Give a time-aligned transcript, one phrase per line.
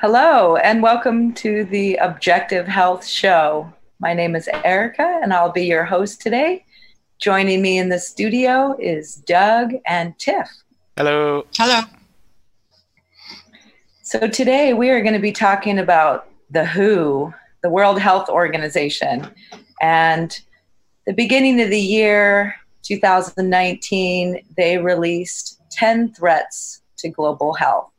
[0.00, 3.70] Hello, and welcome to the Objective Health Show.
[3.98, 6.64] My name is Erica, and I'll be your host today.
[7.18, 10.48] Joining me in the studio is Doug and Tiff.
[10.96, 11.44] Hello.
[11.54, 11.82] Hello.
[14.02, 19.30] So, today we are going to be talking about the WHO, the World Health Organization.
[19.82, 20.40] And
[21.06, 22.54] the beginning of the year,
[22.84, 27.89] 2019, they released 10 threats to global health.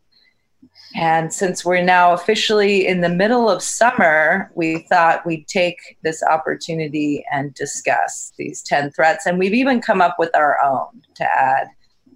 [0.95, 6.21] And since we're now officially in the middle of summer, we thought we'd take this
[6.23, 9.25] opportunity and discuss these 10 threats.
[9.25, 11.68] And we've even come up with our own to add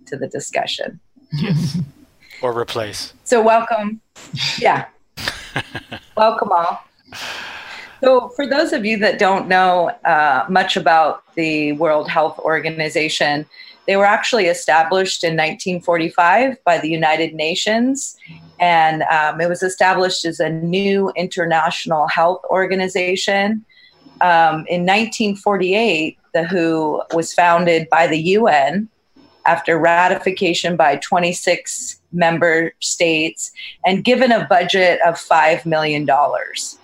[0.07, 0.99] to the discussion.
[1.33, 1.77] Yes.
[2.41, 3.13] or replace.
[3.23, 4.01] So, welcome.
[4.59, 4.85] Yeah.
[6.17, 6.83] welcome all.
[8.03, 13.45] So, for those of you that don't know uh, much about the World Health Organization,
[13.87, 18.17] they were actually established in 1945 by the United Nations
[18.59, 23.65] and um, it was established as a new international health organization.
[24.21, 28.89] Um, in 1948, the WHO was founded by the UN
[29.45, 33.51] after ratification by 26 member states
[33.85, 36.07] and given a budget of $5 million.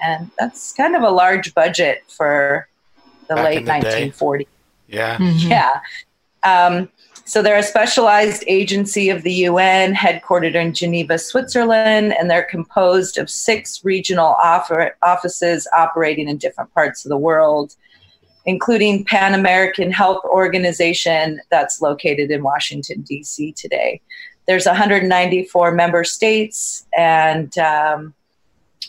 [0.03, 2.67] And that's kind of a large budget for
[3.28, 4.09] the Back late in the day.
[4.11, 4.47] 1940s.
[4.88, 5.17] Yeah.
[5.17, 5.50] Mhm.
[5.50, 5.80] Yeah.
[6.44, 6.89] Um,
[7.25, 13.17] so they're a specialized agency of the UN headquartered in Geneva, Switzerland, and they're composed
[13.17, 14.36] of six regional
[15.02, 17.75] offices operating in different parts of the world,
[18.45, 23.53] including Pan American Health Organization that's located in Washington, D.C.
[23.53, 24.02] today.
[24.47, 28.13] There's 194 member states, and um,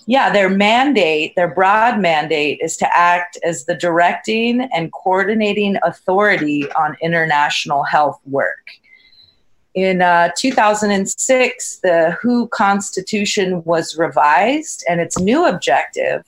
[0.07, 6.71] yeah, their mandate, their broad mandate, is to act as the directing and coordinating authority
[6.73, 8.67] on international health work.
[9.75, 16.25] In uh, 2006, the WHO Constitution was revised, and its new objective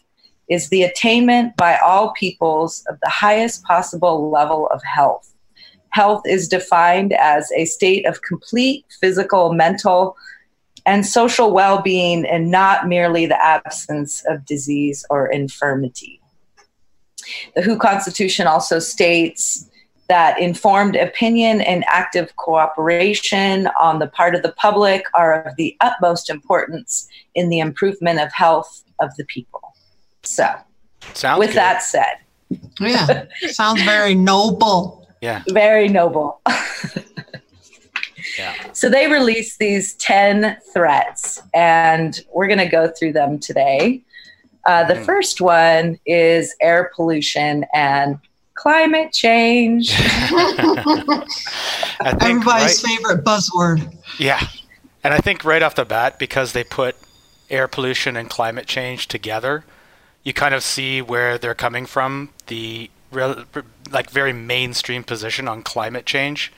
[0.48, 5.34] is the attainment by all peoples of the highest possible level of health.
[5.90, 10.17] Health is defined as a state of complete physical, mental,
[10.86, 16.20] and social well being, and not merely the absence of disease or infirmity.
[17.56, 19.68] The WHO Constitution also states
[20.08, 25.74] that informed opinion and active cooperation on the part of the public are of the
[25.80, 29.61] utmost importance in the improvement of health of the people.
[30.22, 30.46] So,
[31.14, 31.56] Sounds with good.
[31.56, 32.18] that said,
[32.78, 33.24] Yeah.
[33.48, 35.08] Sounds very noble.
[35.22, 35.42] Yeah.
[35.48, 36.42] very noble.
[38.39, 38.55] Yeah.
[38.72, 44.02] So they released these 10 threats, and we're going to go through them today.
[44.67, 45.05] Uh, the Mhm.
[45.05, 48.18] first one is air pollution and
[48.55, 49.92] climate change.
[49.98, 51.24] I
[52.18, 53.95] think Everybody's right- favorite buzzword.
[54.18, 54.40] Yeah.
[55.02, 56.96] And I think right off the bat, because they put
[57.51, 59.64] air pollution and climate change together,
[60.22, 63.45] you kind of see where they're coming from, the real,
[63.90, 66.52] like very mainstream position on climate change.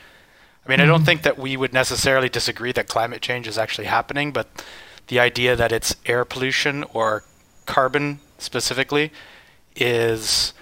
[0.66, 3.86] I mean, I don't think that we would necessarily disagree that climate change is actually
[3.86, 4.48] happening, but
[5.06, 7.22] the idea that it's air pollution or
[7.66, 9.12] carbon specifically
[9.76, 10.52] is,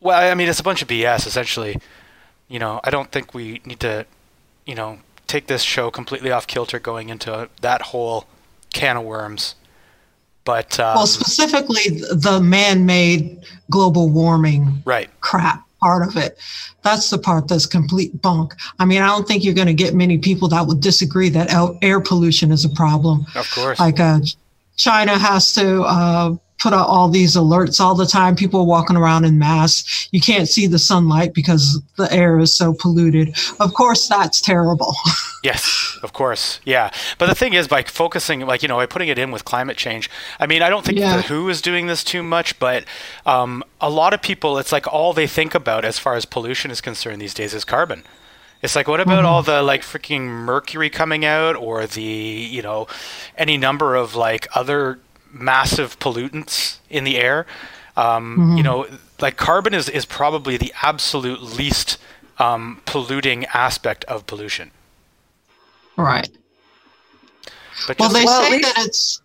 [0.00, 1.78] well, I mean, it's a bunch of BS essentially.
[2.48, 4.06] You know, I don't think we need to,
[4.66, 8.26] you know, take this show completely off kilter going into that whole
[8.72, 9.56] can of worms.
[10.44, 16.38] But um, well, specifically the man-made global warming right, crap part of it.
[16.82, 18.54] That's the part that's complete bunk.
[18.78, 21.48] I mean, I don't think you're going to get many people that would disagree that
[21.82, 23.26] air pollution is a problem.
[23.34, 23.78] of course.
[23.78, 24.20] Like uh,
[24.76, 28.36] China has to uh, put out all these alerts all the time.
[28.36, 30.08] People walking around in masks.
[30.12, 33.36] You can't see the sunlight because the air is so polluted.
[33.60, 34.94] Of course, that's terrible.
[35.44, 36.58] Yes, of course.
[36.64, 36.90] Yeah.
[37.18, 39.76] But the thing is, by focusing, like, you know, by putting it in with climate
[39.76, 40.08] change,
[40.40, 41.16] I mean, I don't think Yeah.
[41.18, 42.86] the WHO is doing this too much, but
[43.26, 46.70] um, a lot of people, it's like all they think about as far as pollution
[46.70, 48.04] is concerned these days is carbon.
[48.62, 52.86] It's like, what about all the like freaking mercury coming out or the, you know,
[53.36, 54.98] any number of like other
[55.34, 57.46] massive pollutants in the air?
[57.96, 58.86] Um, You know,
[59.20, 61.98] like carbon is, is probably the absolute least
[62.38, 64.70] um, polluting aspect of pollution.
[65.96, 66.28] right.
[67.86, 69.20] But Well, just, they Well, say least- that it's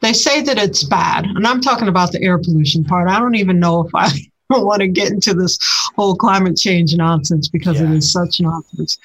[0.00, 3.08] they say that it's bad, and I'm talking about the air pollution part.
[3.08, 4.08] I don't even know if I
[4.50, 5.58] want to get into this
[5.96, 7.94] whole climate change nonsense because it Yeah.
[7.96, 8.96] is such nonsense.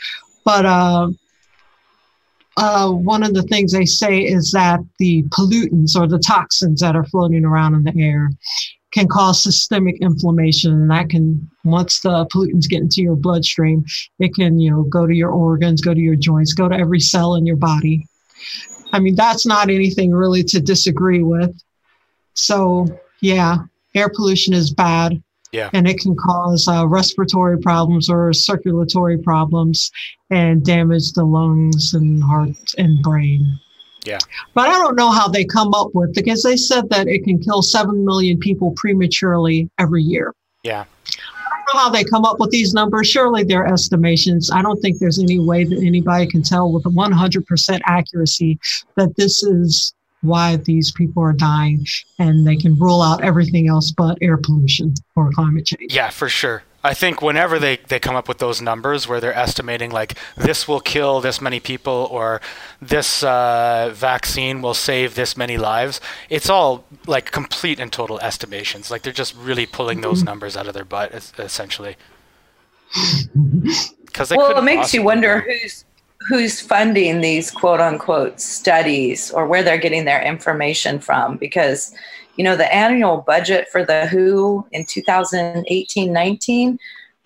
[0.46, 1.10] But uh,
[2.58, 6.96] uh, one of the things they say is that the pollutants or the toxins that
[6.96, 8.30] are floating around in the air
[8.92, 13.84] can cause systemic inflammation and that can once the pollutants get into your bloodstream
[14.20, 17.00] it can you know go to your organs go to your joints go to every
[17.00, 18.06] cell in your body
[18.94, 21.52] I mean, that's not anything really to disagree with.
[22.36, 22.88] So,
[23.22, 23.58] yeah,
[23.96, 25.22] air pollution is bad.
[25.54, 25.70] Yeah.
[25.72, 29.92] And it can cause uh, respiratory problems or circulatory problems
[30.32, 33.60] and damage the lungs and heart and brain.
[34.04, 34.18] Yeah.
[34.56, 37.40] But I don't know how they come up with because they said that it can
[37.40, 40.34] kill 7 million people prematurely every year.
[40.64, 40.86] Yeah.
[41.06, 43.08] I don't know how they come up with these numbers.
[43.08, 44.50] Surely they're estimations.
[44.50, 48.60] I don't think there's any way that anybody can tell with 100% accuracy
[48.96, 49.94] that this is
[50.24, 51.86] why these people are dying
[52.20, 55.94] and they can rule out everything else but air pollution or climate change.
[55.94, 56.64] Yeah, for sure.
[56.86, 60.68] I think whenever they, they come up with those numbers where they're estimating like this
[60.68, 62.42] will kill this many people or
[62.82, 68.92] this uh, vaccine will save this many lives, it's all like complete and total estimations.
[68.92, 70.26] Like they're just really pulling those mm-hmm.
[70.26, 71.96] numbers out of their butt, essentially.
[74.14, 75.86] Because well, it makes you wonder who's
[76.28, 81.94] who's funding these quote unquote studies or where they're getting their information from because
[82.36, 86.78] you know the annual budget for the who in 2018-19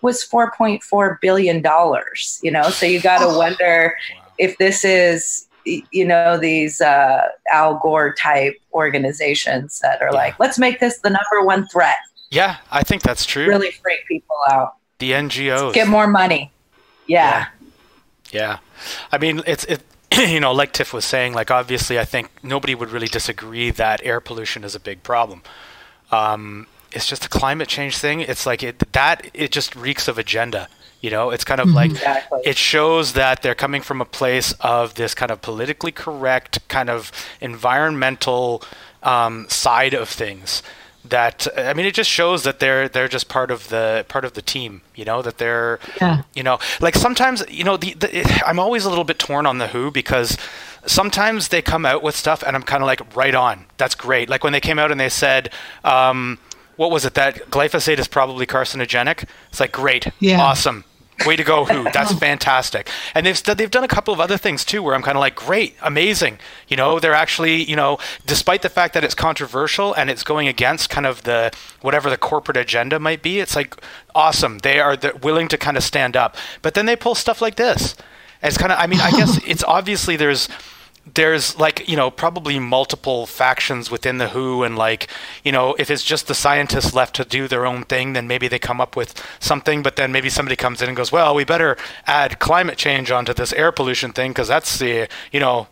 [0.02, 4.26] was 4.4 billion dollars you know so you got to oh, wonder wow.
[4.38, 10.18] if this is you know these uh, al gore type organizations that are yeah.
[10.18, 11.98] like let's make this the number one threat
[12.32, 16.52] yeah i think that's true really freak people out the ngos get more money
[17.08, 17.30] yeah.
[17.30, 17.48] yeah.
[18.32, 18.60] Yeah,
[19.12, 19.84] I mean it's it.
[20.18, 24.02] You know, like Tiff was saying, like obviously, I think nobody would really disagree that
[24.04, 25.44] air pollution is a big problem.
[26.12, 28.22] Um, it's just a climate change thing.
[28.22, 30.70] It's like it that it just reeks of agenda.
[31.02, 31.98] You know, it's kind of like mm-hmm.
[31.98, 32.42] exactly.
[32.46, 36.90] it shows that they're coming from a place of this kind of politically correct kind
[36.90, 38.64] of environmental
[39.04, 40.64] um, side of things
[41.10, 44.34] that I mean, it just shows that they're they're just part of the part of
[44.34, 44.82] the team.
[44.96, 46.24] You know that they're yeah.
[46.34, 49.46] you know like sometimes you know the, the it, I'm always a little bit torn
[49.46, 50.38] on the Who because
[50.86, 53.66] sometimes they come out with stuff and I'm kind of like right on.
[53.78, 54.30] That's great.
[54.30, 55.52] Like when they came out and they said.
[55.84, 56.40] Um,
[56.78, 59.28] what was it that glyphosate is probably carcinogenic?
[59.50, 60.40] It's like great, yeah.
[60.40, 60.86] awesome,
[61.26, 61.84] Way to go, Who!
[61.94, 62.90] That's fantastic.
[63.16, 65.36] And they've they've done a couple of other things too, where I'm kind of like,
[65.36, 66.40] great, amazing.
[66.68, 70.48] You know, they're actually, you know, despite the fact that it's controversial and it's going
[70.48, 73.76] against kind of the whatever the corporate agenda might be, it's like
[74.14, 74.60] awesome.
[74.60, 76.36] They are willing to kind of stand up.
[76.62, 77.96] But then they pull stuff like this.
[78.44, 80.48] It's kind of, I mean, I guess it's obviously there's
[81.14, 85.08] there's like you know probably multiple factions within the who and like
[85.44, 88.48] you know if it's just the scientists left to do their own thing then maybe
[88.48, 91.44] they come up with something but then maybe somebody comes in and goes well we
[91.44, 95.68] better add climate change onto this air pollution thing because that's the you know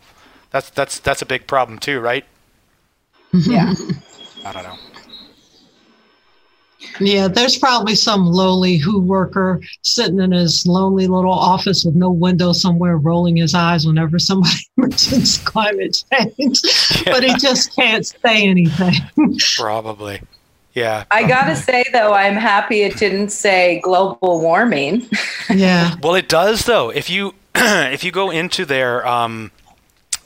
[0.50, 2.24] that's that's that's a big problem too right?
[3.32, 3.74] Yeah.
[4.44, 4.78] I don't know
[7.00, 12.10] yeah, there's probably some lowly who worker sitting in his lonely little office with no
[12.10, 16.60] window somewhere, rolling his eyes whenever somebody mentions climate change,
[16.94, 17.02] yeah.
[17.12, 18.94] but he just can't say anything.
[19.56, 20.20] probably.
[20.76, 21.04] Yeah.
[21.10, 25.08] I got to say, though, I'm happy it didn't say global warming.
[25.50, 25.94] yeah.
[26.02, 26.90] Well, it does, though.
[26.90, 29.50] If you if you go into their um,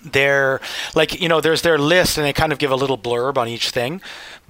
[0.03, 0.61] their
[0.95, 3.49] like you know there's their list and they kind of give a little blurb on
[3.49, 4.01] each thing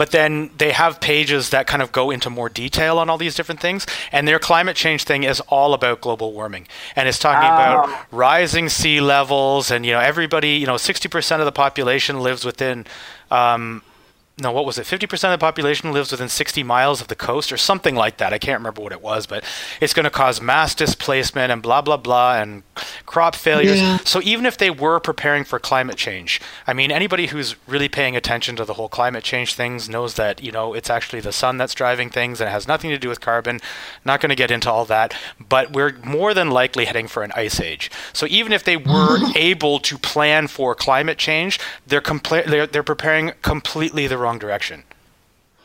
[0.00, 3.35] but then they have pages that kind of go into more detail on all these
[3.35, 3.85] different things.
[4.12, 6.67] And their climate change thing is all about global warming,
[6.97, 7.52] and it's talking oh.
[7.52, 12.20] about rising sea levels, and you know everybody, you know, sixty percent of the population
[12.20, 12.87] lives within
[13.31, 13.82] um,
[14.40, 14.87] no, what was it?
[14.87, 18.32] 50% of the population lives within 60 miles of the coast or something like that.
[18.32, 19.44] I can't remember what it was, but
[19.80, 22.62] it's going to cause mass displacement and blah, blah, blah, and
[23.06, 23.80] crop failures.
[23.80, 23.99] Yeah.
[24.04, 28.16] So even if they were preparing for climate change, I mean, anybody who's really paying
[28.16, 31.59] attention to the whole climate change things knows that, you know, it's actually the sun
[31.59, 33.61] that's driving things and it has nothing to do with carbon.
[34.04, 37.32] Not going to get into all that, but we're more than likely heading for an
[37.35, 37.90] ice age.
[38.12, 42.02] So even if they were able to plan for climate change, they're,
[42.47, 44.84] they're, they're preparing completely the wrong wrong direction.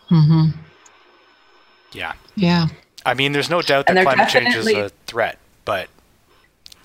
[0.10, 0.58] Mm-hmm.
[1.94, 2.14] Yeah.
[2.36, 2.68] Yeah.
[3.06, 5.88] I mean, there's no doubt that climate change is a threat, but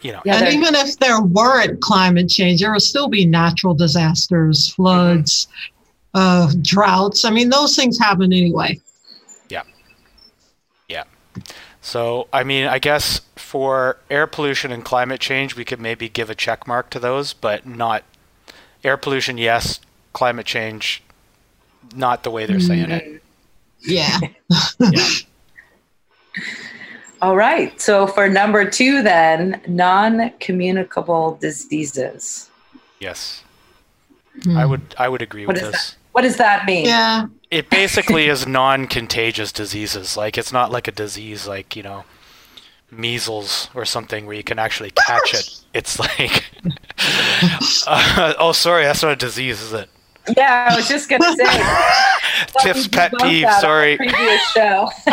[0.03, 0.21] you know.
[0.25, 5.49] Yeah, and even if there weren't climate change, there would still be natural disasters, floods,
[6.15, 6.53] mm-hmm.
[6.53, 7.25] uh, droughts.
[7.25, 8.79] I mean, those things happen anyway.
[9.49, 9.63] Yeah.
[10.89, 11.05] Yeah.
[11.81, 16.29] So, I mean, I guess for air pollution and climate change, we could maybe give
[16.29, 18.05] a check mark to those, but not
[18.85, 19.81] air pollution, yes.
[20.13, 21.03] Climate change,
[21.95, 23.23] not the way they're saying it.
[23.81, 24.19] Yeah.
[24.81, 25.09] yeah.
[27.23, 27.79] All right.
[27.81, 32.51] So for number two, then, non communicable diseases.
[32.99, 33.43] Yes.
[34.43, 34.57] Hmm.
[34.57, 35.91] I would I would agree what with this.
[35.91, 35.97] That?
[36.13, 36.87] What does that mean?
[36.87, 37.27] Yeah.
[37.51, 40.17] It basically is non contagious diseases.
[40.17, 42.05] Like it's not like a disease like, you know,
[42.91, 45.57] measles or something where you can actually catch it.
[45.73, 46.47] It's like,
[47.87, 49.89] uh, oh, sorry, that's not a disease, is it?
[50.37, 51.45] Yeah, I was just gonna say.
[52.63, 53.51] Tiff's pet peeve.
[53.61, 53.97] Sorry.
[53.97, 54.89] Previous show.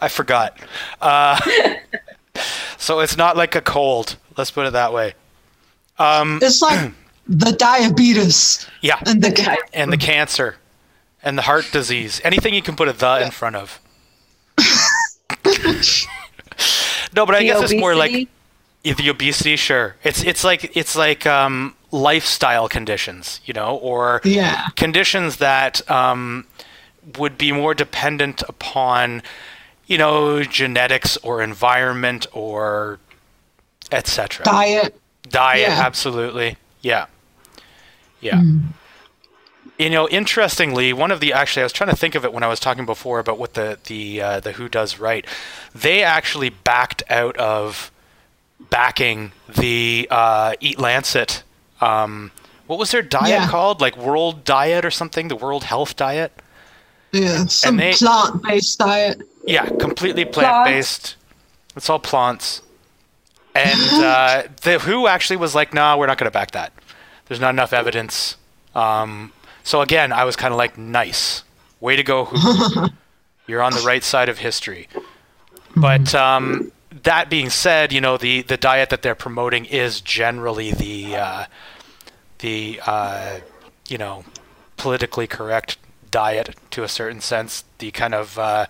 [0.00, 0.58] I forgot.
[1.00, 1.40] Uh,
[2.78, 4.16] so it's not like a cold.
[4.36, 5.14] Let's put it that way.
[5.98, 6.92] Um, it's like
[7.26, 8.66] the diabetes.
[8.80, 8.98] Yeah.
[9.06, 10.56] And the and the cancer,
[11.22, 12.20] and the heart disease.
[12.24, 13.80] Anything you can put a the in front of.
[17.14, 18.28] no, but I The guess it's more like
[18.82, 19.56] the obesity.
[19.56, 24.68] Sure, it's it's like it's like um, lifestyle conditions, you know, or Yeah.
[24.76, 26.46] conditions that um,
[27.18, 29.22] would be more dependent upon,
[29.86, 32.98] you know, genetics or environment or
[33.92, 34.44] etc.
[34.44, 34.98] Diet.
[35.28, 35.82] Diet, Yeah.
[35.86, 36.56] absolutely.
[36.80, 37.06] Yeah.
[38.20, 38.42] Yeah.
[39.78, 42.42] You know, interestingly, one of the actually I was trying to think of it when
[42.42, 45.26] I was talking before about what the the uh, the Who does right.
[45.74, 47.90] They actually backed out of
[48.70, 51.42] backing the uh, Eat Lancet.
[51.82, 52.30] Um,
[52.66, 53.48] what was their diet Yeah.
[53.48, 53.80] called?
[53.80, 55.28] Like World Diet or something?
[55.28, 56.32] The World Health Diet?
[57.10, 57.46] Yeah.
[57.46, 59.20] Some they- plant based diet.
[59.44, 61.16] Yeah, completely plant based.
[61.76, 62.62] It's all plants.
[63.54, 66.72] And uh, the WHO actually was like, "No, we're not going to back that.
[67.26, 68.36] There's not enough evidence."
[68.74, 69.32] Um,
[69.64, 71.42] so again, I was kind of like, "Nice,
[71.80, 72.86] way to go, WHO.
[73.48, 74.88] You're on the right side of history."
[75.76, 76.70] But um,
[77.02, 81.44] that being said, you know the the diet that they're promoting is generally the uh,
[82.38, 83.40] the uh,
[83.88, 84.24] you know
[84.76, 85.78] politically correct
[86.10, 87.64] diet to a certain sense.
[87.78, 88.66] The kind of uh,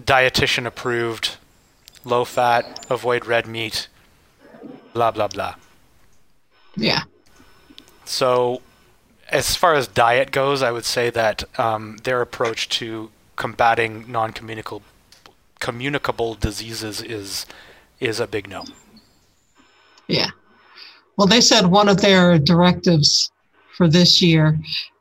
[0.00, 1.36] dietitian approved,
[2.04, 3.88] low fat, avoid red meat,
[4.92, 5.54] blah blah blah.
[6.76, 7.02] Yeah.
[8.04, 8.60] So,
[9.30, 14.82] as far as diet goes, I would say that um, their approach to combating non-communicable
[15.60, 17.46] communicable diseases is
[18.00, 18.64] is a big no.
[20.08, 20.30] Yeah.
[21.16, 23.30] Well, they said one of their directives
[23.76, 24.58] for this year,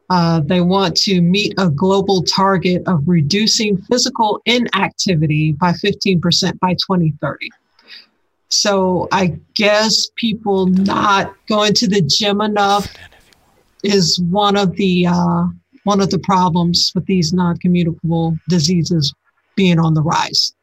[0.10, 6.74] uh, they want to meet a global target of reducing physical inactivity by 15% by
[6.74, 7.50] 2030.
[8.50, 12.93] So I guess people not going to the gym enough
[13.83, 15.48] is one of the uh,
[15.83, 19.13] one of the problems with these non-communicable diseases
[19.55, 20.53] being on the rise.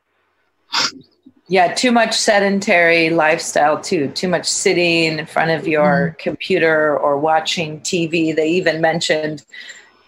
[1.49, 4.09] Yeah, too much sedentary lifestyle too.
[4.09, 8.35] Too much sitting in front of your computer or watching TV.
[8.35, 9.45] They even mentioned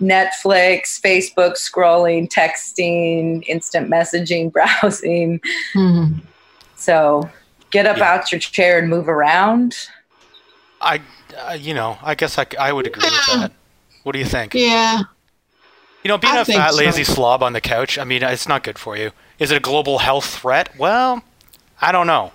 [0.01, 5.41] Netflix, Facebook scrolling, texting, instant messaging, browsing.
[5.75, 6.21] Mhm.
[6.77, 7.29] So
[7.71, 8.13] get up Yeah.
[8.15, 9.77] out your chair and move around.
[10.81, 11.01] I,
[11.49, 13.53] uh, you know, I guess I, I would agree with that.
[14.05, 14.55] What do you think?
[14.55, 15.03] Yeah.
[16.03, 16.77] You know, being I a fat, so.
[16.79, 19.13] lazy slob on the couch, I mean, it's not good for you.
[19.39, 20.77] Is it a global health threat?
[20.77, 21.23] Well,
[21.81, 22.33] I don't know.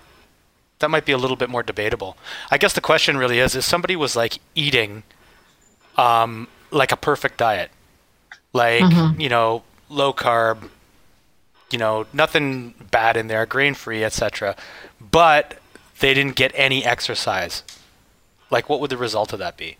[0.78, 2.16] That might be a little bit more debatable.
[2.50, 5.02] I guess the question really is: if somebody was like eating,
[5.96, 7.70] um, like a perfect diet,
[8.52, 9.20] like Mhm.
[9.20, 10.68] you know, low carb,
[11.70, 14.54] you know, nothing bad in there, grain free, etc.,
[15.00, 15.58] but
[15.98, 17.64] they didn't get any exercise,
[18.50, 19.77] like what would the result of that be?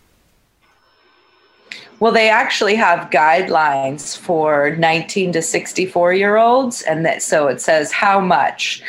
[1.99, 7.59] Well, they actually have guidelines for 19 to 64 year olds, and that so it
[7.59, 8.81] says how much,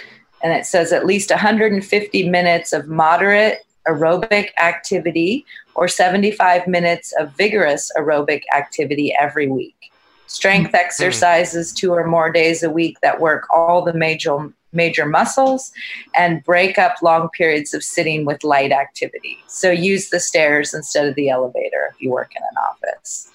[0.42, 7.32] and it says at least 150 minutes of moderate aerobic activity or 75 minutes of
[7.36, 9.90] vigorous aerobic activity every week.
[10.26, 10.76] Strength hmm.
[10.76, 15.72] exercises two or more days a week that work all the major major muscles
[16.16, 19.38] and break up long periods of sitting with light activity.
[19.46, 23.30] So use the stairs instead of the elevator if you work in an office.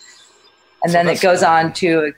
[0.83, 1.49] And So then it goes cool.
[1.49, 2.13] on to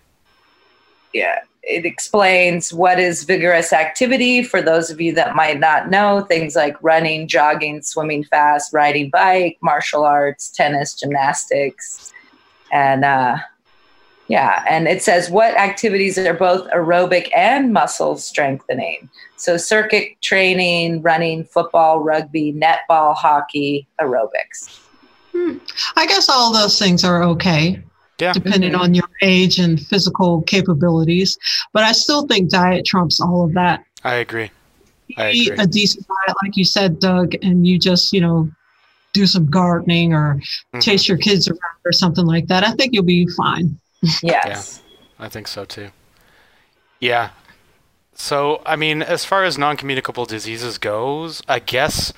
[1.14, 6.22] yeah, it explains what is vigorous activity for those of you that might not know
[6.22, 12.14] things like running, jogging, swimming fast, riding bike, martial arts, tennis, gymnastics,
[12.72, 13.38] and uh,
[14.28, 19.10] yeah, and it says what activities are both aerobic and muscle strengthening.
[19.38, 24.80] So circuit training, running, football, rugby, netball, hockey, aerobics.
[25.96, 27.80] I guess all those things are okay,
[28.20, 28.34] Yeah.
[28.34, 28.80] depending Mhm.
[28.80, 31.38] on your age and physical capabilities.
[31.74, 33.84] But I still think diet trumps all of that.
[34.04, 34.50] I agree.
[35.18, 38.50] I Eat a decent diet, like you said, Doug, and you just, you know,
[39.14, 40.42] do some gardening or
[40.74, 40.82] Mhm.
[40.82, 42.64] chase your kids around or something like that.
[42.66, 43.80] I think you'll be fine.
[44.24, 44.82] Yes.
[45.20, 45.90] I think so too.
[47.00, 47.30] Yeah.
[48.14, 52.14] So, I mean, as far as non-communicable diseases goes, I guess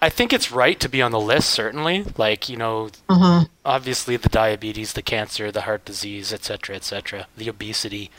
[0.00, 2.04] I think it's right to be on the list certainly.
[2.16, 3.44] Like, you know, Uh huh.
[3.64, 8.10] obviously the diabetes, the cancer, the heart disease, etc., etc., the obesity,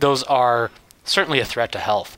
[0.00, 0.70] those are
[1.04, 2.16] certainly a threat to health.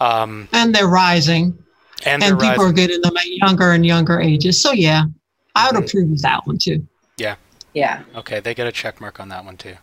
[0.00, 1.58] Um, and they're rising.
[2.06, 2.66] and, And, they're people rising.
[2.66, 4.60] are getting them at younger and younger ages.
[4.60, 5.04] So yeah,
[5.54, 5.86] I would Mhm.
[5.88, 6.86] approve of that one too.
[7.16, 7.36] Yeah.
[8.14, 9.74] Okay, they get a check mark on that one too.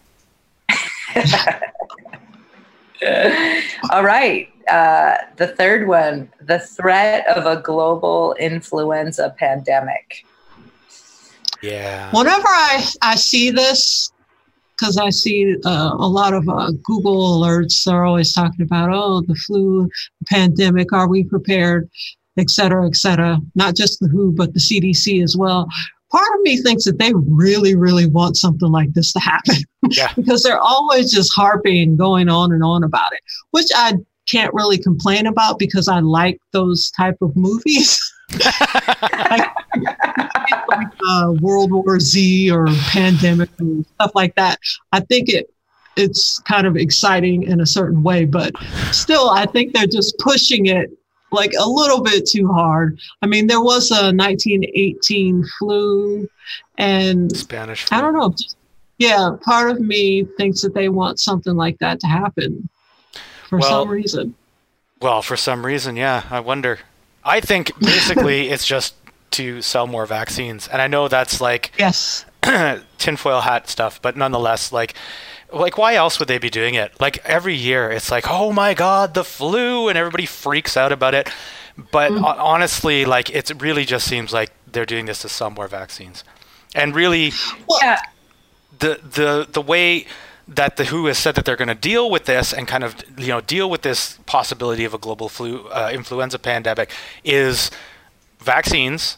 [3.91, 4.47] All right.
[4.69, 10.25] Uh, the third one the threat of a global influenza pandemic.
[11.61, 12.11] Yeah.
[12.11, 14.11] Whenever I, I see this,
[14.77, 19.21] because I see uh, a lot of uh, Google alerts, they're always talking about, oh,
[19.21, 19.87] the flu
[20.27, 21.87] pandemic, are we prepared,
[22.37, 23.39] et cetera, et cetera.
[23.53, 25.67] Not just the WHO, but the CDC as well.
[26.11, 29.55] Part of me thinks that they really, really want something like this to happen
[29.89, 30.11] Yeah.
[30.15, 33.93] because they're always just harping and going on and on about it, which I
[34.27, 37.99] can't really complain about because I like those type of movies.
[40.71, 44.59] like uh, World War Z or pandemic and stuff like that.
[44.91, 45.53] I think it
[45.97, 48.53] it's kind of exciting in a certain way, but
[48.91, 50.89] still, I think they're just pushing it
[51.31, 52.99] like a little bit too hard.
[53.21, 56.29] I mean, there was a 1918 flu,
[56.77, 57.85] and Spanish.
[57.85, 57.97] Flu.
[57.97, 58.33] I don't know.
[58.97, 62.69] Yeah, part of me thinks that they want something like that to happen
[63.49, 64.35] for Well, some reason.
[65.01, 66.23] Well, for some reason, yeah.
[66.29, 66.79] I wonder.
[67.23, 68.93] I think basically it's just
[69.31, 72.25] to sell more vaccines, and I know that's like Yes.
[72.97, 74.93] tinfoil hat stuff, but nonetheless, like,
[75.53, 76.99] like why else would they be doing it?
[76.99, 81.13] Like every year, it's like, oh my god, the flu, and everybody freaks out about
[81.13, 81.29] it.
[81.91, 82.25] But Mm-hmm.
[82.25, 86.23] honestly, like, it really just seems like they're doing this to sell more vaccines,
[86.75, 87.31] and really,
[87.81, 87.99] Yeah.
[88.79, 90.05] the the the way
[90.47, 92.95] that the WHO has said that they're going to deal with this and kind of
[93.17, 96.89] you know deal with this possibility of a global flu uh, influenza pandemic
[97.23, 97.71] is
[98.39, 99.17] vaccines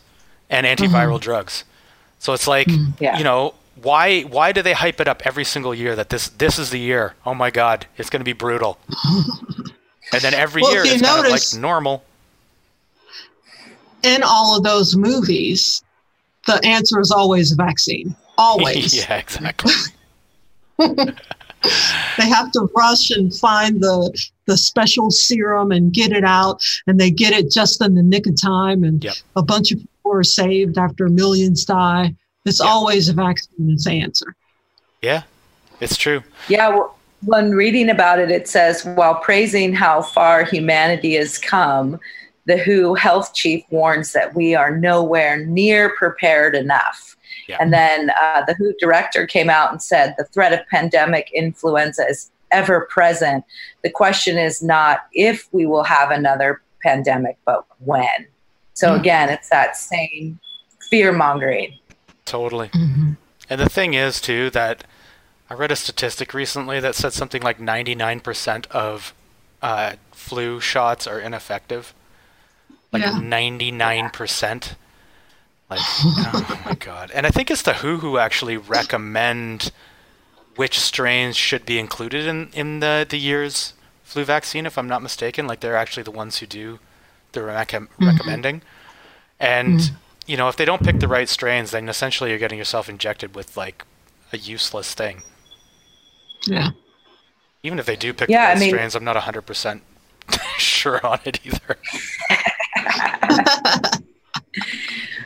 [0.49, 1.63] and antiviral drugs.
[2.19, 2.67] So it's like
[2.99, 3.17] Yeah.
[3.17, 6.59] you know why why do they hype it up every single year that this this
[6.59, 7.15] is the year?
[7.25, 8.77] Oh my God, it's going to be brutal.
[10.13, 12.03] and then every Well, year it's kind of like normal.
[14.03, 15.81] In all of those movies,
[16.45, 18.15] the answer is always a vaccine.
[18.37, 18.93] Always.
[19.09, 19.73] yeah, exactly.
[20.79, 24.11] they have to rush and find the
[24.45, 28.27] the special serum and get it out and they get it just in the nick
[28.27, 29.15] of time and Yep.
[29.37, 32.13] a bunch of people are saved after millions die
[32.45, 32.69] it's Yep.
[32.69, 34.35] always a vaccine's answer
[35.01, 35.23] Yeah,
[35.81, 36.23] it's true.
[36.47, 36.89] Yeah, w-
[37.25, 41.99] when reading about it, it says while praising how far humanity has come,
[42.45, 47.15] the WHO health chief warns that we are nowhere near prepared enough.
[47.49, 47.57] Yeah.
[47.59, 52.05] And then uh, the WHO director came out and said the threat of pandemic influenza
[52.07, 53.43] is ever present.
[53.83, 58.27] The question is not if we will have another pandemic, but when.
[58.73, 58.99] So Mm.
[58.99, 60.39] again, it's that same
[60.89, 61.73] fear mongering.
[62.25, 62.69] Totally.
[62.69, 63.13] Mm-hmm.
[63.49, 64.83] And the thing is, too, that
[65.49, 69.13] I read a statistic recently that said something like 99% of
[69.61, 71.93] uh, flu shots are ineffective.
[72.91, 73.13] Like Yeah.
[73.13, 74.75] 99%.
[75.69, 77.11] Like, oh my god.
[77.11, 79.71] And I think it's the WHO who actually recommend
[80.55, 85.01] which strains should be included in, in the, the year's flu vaccine, if I'm not
[85.01, 85.47] mistaken.
[85.47, 86.79] Like, they're actually the ones who do
[87.31, 88.05] the rec- mm-hmm.
[88.05, 88.61] recommending.
[89.39, 89.95] And, mm-hmm.
[90.25, 93.35] You know, if they don't pick the right strains, then essentially you're getting yourself injected
[93.35, 93.85] with, like,
[94.31, 95.21] a useless thing.
[96.47, 96.69] yeah
[97.63, 99.81] Even if they do pick Yeah, the I right mean- strains, I'm not 100%
[100.57, 101.77] sure on it either.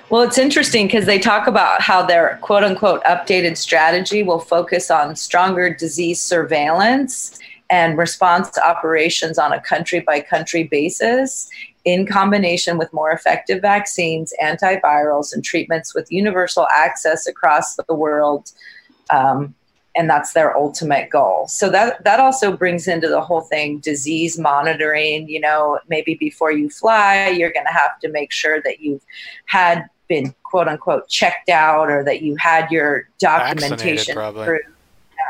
[0.10, 4.90] Well, it's interesting because they talk about how their quote unquote updated strategy will focus
[4.90, 7.38] on stronger disease surveillance
[7.70, 11.50] and response operations on a country by country basis
[11.88, 18.52] in combination with more effective vaccines, antivirals, and treatments with universal access across the world.
[19.10, 19.56] Um,
[19.96, 21.48] and that's their ultimate goal.
[21.48, 25.30] So that that also brings into the whole thing disease monitoring.
[25.30, 29.02] You know, maybe before you fly, you're going to have to make sure that you've
[29.46, 34.46] had been quote unquote checked out or that you had your documentation Vaccinated, probably.
[34.46, 34.62] proof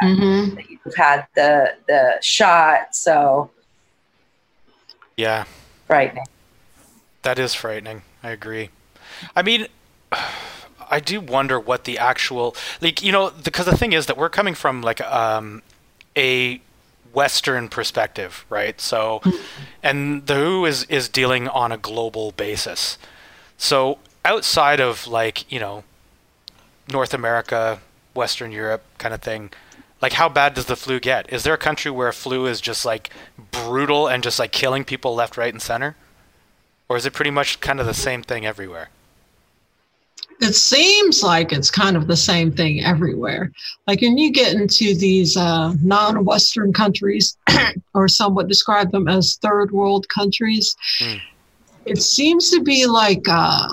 [0.04, 0.56] Mhm.
[0.56, 2.96] that you've had the the shot.
[2.96, 3.52] So
[5.18, 5.46] Yeah,
[5.86, 6.26] frightening.
[7.28, 8.04] That is frightening.
[8.24, 8.70] I agree.
[9.36, 9.68] I mean,
[10.90, 14.30] I do wonder what the actual like you know because the thing is that we're
[14.30, 15.62] coming from like um
[16.16, 16.62] a
[17.12, 18.80] Western perspective, right?
[18.80, 19.22] So,
[19.84, 22.98] and the WHO is is dealing on a global basis.
[23.58, 25.84] So outside of like you know
[26.90, 27.82] North America,
[28.14, 29.52] Western Europe kind of thing,
[30.02, 31.34] like how bad does the flu get?
[31.34, 33.10] Is there a country where flu is just like
[33.52, 35.98] brutal and just like killing people left, right, and center?
[36.90, 38.90] Or is it pretty much kind of the same thing everywhere?
[40.40, 43.52] it seems like it's kind of the same thing everywhere.
[43.88, 47.38] Like when you get into these uh, non Western countries,
[47.94, 51.20] or some would describe them as third world countries, mm.
[51.86, 53.68] it seems to be like uh,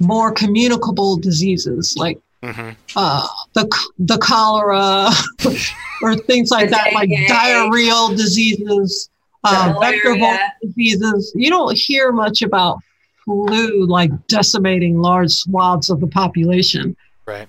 [0.00, 2.70] more communicable diseases, like mm-hmm.
[2.96, 5.10] uh, the, the cholera
[6.02, 9.10] or things like that, like diarrheal diseases.
[9.44, 10.16] Uh, vector
[10.62, 11.32] diseases.
[11.34, 12.78] You don't hear much about
[13.24, 16.96] flu like decimating large swaths of the population.
[17.26, 17.48] Right.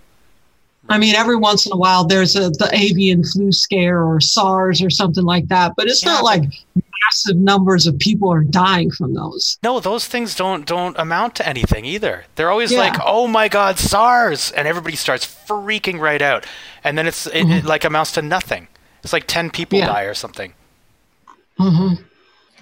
[0.87, 4.83] I mean, every once in a while there's a the avian flu scare or SARS
[4.83, 6.13] or something like that, but it's yeah.
[6.13, 6.43] not like
[6.75, 9.57] massive numbers of people are dying from those.
[9.63, 12.25] No, those things don't don't amount to anything either.
[12.35, 12.79] They're always yeah.
[12.79, 16.45] like, "Oh my God, SARS!" and everybody starts freaking right out,
[16.83, 17.51] and then it's it, mm-hmm.
[17.51, 18.67] it like amounts to nothing.
[19.03, 19.87] It's like ten people yeah.
[19.87, 20.53] die or something.
[21.59, 22.03] Mm-hmm.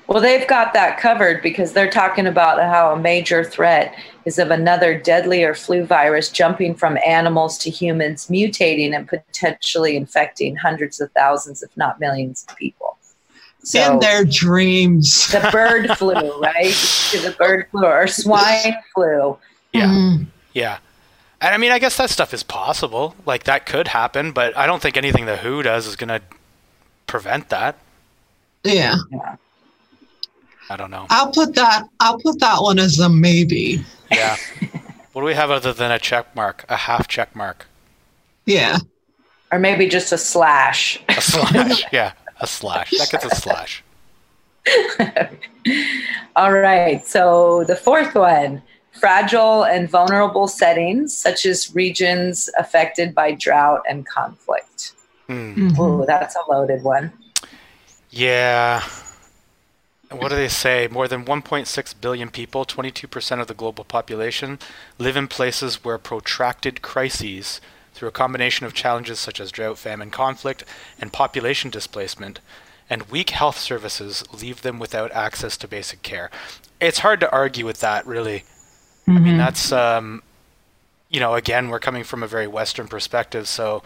[0.08, 4.52] Well, they've got that covered because they're talking about how a major threat is of
[4.52, 11.10] another deadlier flu virus jumping from animals to humans, mutating and potentially infecting hundreds of
[11.14, 12.98] thousands, if not millions of people.
[13.64, 15.32] So, In their dreams.
[15.32, 16.74] the bird flu, right?
[17.14, 19.38] The bird flu or swine flu.
[19.72, 19.88] Yeah.
[19.88, 20.26] Mm.
[20.54, 20.80] Yeah.
[21.40, 23.16] And I mean, I guess that stuff is possible.
[23.26, 26.22] Like that could happen, but I don't think anything the WHO does is going to
[27.08, 27.78] prevent that.
[28.64, 28.96] Yeah.
[29.12, 29.36] yeah.
[30.70, 31.06] I don't know.
[31.10, 31.88] I'll put that.
[32.00, 33.84] I'll put that one as a maybe.
[34.12, 34.38] Yeah.
[35.12, 36.66] what do we have other than a check mark?
[36.70, 37.68] A half check mark.
[38.46, 38.78] Yeah.
[39.52, 41.02] Or maybe just a slash.
[41.10, 41.84] A slash.
[41.92, 42.92] yeah, a slash.
[42.98, 43.84] That gets a slash.
[46.36, 47.06] All right.
[47.06, 48.62] So the fourth one
[48.94, 54.94] fragile and vulnerable settings, such as regions affected by drought and conflict.
[55.28, 55.78] Mm.
[55.78, 57.12] Ooh, that's a loaded one.
[58.14, 58.84] Yeah
[60.20, 60.88] what do they say?
[60.90, 64.60] More than 1.6 billion people, 22% of the global population,
[64.98, 67.62] live in places where protracted crises,
[67.94, 70.64] through a combination of challenges such as drought, famine, conflict,
[71.00, 72.40] and population displacement,
[72.90, 76.30] and weak health services, leave them without access to basic care.
[76.82, 78.40] It's hard to argue with that, really.
[78.40, 79.12] Mm-hmm.
[79.12, 79.38] I mean, mm-hmm.
[79.38, 80.24] that's, um,
[81.10, 83.84] you know, again, we're coming from a very Western perspective, so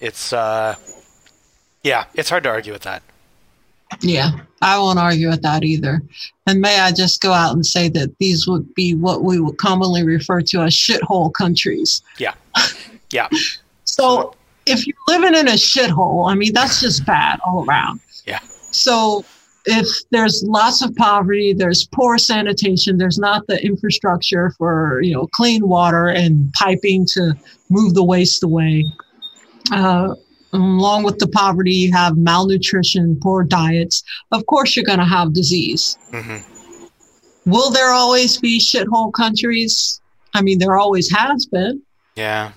[0.00, 0.76] it's, uh,
[1.82, 3.02] yeah, it's hard to argue with that.
[4.00, 6.02] Yeah, I won't argue with that either.
[6.46, 9.58] And may I just go out and say that these would be what we would
[9.58, 12.02] commonly refer to as shithole countries.
[12.18, 12.34] Yeah.
[13.10, 13.28] Yeah.
[13.84, 14.34] so
[14.66, 18.00] if you're living in a shithole, I mean, that's just bad all around.
[18.26, 18.40] Yeah.
[18.72, 19.24] So
[19.66, 25.26] if there's lots of poverty, there's poor sanitation, there's not the infrastructure for, you know,
[25.28, 27.34] clean water and piping to
[27.68, 28.84] move the waste away.
[29.72, 30.14] Uh,
[30.60, 34.02] along with the poverty, you have malnutrition, poor diets.
[34.32, 35.96] Of course, you're going to have disease.
[36.12, 37.50] Mm-hmm.
[37.50, 40.00] Will there always be shithole countries?
[40.34, 41.82] I mean, there always has been.
[42.16, 42.52] Yeah.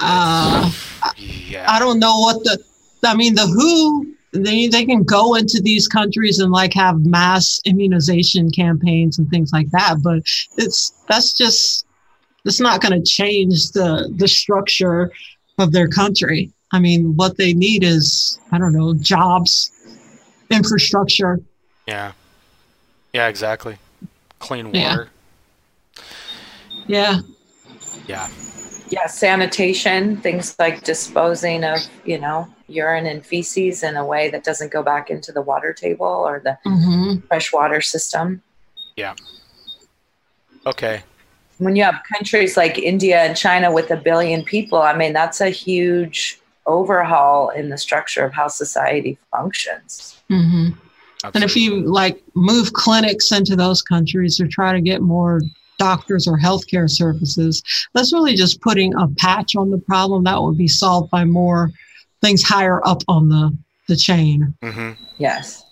[0.00, 0.72] Uh,
[1.16, 1.70] yeah.
[1.70, 2.58] I don't know what the.
[3.04, 7.60] I mean, the WHO they they can go into these countries and like have mass
[7.64, 10.22] immunization campaigns and things like that, but
[10.56, 11.86] it's that's just
[12.44, 15.10] it's not going to change the the structure
[15.58, 16.52] of their country.
[16.72, 19.70] I mean, what they need is, I don't know, jobs,
[20.50, 21.40] infrastructure.
[21.86, 22.12] Yeah.
[23.12, 23.76] Yeah, exactly.
[24.38, 25.08] Clean water.
[26.86, 27.20] Yeah.
[28.06, 28.28] Yeah.
[28.88, 34.42] Yeah, sanitation, things like disposing of, you know, urine and feces in a way that
[34.42, 37.26] doesn't go back into the water table or the mm-hmm.
[37.26, 38.42] freshwater system.
[38.96, 39.14] Yeah.
[40.66, 41.02] Okay
[41.60, 45.42] when you have countries like India and China with a billion people, I mean, that's
[45.42, 50.20] a huge overhaul in the structure of how society functions.
[50.30, 50.78] Mm-hmm.
[51.34, 55.40] And if you like move clinics into those countries or try to get more
[55.78, 57.62] doctors or healthcare services,
[57.94, 61.70] that's really just putting a patch on the problem that would be solved by more
[62.20, 63.56] things higher up on the,
[63.88, 64.54] the chain.
[64.62, 65.02] Mm-hmm.
[65.18, 65.64] Yes.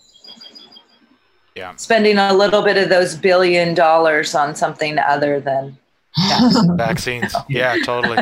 [1.54, 1.74] Yeah.
[1.76, 5.76] Spending a little bit of those billion dollars on something other than
[6.76, 7.34] vaccines.
[7.48, 8.18] Yeah, totally.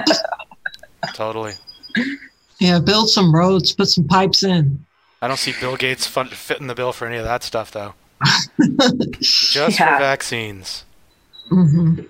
[1.14, 1.52] totally.
[2.58, 4.84] Yeah, build some roads, put some pipes in.
[5.20, 7.94] I don't see Bill Gates fun- fitting the bill for any of that stuff, though.
[9.20, 9.96] Just yeah.
[9.96, 10.84] for vaccines.
[11.50, 12.02] Mm-hmm.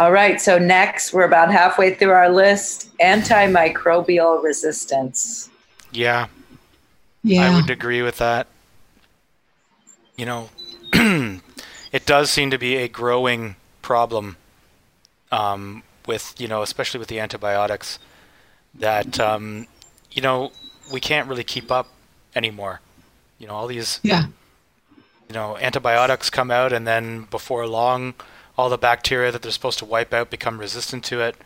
[0.00, 5.50] All right, so next, we're about halfway through our list antimicrobial resistance.
[5.90, 6.26] Yeah.
[7.24, 7.50] Yeah.
[7.50, 8.46] I would agree with that
[10.18, 10.50] you know,
[10.92, 14.36] it does seem to be a growing problem
[15.32, 17.98] um, with, you know, especially with the antibiotics
[18.78, 19.66] that, um,
[20.10, 20.52] you know,
[20.92, 21.88] we can't really keep up
[22.34, 22.80] anymore.
[23.38, 24.26] You know, all these, yeah.
[25.28, 28.14] you know, antibiotics come out and then before long,
[28.58, 31.36] all the bacteria that they're supposed to wipe out become resistant to it,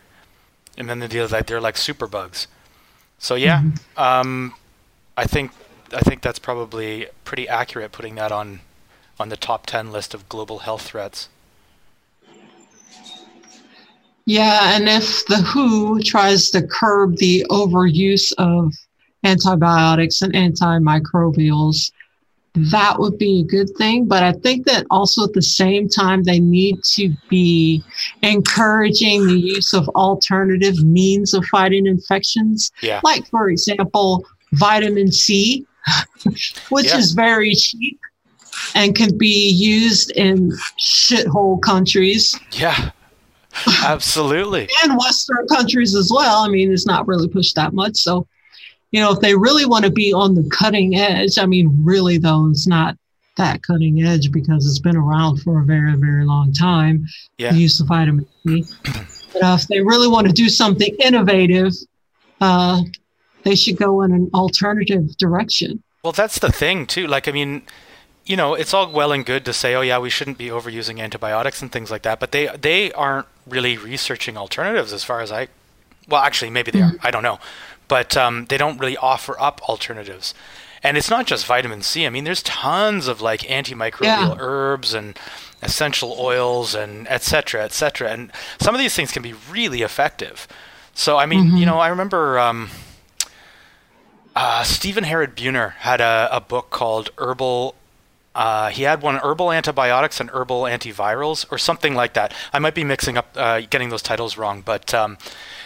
[0.78, 2.46] and then the deal is that they're like superbugs.
[3.18, 4.00] So yeah, mm-hmm.
[4.02, 4.54] um,
[5.16, 5.52] I think
[5.92, 8.60] I think that's probably pretty accurate putting that on
[9.20, 11.28] on the top ten list of global health threats.
[14.24, 18.72] Yeah, and if the WHO tries to curb the overuse of
[19.24, 21.90] antibiotics and antimicrobials,
[22.54, 24.06] that would be a good thing.
[24.06, 27.82] But I think that also at the same time, they need to be
[28.22, 32.70] encouraging the use of alternative means of fighting infections.
[32.82, 33.00] Yeah.
[33.02, 35.66] Like, for example, vitamin C,
[36.68, 36.98] which yeah.
[36.98, 37.98] is very cheap
[38.74, 42.38] and can be used in shithole countries.
[42.52, 42.90] Yeah.
[43.84, 44.68] Absolutely.
[44.82, 46.44] and Western countries as well.
[46.44, 47.96] I mean, it's not really pushed that much.
[47.96, 48.26] So
[48.92, 52.18] you know, if they really want to be on the cutting edge, I mean, really
[52.18, 52.96] though, it's not
[53.36, 57.06] that cutting edge because it's been around for a very, very long time.
[57.38, 57.52] Yeah.
[57.52, 58.64] The use of vitamin C.
[59.32, 61.72] but uh, if they really want to do something innovative,
[62.42, 62.82] uh,
[63.44, 65.82] they should go in an alternative direction.
[66.04, 67.06] Well, that's the thing too.
[67.06, 67.62] Like, I mean,
[68.26, 71.00] you know, it's all well and good to say, oh yeah, we shouldn't be overusing
[71.00, 75.32] antibiotics and things like that, but they they aren't really researching alternatives as far as
[75.32, 75.48] I.
[76.08, 76.96] Well, actually, maybe they mm-hmm.
[76.96, 77.06] are.
[77.06, 77.38] I don't know
[77.92, 80.32] but um, they don't really offer up alternatives.
[80.82, 82.06] And it's not just vitamin C.
[82.06, 84.36] I mean, there's tons of like antimicrobial yeah.
[84.38, 85.18] herbs and
[85.60, 88.10] essential oils and et cetera, et cetera.
[88.10, 90.48] And some of these things can be really effective.
[90.94, 91.56] So, I mean, mm-hmm.
[91.58, 92.70] you know, I remember um,
[94.34, 97.74] uh, Stephen Harrod Buhner had a, a book called Herbal.
[98.34, 102.32] Uh, he had one herbal antibiotics and herbal antivirals, or something like that.
[102.52, 105.18] I might be mixing up, uh, getting those titles wrong, but um,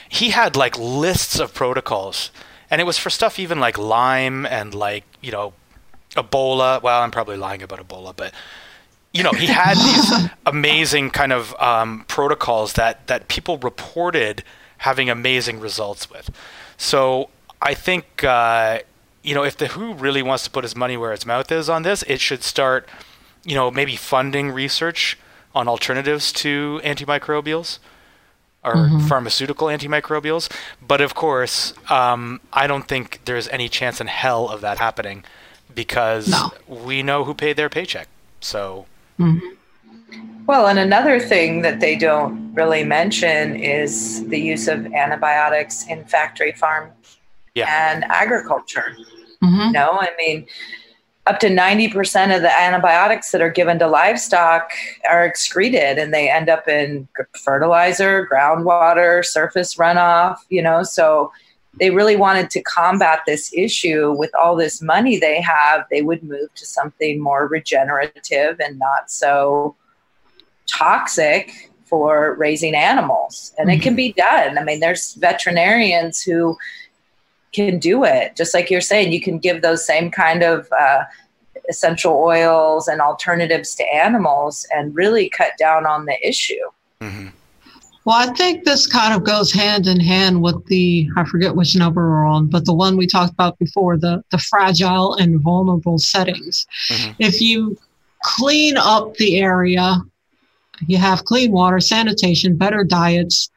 [0.09, 2.31] he had like lists of protocols,
[2.70, 5.52] and it was for stuff even like Lyme and like you know
[6.12, 6.83] Ebola.
[6.83, 8.35] Well, I'm probably lying about Ebola, but
[9.12, 14.42] you know he had these amazing kind of um, protocols that that people reported
[14.79, 16.31] having amazing results with.
[16.76, 17.31] So
[17.62, 18.81] I think uh,
[19.26, 21.68] you know if the WHO really wants to put his money where its mouth is
[21.68, 22.88] on this, it should start
[23.44, 25.18] you know maybe funding research
[25.54, 27.78] on alternatives to antimicrobials
[28.62, 29.06] or mm-hmm.
[29.06, 30.50] pharmaceutical antimicrobials.
[30.80, 35.24] But of course, um, I don't think there's any chance in hell of that happening
[35.74, 36.52] because no.
[36.68, 38.08] we know who paid their paycheck.
[38.40, 38.86] So.
[39.18, 39.54] Mm-hmm.
[40.46, 46.04] Well, and another thing that they don't really mention is the use of antibiotics in
[46.04, 46.92] factory farm
[47.56, 47.90] yeah.
[47.90, 48.96] and agriculture.
[49.42, 49.66] Mm-hmm.
[49.66, 50.46] You know, I mean,
[51.27, 54.70] up to 90% of the antibiotics that are given to livestock
[55.11, 60.85] are excreted and they end up in fertilizer, groundwater, surface runoff, you know.
[60.85, 61.33] So
[61.79, 66.22] they really wanted to combat this issue with all this money they have, they would
[66.22, 69.75] move to something more regenerative and not so
[70.66, 73.53] toxic for raising animals.
[73.59, 73.79] And mm-hmm.
[73.79, 73.96] it can mm-hmm.
[73.96, 74.59] be done.
[74.59, 76.57] I mean, there's veterinarians who
[77.57, 78.37] can do it.
[78.37, 81.05] Just like you're saying, you can give those same kind of uh,
[81.69, 86.55] essential oils and alternatives to animals and really cut down on the issue.
[87.01, 87.29] Mm-hmm.
[88.05, 91.75] Well, I think this kind of goes hand in hand with the I forget which
[91.75, 95.99] number we're on, but the one we talked about before, the the fragile and vulnerable
[95.99, 96.66] settings.
[96.88, 97.12] Mm-hmm.
[97.19, 97.77] If you
[98.23, 99.97] clean up the area,
[100.87, 103.51] you have clean water, sanitation, better diets,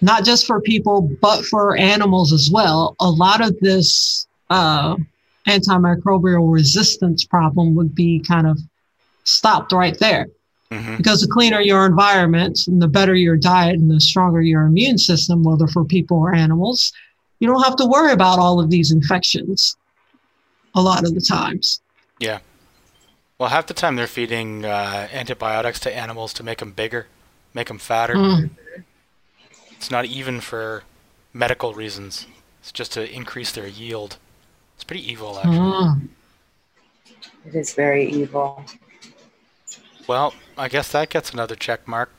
[0.00, 2.96] not just for people, but for animals as well.
[3.00, 4.96] A lot of this uh,
[5.46, 8.58] antimicrobial resistance problem would be kind of
[9.24, 10.26] stopped right there.
[10.70, 10.96] Mm-hmm.
[10.98, 14.98] Because the cleaner your environment and the better your diet and the stronger your immune
[14.98, 16.92] system, whether for people or animals,
[17.40, 19.76] you don't have to worry about all of these infections
[20.76, 21.80] a lot of the times.
[22.20, 22.38] Yeah.
[23.38, 27.06] Well, half the time they're feeding uh, antibiotics to animals to make them bigger,
[27.54, 28.14] make them fatter.
[28.14, 28.50] Mm.
[29.80, 30.82] It's not even for
[31.32, 32.26] medical reasons.
[32.60, 34.18] It's just to increase their yield.
[34.74, 35.56] It's pretty evil, actually.
[35.56, 36.08] Mm.
[37.46, 38.62] It is very evil.
[40.06, 42.10] Well, I guess that gets another check mark.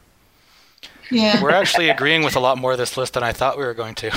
[1.11, 1.39] Yeah.
[1.39, 3.75] We're actually agreeing with a lot more of this list than I thought we were
[3.75, 4.09] going to.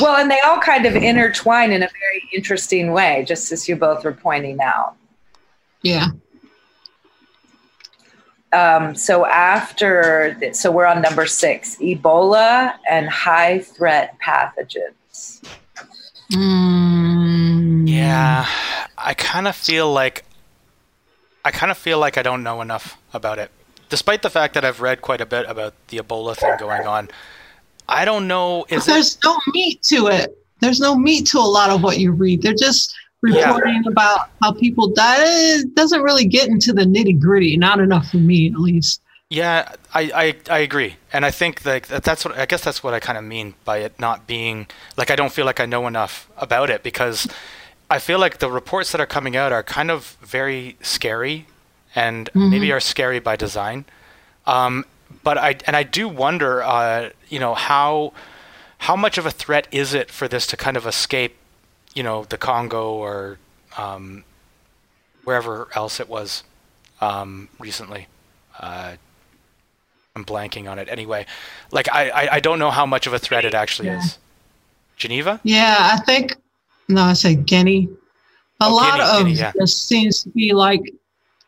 [0.00, 3.76] well, and they all kind of intertwine in a very interesting way, just as you
[3.76, 4.96] both were pointing out.
[5.82, 6.08] Yeah.
[8.52, 15.40] Um, so after, so we're on number six, Ebola and high threat pathogens.
[16.32, 17.88] Mm.
[17.88, 18.46] Yeah,
[18.98, 20.24] I kind of feel like
[21.44, 23.50] I kind of feel like I don't know enough about it,
[23.88, 27.08] despite the fact that I've read quite a bit about the Ebola thing going on.
[27.88, 28.64] I don't know.
[28.68, 29.24] Is there's it...
[29.24, 30.36] no meat to it.
[30.60, 32.42] There's no meat to a lot of what you read.
[32.42, 33.90] They're just reporting yeah.
[33.90, 35.16] about how people die.
[35.18, 37.56] It doesn't really get into the nitty gritty.
[37.56, 39.02] Not enough for me, at least.
[39.28, 40.10] Yeah, I,
[40.48, 43.16] I, I agree, and I think that that's what I guess that's what I kind
[43.16, 46.68] of mean by it not being like I don't feel like I know enough about
[46.68, 47.28] it because
[47.88, 51.46] I feel like the reports that are coming out are kind of very scary
[51.94, 52.50] and mm-hmm.
[52.50, 53.84] maybe are scary by design.
[54.46, 54.84] Um,
[55.22, 58.12] but I and I do wonder, uh, you know, how
[58.78, 61.36] how much of a threat is it for this to kind of escape,
[61.94, 63.38] you know, the Congo or
[63.76, 64.24] um,
[65.24, 66.44] wherever else it was
[67.00, 68.06] um, recently.
[68.58, 68.96] Uh,
[70.14, 70.88] I'm blanking on it.
[70.88, 71.26] Anyway,
[71.70, 74.00] like I, I, I don't know how much of a threat it actually yeah.
[74.00, 74.18] is.
[74.96, 75.40] Geneva?
[75.44, 76.36] Yeah, I think
[76.88, 77.88] no, I say Guinea.
[78.60, 79.52] A oh, lot Guinea, of Guinea, yeah.
[79.54, 80.82] this seems to be like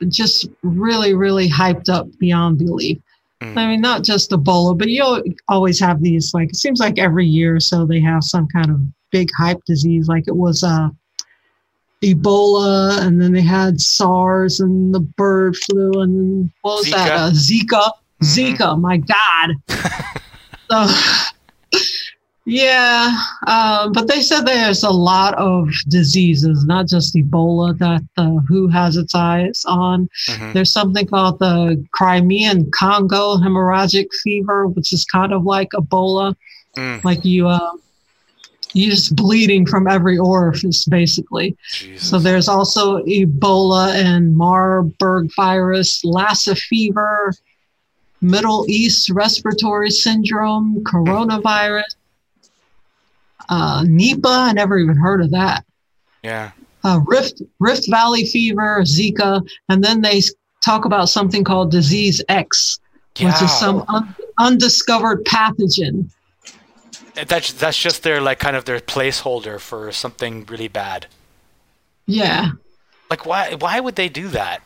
[0.08, 2.98] just really, really hyped up beyond belief.
[3.42, 3.56] Mm.
[3.56, 7.26] I mean, not just Ebola, but you always have these like it seems like every
[7.26, 8.80] year or so they have some kind of
[9.12, 10.08] big hype disease.
[10.08, 10.88] Like it was uh
[12.02, 16.92] Ebola, and then they had SARS and the bird flu, and what was Zika.
[16.92, 17.12] that?
[17.12, 17.92] Uh, Zika.
[18.22, 18.24] Mm-hmm.
[18.24, 19.50] Zika, my God.
[21.70, 21.78] so,
[22.44, 28.42] yeah, um, but they said there's a lot of diseases, not just Ebola, that the
[28.48, 30.08] WHO has its eyes on.
[30.28, 30.52] Mm-hmm.
[30.54, 36.34] There's something called the Crimean Congo hemorrhagic fever, which is kind of like Ebola.
[36.76, 37.04] Mm.
[37.04, 37.72] Like you, uh,
[38.74, 41.56] you're just bleeding from every orifice, basically.
[41.72, 42.08] Jesus.
[42.08, 47.34] So there's also Ebola and Marburg virus, Lassa fever,
[48.20, 51.96] Middle East respiratory syndrome, coronavirus,
[53.48, 54.48] uh, Nipah.
[54.48, 55.64] I never even heard of that.
[56.22, 56.52] Yeah.
[56.84, 60.22] Uh, Rift Rift Valley fever, Zika, and then they
[60.64, 62.80] talk about something called disease X,
[63.18, 63.26] yeah.
[63.26, 66.10] which is some un- undiscovered pathogen.
[67.14, 71.06] That's that's just their like kind of their placeholder for something really bad.
[72.06, 72.52] Yeah.
[73.10, 74.62] Like why why would they do that?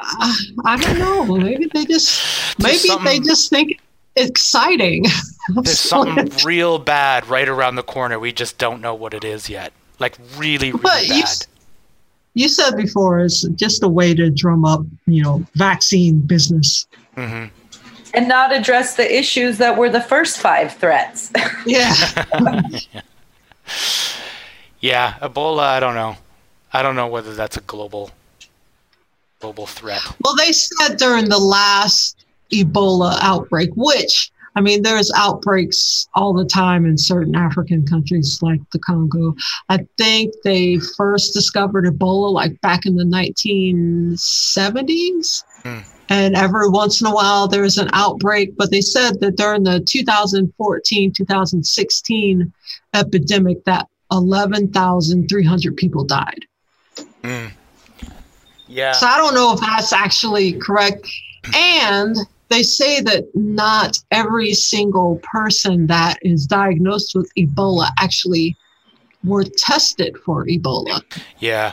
[0.00, 1.24] I don't know.
[1.36, 3.80] Maybe they just maybe they just think
[4.16, 5.04] exciting.
[5.54, 8.18] There's something real bad right around the corner.
[8.18, 9.72] We just don't know what it is yet.
[9.98, 11.16] Like really, really but bad.
[11.16, 11.24] You,
[12.34, 16.86] you said before it's just a way to drum up, you know, vaccine business.
[17.16, 17.46] Mm-hmm.
[18.14, 21.32] And not address the issues that were the first five threats.
[21.66, 21.92] yeah.
[24.80, 25.60] yeah, Ebola.
[25.60, 26.16] I don't know.
[26.72, 28.10] I don't know whether that's a global
[29.40, 30.02] global threat?
[30.22, 36.44] Well, they said during the last Ebola outbreak, which I mean, there's outbreaks all the
[36.44, 39.36] time in certain African countries like the Congo.
[39.68, 45.44] I think they first discovered Ebola like back in the 1970s.
[45.62, 45.84] Mm.
[46.08, 49.80] And every once in a while there's an outbreak, but they said that during the
[49.80, 52.52] 2014 2016
[52.94, 56.46] epidemic, that 11,300 people died.
[57.22, 57.50] Mm.
[58.66, 58.92] Yeah.
[58.92, 61.08] So I don't know if that's actually correct.
[61.54, 62.16] And
[62.48, 68.56] they say that not every single person that is diagnosed with Ebola actually
[69.24, 71.02] were tested for Ebola.
[71.38, 71.72] Yeah.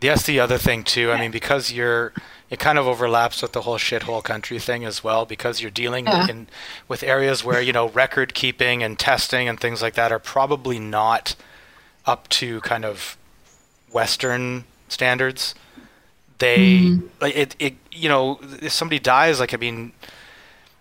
[0.00, 1.12] That's the other thing too.
[1.12, 2.12] I mean, because you're,
[2.52, 6.06] it kind of overlaps with the whole shithole country thing as well, because you're dealing
[6.06, 6.28] yeah.
[6.28, 6.46] in
[6.86, 10.78] with areas where you know record keeping and testing and things like that are probably
[10.78, 11.34] not
[12.06, 13.16] up to kind of
[13.90, 15.54] Western standards
[16.42, 17.06] they mm-hmm.
[17.20, 19.92] like it, it you know if somebody dies like i mean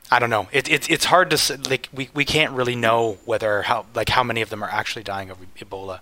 [0.09, 3.61] i don't know it, it it's hard to like we, we can't really know whether
[3.61, 5.99] how like how many of them are actually dying of ebola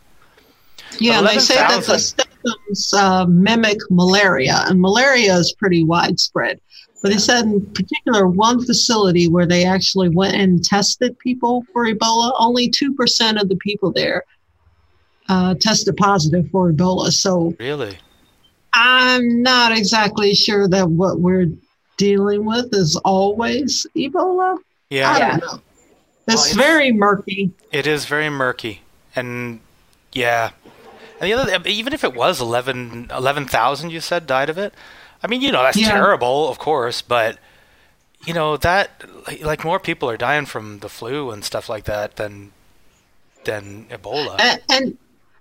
[0.99, 6.59] yeah they say that the symptoms uh, mimic malaria and malaria is pretty widespread
[7.01, 11.85] but they said in particular one facility where they actually went and tested people for
[11.85, 14.23] ebola only 2% of the people there
[15.29, 17.97] uh, tested positive for ebola so really
[18.73, 21.47] I'm not exactly sure that what we're
[21.97, 24.57] dealing with is always Ebola.
[24.89, 25.11] Yeah.
[25.11, 25.61] I don't know.
[26.27, 27.51] It's well, very murky.
[27.71, 28.81] It is very murky.
[29.15, 29.59] And
[30.13, 30.51] yeah.
[31.19, 34.73] And the other, even if it was 11,000, 11, you said died of it.
[35.21, 35.91] I mean, you know, that's yeah.
[35.91, 37.37] terrible, of course, but
[38.25, 39.03] you know that
[39.41, 42.51] like more people are dying from the flu and stuff like that than
[43.45, 44.35] than Ebola.
[44.39, 44.97] And, and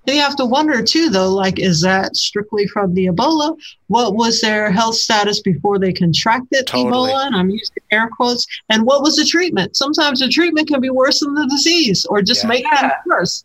[0.08, 3.58] and you have to wonder too, though, like, is that strictly from the Ebola?
[3.88, 7.10] What was their health status before they contracted totally.
[7.10, 7.26] Ebola?
[7.26, 8.46] And I'm using air quotes.
[8.70, 9.76] And what was the treatment?
[9.76, 12.48] Sometimes the treatment can be worse than the disease or just yeah.
[12.48, 13.44] make it worse.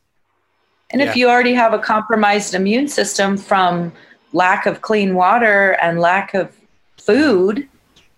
[0.93, 1.09] And yeah.
[1.09, 3.91] if you already have a compromised immune system from
[4.31, 6.55] lack of clean water and lack of
[6.97, 7.67] food,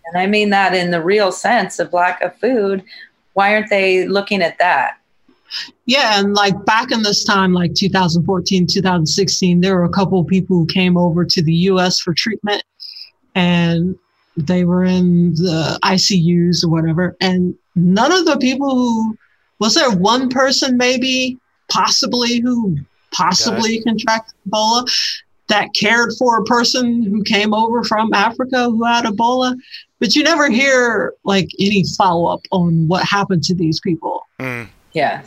[0.06, 2.84] and I mean that in the real sense of lack of food,
[3.34, 4.98] why aren't they looking at that?
[5.86, 10.28] Yeah, and like back in this time, like 2014, 2016, there were a couple of
[10.28, 12.64] people who came over to the US for treatment
[13.36, 13.98] and
[14.36, 17.16] they were in the ICUs or whatever.
[17.22, 19.18] And none of the people who,
[19.60, 21.38] was there one person maybe,
[21.76, 22.78] possibly, who
[23.12, 24.90] possibly contracted Ebola
[25.48, 29.56] that cared for a person who came over from Africa who had Ebola?
[30.00, 34.28] But you never hear like any follow up on what happened to these people.
[34.40, 35.22] Mm, Yeah.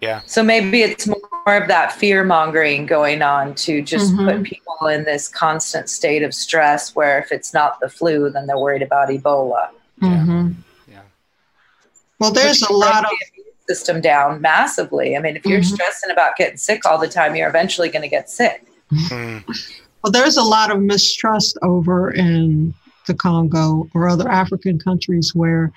[0.00, 0.20] yeah.
[0.26, 4.24] So maybe it's more of that fear mongering going on to just Mhm.
[4.26, 8.46] put people in this constant state of stress where if it's not the flu, then
[8.46, 9.68] they're worried about Ebola.
[10.02, 10.08] Yeah.
[10.08, 10.54] Mhm.
[10.90, 11.00] Yeah.
[12.18, 13.33] Well, there's Which a lot of the immune
[13.68, 15.16] system down massively.
[15.16, 15.74] I mean, if you're Mhm.
[15.74, 18.66] stressing about getting sick all the time, you're eventually going to get sick.
[18.92, 19.42] Mm,
[20.02, 22.74] Well, there's a lot of mistrust over in
[23.06, 25.72] the Congo or other African countries where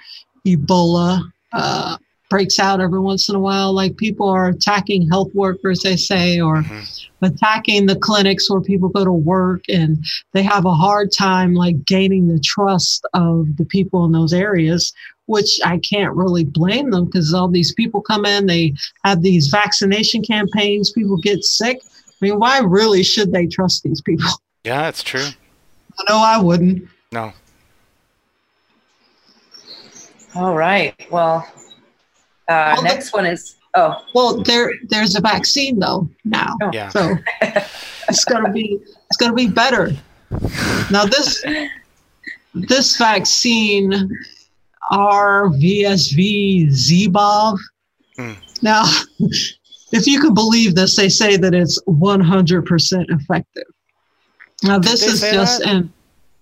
[0.45, 1.95] Ebola uh,
[2.29, 3.71] breaks out every once in a while.
[3.71, 7.07] Like people are attacking health workers, they say, or mhm.
[7.21, 11.85] attacking the clinics where people go to work, and they have a hard time like
[11.85, 14.93] gaining the trust of the people in those areas.
[15.27, 18.73] Which I can't really blame them because all these people come in, they
[19.05, 21.81] have these vaccination campaigns, people get sick.
[21.85, 24.29] I mean, why really should they trust these people?
[24.63, 25.25] Yeah, it's true.
[26.07, 26.87] No, I wouldn't.
[27.11, 27.33] No.
[30.35, 30.93] All right.
[31.11, 31.37] Well,
[32.47, 36.69] uh, Well, the- next one is oh, Well, there there's a vaccine though now, Oh.
[36.73, 36.89] Yeah.
[36.89, 39.91] so it's gonna be it's gonna be better.
[40.91, 41.43] Now this
[42.53, 44.09] this vaccine
[44.91, 47.57] RVSV ZEBOV.
[48.15, 48.33] Hmm.
[48.61, 48.83] Now,
[49.91, 53.63] if you can believe this, they say that it's 100% effective.
[54.63, 55.69] Now this is just that?
[55.69, 55.89] and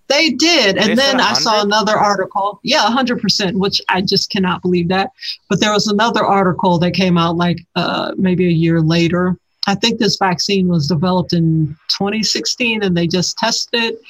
[0.08, 2.60] they did, and They then I saw another article.
[2.62, 5.10] Yeah, 100%, which I just cannot believe that.
[5.50, 9.36] But there was another article that came out like uh, maybe a year later.
[9.66, 14.00] I think this vaccine was developed in 2016 and they just tested it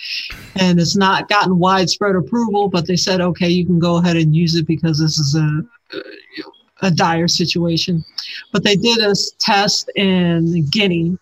[0.55, 4.37] and it's not gotten widespread approval, but they said, okay, you can go ahead and
[4.37, 5.97] use it because this is a,
[6.83, 8.05] a, a dire situation.
[8.53, 11.19] But they did a test in Guinea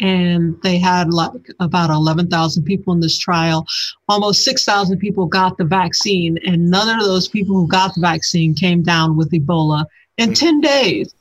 [0.00, 3.66] and they had like about 11,000 people in this trial.
[4.08, 8.54] Almost 6,000 people got the vaccine, and none of those people who got the vaccine
[8.54, 9.86] came down with Ebola
[10.18, 10.34] in hmm.
[10.34, 11.14] 10 days.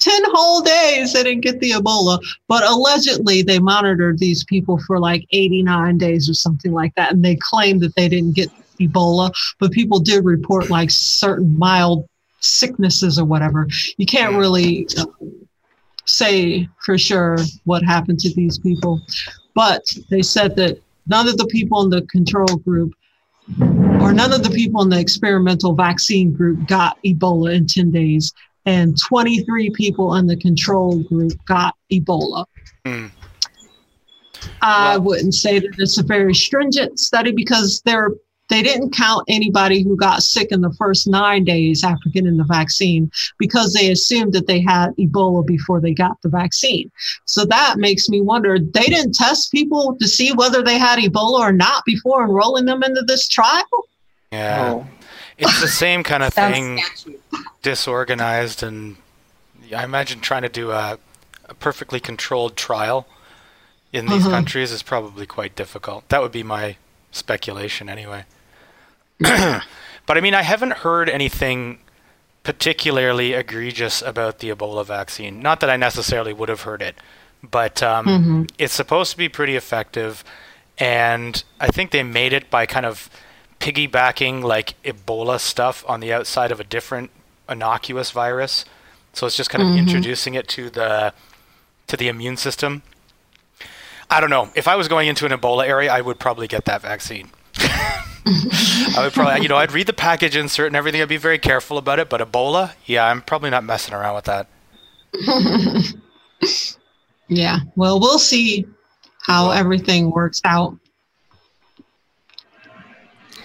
[0.00, 4.98] 10 whole days they didn't get the Ebola, but allegedly they monitored these people for
[4.98, 9.32] like 89 days or something like that, and they claimed that they didn't get Ebola,
[9.58, 12.08] but people did report like certain mild
[12.40, 13.68] sicknesses or whatever.
[13.98, 14.88] You can't really
[16.06, 19.00] say for sure what happened to these people,
[19.54, 22.92] but they said that none of the people in the control group
[24.00, 28.32] or none of the people in the experimental vaccine group got Ebola in 10 days,
[28.66, 32.44] and 23 people in the control group got Ebola.
[32.86, 33.06] Hmm.
[34.62, 38.10] I Well- wouldn't say that it's a very stringent study because they're
[38.48, 42.42] they didn't count anybody who got sick in the first nine days after getting the
[42.42, 43.08] vaccine
[43.38, 46.90] because they assumed that they had Ebola before they got the vaccine.
[47.26, 51.38] So that makes me wonder they didn't test people to see whether they had Ebola
[51.38, 53.62] or not before enrolling them into this trial?
[54.32, 54.72] Yeah.
[54.74, 54.86] oh.
[55.40, 56.80] It's the same kind of thing,
[57.62, 58.96] disorganized, and
[59.74, 60.98] I imagine trying to do a,
[61.48, 63.06] a perfectly controlled trial
[63.92, 64.30] in these Uh-huh.
[64.36, 66.08] countries is probably quite difficult.
[66.10, 66.76] That would be my
[67.10, 68.24] speculation, anyway.
[69.18, 69.62] but
[70.16, 71.78] I mean, I haven't heard anything
[72.42, 75.40] particularly egregious about the Ebola vaccine.
[75.40, 76.96] Not that I necessarily would have heard it,
[77.42, 78.50] but um, Mhm.
[78.58, 80.22] it's supposed to be pretty effective,
[80.78, 83.08] and I think they made it by kind of
[83.60, 87.10] piggybacking like Ebola stuff on the outside of a different
[87.48, 88.64] innocuous virus.
[89.12, 89.78] So it's just kind of Mhm.
[89.78, 91.12] introducing it to the
[91.86, 92.82] to the immune system.
[94.08, 94.50] I don't know.
[94.54, 97.30] If I was going into an Ebola area, I would probably get that vaccine.
[97.58, 101.02] I would probably, you know, I'd read the package insert and everything.
[101.02, 102.08] I'd be very careful about it.
[102.08, 104.46] But Ebola, yeah, I'm probably not messing around with that.
[107.28, 107.60] Yeah.
[107.76, 108.66] Well, we'll see
[109.22, 110.76] how everything works out.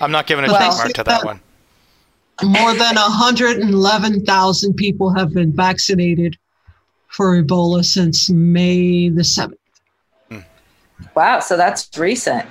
[0.02, 1.40] I'm not giving a Well- check mark to that one.
[2.44, 6.38] More than 111,000 people have been vaccinated
[7.08, 9.56] for Ebola since May the 7th.
[11.16, 12.46] Wow, so that's recent.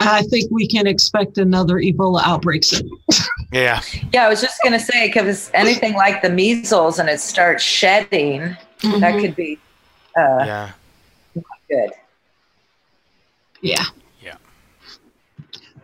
[0.00, 2.88] I think we can expect another Ebola outbreak soon.
[3.52, 3.80] Yeah,
[4.12, 7.64] Yeah, I was just going to say, because anything like the measles and it starts
[7.64, 8.56] shedding, that
[9.14, 9.20] Mhm.
[9.20, 9.58] could be
[10.16, 10.70] uh, yeah,
[11.68, 11.90] good.
[13.60, 13.84] Yeah.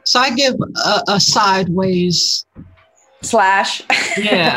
[0.06, 0.12] Yeah.
[0.12, 2.46] So I give a, a sideways
[3.22, 3.82] Slash.
[4.16, 4.56] Yeah.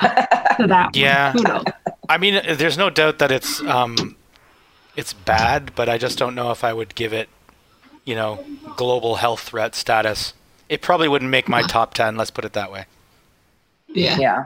[0.58, 0.92] to that one.
[0.94, 1.32] Yeah.
[1.32, 1.64] Who knows?
[2.08, 4.16] I mean, there's no doubt that it's um,
[4.96, 7.30] it's bad, but I just don't know if I would give it,
[8.06, 8.44] you know,
[8.76, 10.34] global health threat status.
[10.70, 12.16] It probably wouldn't make my top ten.
[12.16, 12.86] Let's put it that way.
[13.88, 14.18] Yeah.
[14.20, 14.46] Yeah.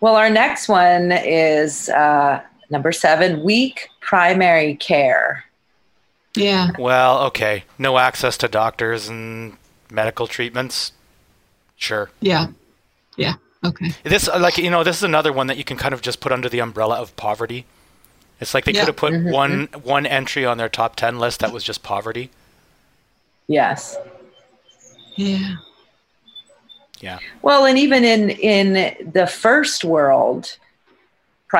[0.00, 5.44] Well, our next one is uh, number seven weak primary care.
[6.36, 6.70] Yeah.
[6.78, 9.56] Well, okay, no access to doctors and
[9.90, 10.92] medical treatments.
[11.76, 12.10] Sure.
[12.20, 12.48] Yeah.
[13.16, 13.34] Yeah.
[13.64, 13.92] Okay.
[14.04, 16.20] This uh, like you know this is another one that you can kind of just
[16.20, 17.64] put under the umbrella of poverty.
[18.40, 18.80] It's like they Yeah.
[18.80, 19.32] could have put Mhm.
[19.32, 22.30] one one entry on their top ten list that was just poverty.
[23.48, 23.96] Yes.
[25.16, 25.56] Yeah.
[27.00, 27.18] Yeah.
[27.42, 30.56] Well, and even in in the first world,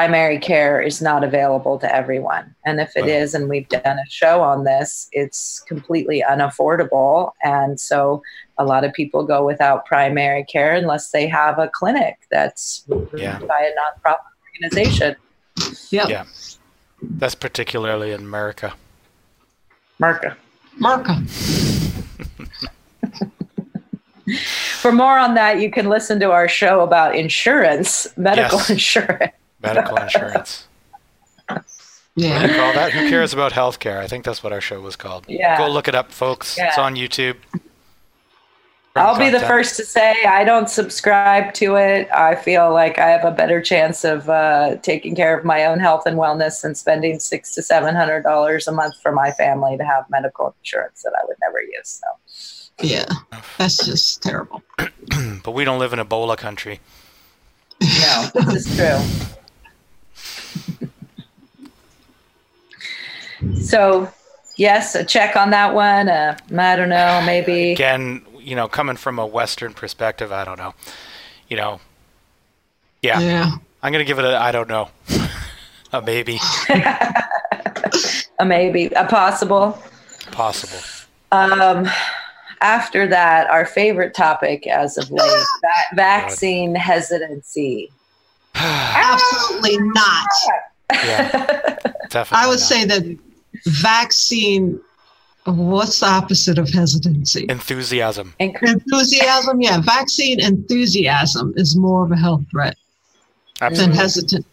[0.01, 2.55] primary care is not available to everyone.
[2.67, 3.09] And if it Right.
[3.09, 7.33] is, and we've done a show on this, it's completely unaffordable.
[7.43, 8.23] And so
[8.59, 13.09] a lot of people go without primary care unless they have a clinic that's run
[13.17, 13.39] Yeah.
[13.39, 14.19] by a nonprofit
[14.55, 15.17] organization.
[15.91, 16.09] Yep.
[16.11, 16.25] Yeah.
[17.01, 18.75] That's particularly in America.
[19.99, 20.37] Marka.
[20.79, 21.17] Marka.
[24.83, 28.69] For more on that, you can listen to our show about insurance, medical Yes.
[28.71, 29.33] insurance.
[29.63, 30.67] Medical insurance.
[31.49, 32.47] What do Yeah.
[32.47, 32.93] you call that?
[32.93, 33.99] Who cares about healthcare?
[33.99, 35.27] I think that's what our show was called.
[35.29, 35.59] Yeah.
[35.59, 36.57] Go look it up, folks.
[36.57, 36.69] Yeah.
[36.69, 37.37] It's on YouTube.
[38.95, 42.09] I'll be the first to say I don't subscribe to it.
[42.11, 45.79] I feel like I have a better chance of uh, taking care of my own
[45.79, 49.77] health and wellness and spending six to seven hundred dollars a month for my family
[49.77, 52.01] to have medical insurance that I would never use.
[52.03, 53.05] So Yeah.
[53.59, 54.63] That's just terrible.
[55.45, 56.81] But we don't live in Ebola country.
[57.83, 59.37] no, this is true.
[63.63, 64.11] so
[64.57, 66.09] yes, a check on that one.
[66.09, 67.73] Uh, I don't know, maybe.
[67.73, 70.75] Again, you know, coming from a Western perspective, I don't know.
[71.49, 71.81] You know,
[73.03, 73.57] yeah, Yeah.
[73.83, 74.89] I'm gonna give it a I don't know,
[75.93, 76.39] a maybe,
[78.39, 79.81] a maybe, a possible.
[80.33, 80.83] possible.
[81.33, 81.89] Um,
[82.61, 87.91] after that, our favorite topic as of late, va- vaccine hesitancy.
[88.59, 90.29] Absolutely not.
[90.91, 91.77] Yeah,
[92.09, 92.45] definitely.
[92.45, 92.61] I would not.
[92.61, 93.19] say that
[93.67, 94.81] vaccine,
[95.45, 97.45] what's the opposite of hesitancy?
[97.51, 98.35] enthusiasm.
[98.39, 99.61] Enthusiasm.
[99.61, 99.81] Yeah.
[99.83, 102.77] Vaccine enthusiasm is more of a health threat
[103.61, 104.47] than hesitant.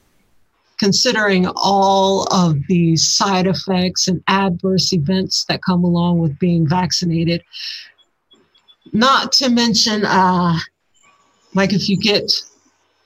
[0.80, 7.41] Considering all of the side effects and adverse events that come along with being vaccinated,
[8.91, 10.60] not to mention, uh,
[11.54, 12.30] like if you get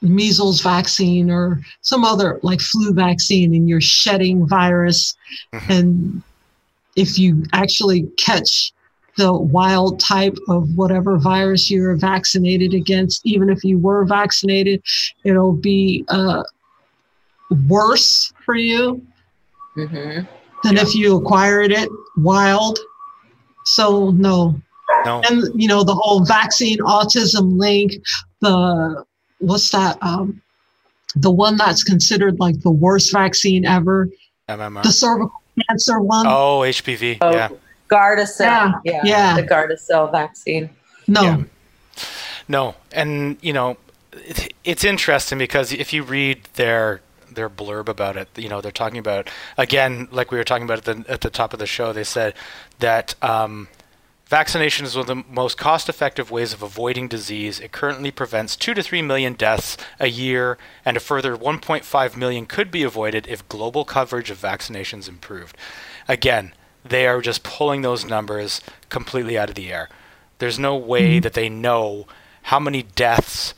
[0.02, 5.16] measles vaccine or some other like flu vaccine and you're shedding virus,
[5.54, 5.70] Mhm.
[5.70, 6.22] and
[6.96, 8.72] if you actually catch
[9.18, 14.82] the wild type of whatever virus you're vaccinated against, even if you were vaccinated,
[15.24, 16.44] it'll be uh,
[17.68, 19.02] worse for you
[19.76, 20.28] Mhm.
[20.64, 20.82] than Yeah.
[20.82, 22.78] if you acquired it wild.
[23.66, 24.60] So no,
[25.06, 27.94] No, and you know the whole vaccine autism link.
[28.42, 29.04] The
[29.40, 29.98] what's that?
[30.02, 30.42] Um,
[31.16, 34.10] the one that's considered like the worst vaccine ever,
[34.50, 34.84] MMR.
[34.84, 36.28] the cervical cancer one.
[36.28, 37.18] Oh, HPV.
[37.22, 37.50] Oh, Yeah.
[37.90, 38.42] Gardasil.
[38.42, 39.02] Yeah, Yeah.
[39.04, 39.36] yeah.
[39.36, 40.70] The Gardasil vaccine.
[41.08, 41.44] no, Yeah.
[42.50, 43.78] No, and you know,
[44.14, 48.72] it, it's interesting because if you read their their blurb about it, you know, they're
[48.72, 51.68] talking about again, like we were talking about at the at the top of the
[51.68, 51.92] show.
[51.94, 52.34] They said
[52.80, 53.68] that um,
[54.28, 57.60] vaccination is one of the most cost-effective ways of avoiding disease.
[57.60, 62.46] It currently prevents two to three million deaths a year, and a further 1.5 million
[62.46, 65.58] could be avoided if global coverage of vaccinations improved.
[66.08, 66.54] Again,
[66.84, 69.90] they are just pulling those numbers completely out of the air.
[70.40, 71.22] There's no way mm-hmm.
[71.22, 72.08] that they know
[72.44, 73.54] how many deaths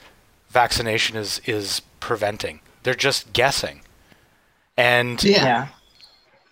[0.49, 2.61] vaccination is is preventing.
[2.83, 3.81] They're just guessing.
[4.77, 5.67] And Yeah.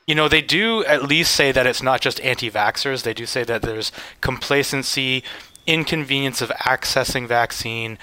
[0.08, 3.03] You know, they do at least say that it's not just anti-vaxxers.
[3.03, 3.91] They do say that there's
[4.22, 5.22] complacency,
[5.68, 7.97] inconvenience of accessing vaccine,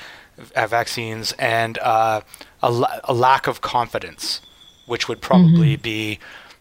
[0.54, 2.20] uh, vaccines, and uh,
[2.62, 4.42] a, la- a lack of confidence,
[4.84, 6.18] which would probably be,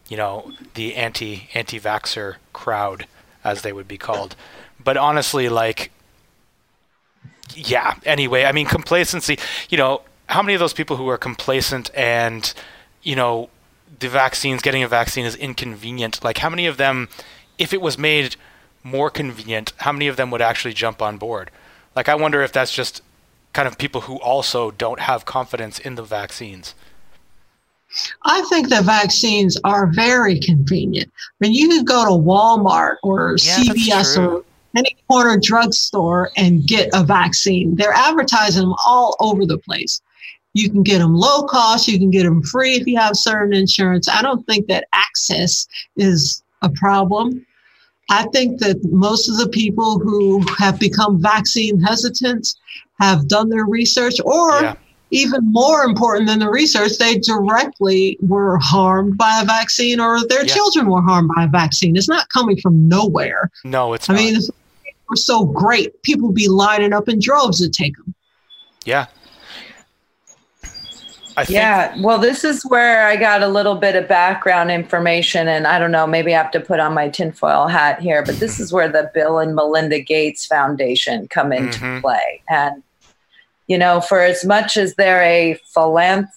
[0.08, 3.06] you know, the anti anti-vaxxer crowd,
[3.44, 4.38] as they would be called.
[4.82, 5.92] But honestly, like,
[7.54, 7.96] yeah.
[8.06, 9.38] Anyway, I mean, complacency.
[9.70, 12.54] You know, how many of those people who are complacent and,
[13.02, 13.50] you know,
[14.04, 16.24] the vaccines, getting a vaccine is inconvenient.
[16.24, 17.10] Like, how many of them,
[17.58, 18.36] if it was made
[18.84, 21.50] more convenient, how many of them would actually jump on board?
[21.96, 23.02] Like, I wonder if that's just
[23.54, 26.76] kind of people who also don't have confidence in the vaccines.
[28.24, 31.12] I think the vaccines are very convenient.
[31.16, 34.44] I mean, you could go to Walmart or Yeah, CVS or
[34.76, 37.76] any corner drugstore and get a vaccine.
[37.76, 40.02] They're advertising them all over the place.
[40.54, 41.88] You can get them low cost.
[41.88, 44.08] You can get them free if you have certain insurance.
[44.08, 47.46] I don't think that access is a problem.
[48.10, 52.48] I think that most of the people who have become vaccine hesitant
[53.00, 54.76] have done their research or yeah
[55.14, 60.44] even more important than the research, they directly were harmed by a vaccine or their
[60.44, 60.54] yeah.
[60.54, 61.96] children were harmed by a vaccine.
[61.96, 63.52] It's not coming from nowhere.
[63.64, 64.20] No, it's I not.
[64.20, 64.50] mean, if
[65.10, 68.16] were so great, people would be lining up in droves to take them.
[68.86, 69.06] Yeah.
[71.48, 75.80] Yeah, well, this is where I got a little bit of background information, and I
[75.80, 78.72] don't know, maybe I have to put on my tinfoil hat here, but this is
[78.72, 82.02] where the Bill and Melinda Gates Foundation come into mm-hmm.
[82.02, 82.42] play.
[82.50, 82.84] And
[83.68, 86.30] you know, for as much as they're a philanth,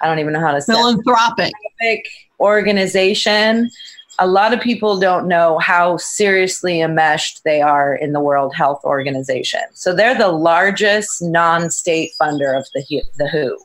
[0.00, 2.04] I don't even know how to say philanthropic
[2.40, 3.70] organization,
[4.18, 8.80] a lot of people don't know how seriously enmeshed they are in the World Health
[8.84, 9.62] Organization.
[9.72, 13.58] So they're the largest non-state funder of the the WHO,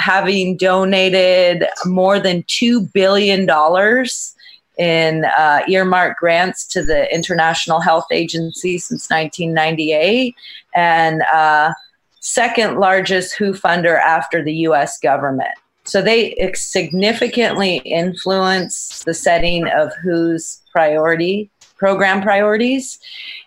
[0.00, 4.34] having donated more than two billion dollars
[4.78, 10.34] in uh, earmark grants to the International Health Agency since 1998,
[10.74, 11.72] and uh,
[12.20, 15.52] second largest WHO funder after the US government.
[15.84, 22.98] So they significantly influence the setting of WHO's priority program priorities.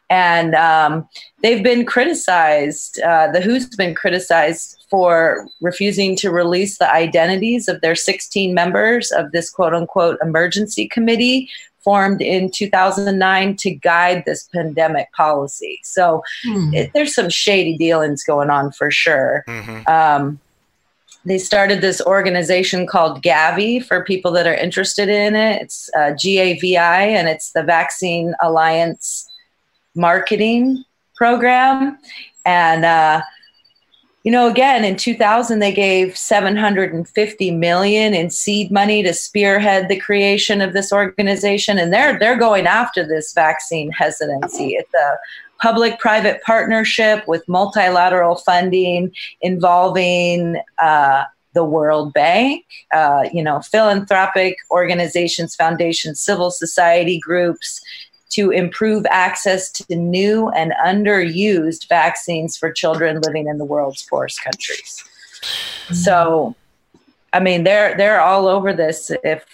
[0.10, 1.08] And um,
[1.42, 7.82] they've been criticized, uh, the WHO's been criticized for refusing to release the identities of
[7.82, 11.50] their 16 members of this quote unquote emergency committee
[11.84, 15.80] formed in 2009 to guide this pandemic policy.
[15.82, 16.76] So mm.
[16.76, 19.44] it, there's some shady dealings going on for sure.
[19.48, 19.90] Mm-hmm.
[19.92, 20.40] Um,
[21.26, 25.64] they started this organization called Gavi for people that are interested in it.
[25.64, 29.28] It's uh, GAVI, and it's the Vaccine Alliance
[29.96, 30.84] Marketing
[31.16, 31.98] Program.
[32.46, 33.22] And uh,
[34.24, 40.00] you know again in 2000 they gave 750 million in seed money to spearhead the
[40.00, 44.76] creation of this organization and they're they're going after this vaccine hesitancy.
[44.76, 45.18] It's a
[45.64, 54.58] public private partnership with multilateral funding involving uh, the World Bank, uh, you know, philanthropic
[54.72, 57.80] organizations, foundations, civil society groups,
[58.34, 64.44] to improve access to new and underused vaccines for children living in the world's poorest
[64.44, 65.04] countries.
[65.92, 66.56] So,
[67.34, 69.12] I mean, they're they're all over this.
[69.24, 69.46] If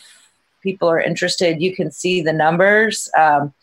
[0.62, 3.10] people are interested, you can see the numbers.
[3.18, 3.54] Um,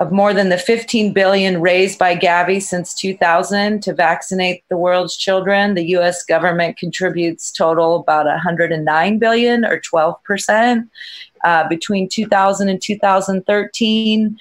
[0.00, 5.14] of more than the 15 billion raised by Gavi since 2000 to vaccinate the world's
[5.14, 6.24] children, the U.S.
[6.24, 10.88] government contributes total about 109 billion, or 12 percent.
[11.44, 14.38] Uh, between 2000 and 2013,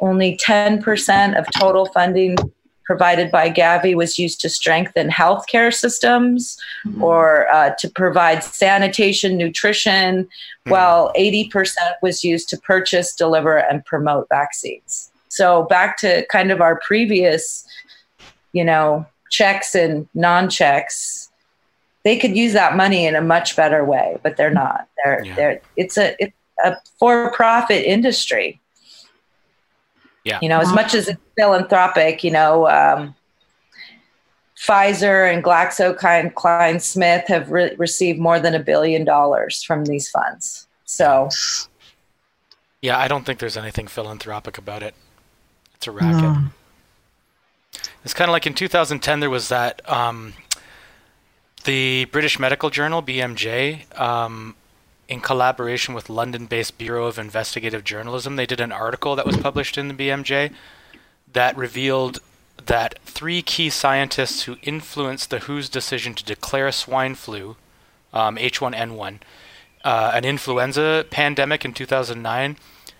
[0.00, 2.36] only 10 percent of total funding
[2.90, 7.00] provided by Gavi was used to strengthen healthcare systems mm-hmm.
[7.00, 10.70] or uh, to provide sanitation, nutrition, mm-hmm.
[10.72, 11.72] while 80%
[12.02, 15.12] was used to purchase, deliver, and promote vaccines.
[15.28, 17.64] So, back to kind of our previous,
[18.52, 21.30] you know, checks and non checks,
[22.02, 24.88] they could use that money in a much better way, but they're not.
[25.04, 25.36] They're, yeah.
[25.36, 26.34] they're, it's a, it's
[26.64, 28.60] a for profit industry
[30.24, 30.38] yeah.
[30.42, 33.14] You know, as much as it's philanthropic, you know, um,
[34.58, 40.66] Pfizer and GlaxoSmithKline have re- received more than a billion dollars from these funds.
[40.84, 41.30] So,
[42.82, 44.94] yeah, I don't think there's anything philanthropic about it.
[45.76, 46.20] It's a racket.
[46.20, 46.44] No.
[48.04, 50.34] It's kind of like in 2010 there was that um,
[51.64, 54.54] the British Medical Journal (BMJ) um,
[55.10, 59.76] in collaboration with London-based Bureau of Investigative Journalism, they did an article that was published
[59.76, 60.54] in the BMJ
[61.32, 62.20] that revealed
[62.66, 67.56] that three key scientists who influenced the WHO's decision to declare swine flu,
[68.12, 69.18] um, H1N1,
[69.84, 72.56] uh, an influenza pandemic in 2009,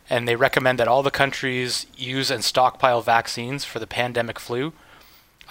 [0.09, 4.73] and they recommend that all the countries use and stockpile vaccines for the pandemic flu,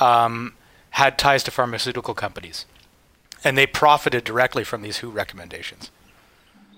[0.02, 0.56] um,
[0.92, 2.66] had ties to pharmaceutical companies.
[3.46, 5.90] And they profited directly from these WHO recommendations.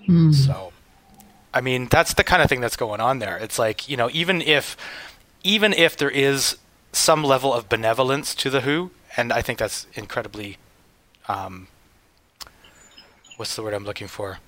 [0.08, 0.34] Mm.
[0.34, 0.72] So,
[1.54, 3.36] I mean, that's the kind of thing that's going on there.
[3.38, 4.76] It's like you know, even if
[5.42, 6.56] even if there is
[6.92, 10.58] some level of benevolence to the WHO, and I think that's incredibly,
[11.28, 11.68] um,
[13.36, 14.38] what's the word I'm looking for?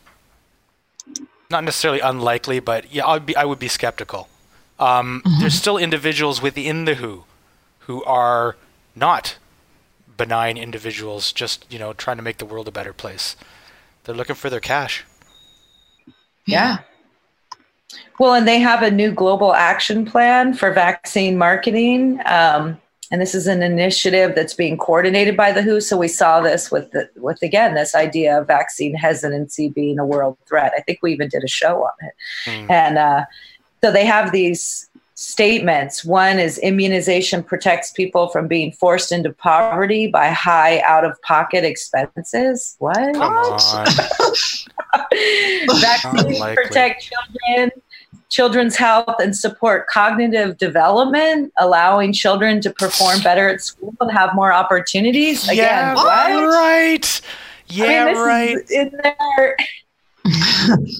[1.50, 4.28] Not necessarily unlikely, but yeah, I'd be I would be skeptical.
[4.78, 5.40] Um, mm-hmm.
[5.40, 7.24] There's still individuals within the WHO
[7.80, 8.56] who are
[8.96, 9.36] not
[10.16, 13.36] benign individuals, just you know, trying to make the world a better place.
[14.04, 15.04] They're looking for their cash.
[16.46, 16.78] Yeah.
[18.18, 22.20] Well, and they have a new global action plan for vaccine marketing.
[22.26, 22.80] Um,
[23.10, 25.80] and this is an initiative that's being coordinated by the WHO.
[25.80, 30.06] So we saw this with the, with again this idea of vaccine hesitancy being a
[30.06, 30.72] world threat.
[30.76, 32.14] I think we even did a show on it,
[32.46, 32.70] mm.
[32.70, 33.24] and uh,
[33.82, 34.88] so they have these
[35.24, 36.04] statements.
[36.04, 41.64] One is immunization protects people from being forced into poverty by high out of pocket
[41.64, 42.76] expenses.
[42.78, 43.16] What?
[45.80, 47.70] Vaccines protect children,
[48.28, 54.34] children's health, and support cognitive development, allowing children to perform better at school and have
[54.34, 55.44] more opportunities.
[55.48, 56.54] Again, yeah, what?
[56.54, 57.20] right.
[57.68, 58.70] Yeah, I mean, right.
[58.70, 59.56] in there.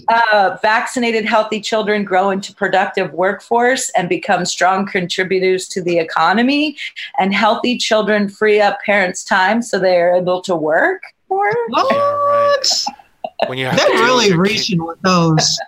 [0.09, 6.77] Uh, vaccinated, healthy children grow into productive workforce and become strong contributors to the economy.
[7.18, 11.53] And healthy children free up parents' time so they are able to work more.
[11.68, 11.91] What?
[11.91, 13.49] Yeah, right.
[13.49, 15.59] When you they're really reaching kid, with those.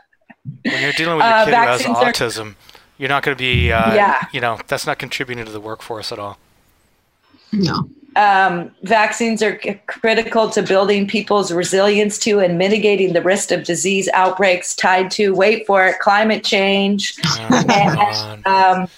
[0.63, 2.57] When you're dealing with your uh, kid uh, who has autism, are,
[2.99, 3.73] you're not going to be.
[3.73, 4.27] Uh, yeah.
[4.33, 6.39] You know, that's not contributing to the workforce at all.
[7.53, 7.89] No.
[8.17, 13.65] Um, vaccines are c- critical to building people's resilience to and mitigating the risk of
[13.65, 17.15] disease outbreaks tied to, wait for it, climate change.
[17.27, 18.89] Oh, and, um,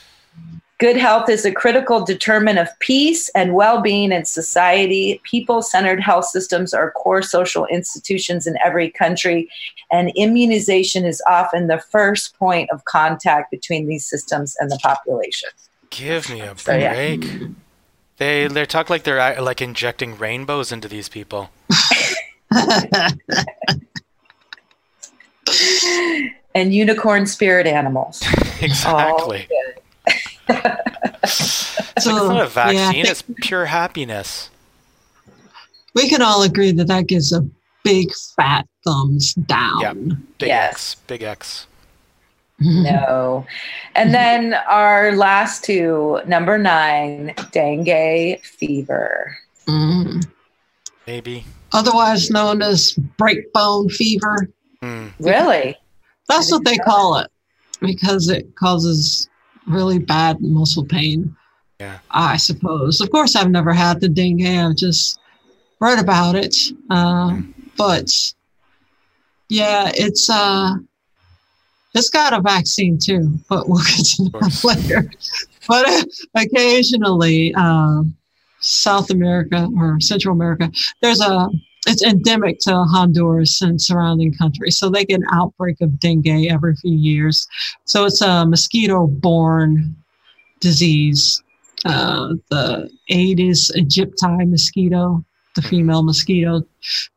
[0.78, 5.20] good health is a critical determinant of peace and well being in society.
[5.24, 9.50] People centered health systems are core social institutions in every country,
[9.90, 15.50] and immunization is often the first point of contact between these systems and the population.
[15.90, 16.58] Give me a break.
[16.60, 17.48] So, yeah.
[18.18, 21.50] They they talk like they're uh, like injecting rainbows into these people.
[26.54, 28.22] and unicorn spirit animals.
[28.60, 29.48] exactly.
[30.48, 30.76] so,
[31.96, 34.50] it's not a vaccine; yeah, it's pure happiness.
[35.94, 37.48] We can all agree that that gives a
[37.84, 39.80] big fat thumbs down.
[39.80, 39.92] Yeah,
[40.38, 40.72] big yes.
[40.72, 41.66] X, big X.
[42.60, 43.46] no.
[43.94, 49.36] And then our last two, number nine, dengue fever.
[49.66, 50.26] Mm.
[51.06, 51.44] Maybe.
[51.72, 54.48] Otherwise known as breakbone fever.
[54.82, 55.12] Mm.
[55.20, 55.76] Really?
[56.28, 57.30] That's what they call it
[57.80, 59.28] because it causes
[59.66, 61.34] really bad muscle pain.
[61.80, 61.98] Yeah.
[62.10, 63.00] I suppose.
[63.00, 64.44] Of course, I've never had the dengue.
[64.44, 65.18] I've just
[65.80, 66.56] read about it.
[66.90, 67.54] Uh, mm.
[67.76, 68.10] But
[69.48, 70.74] yeah, it's uh,
[71.94, 75.10] it's got a vaccine too, but we'll get to that later.
[75.66, 78.02] But uh, occasionally, uh,
[78.60, 80.70] South America or Central America,
[81.00, 81.48] there's a
[81.86, 84.76] it's endemic to Honduras and surrounding countries.
[84.78, 87.46] So they get an outbreak of dengue every few years.
[87.84, 89.96] So it's a mosquito-borne
[90.60, 91.42] disease.
[91.84, 95.24] Uh, the Aedes aegypti mosquito,
[95.54, 96.62] the female mosquito,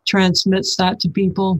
[0.05, 1.59] transmits that to people.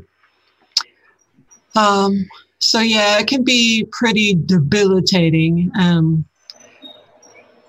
[1.76, 2.28] Um,
[2.62, 5.72] so yeah, it can be pretty debilitating.
[5.78, 6.26] Um,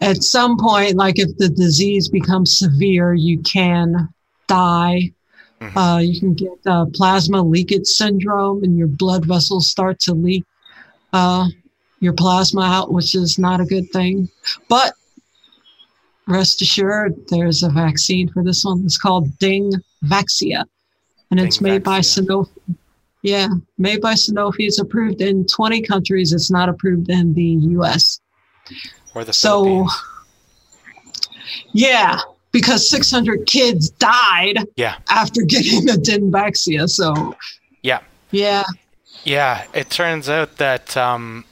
[0.02, 4.08] at some point, like if the disease becomes severe, you can
[4.48, 5.12] die.
[5.60, 5.78] Mm-hmm.
[5.78, 10.44] Uh, you can get uh, plasma leakage syndrome, and your blood vessels start to leak
[11.12, 11.46] uh,
[12.00, 14.28] your plasma out, which is not a good thing.
[14.68, 14.92] But
[16.26, 18.84] rest assured, there's a vaccine for this one.
[18.84, 20.64] It's called Dengvaxia,
[21.30, 22.50] and it's made by Sanofi.
[23.22, 23.48] Yeah,
[23.78, 24.66] made by Sanofi.
[24.66, 26.32] It's approved in 20 countries.
[26.32, 28.20] It's not approved in the U.S.
[29.14, 29.86] Or the so,
[31.72, 32.18] yeah,
[32.50, 34.58] because 600 kids died.
[34.76, 34.96] Yeah.
[35.08, 36.88] After getting the Dengvaxia.
[36.88, 37.36] So.
[37.82, 38.00] Yeah.
[38.32, 38.64] Yeah.
[39.24, 39.66] Yeah.
[39.72, 41.44] It turns out that um,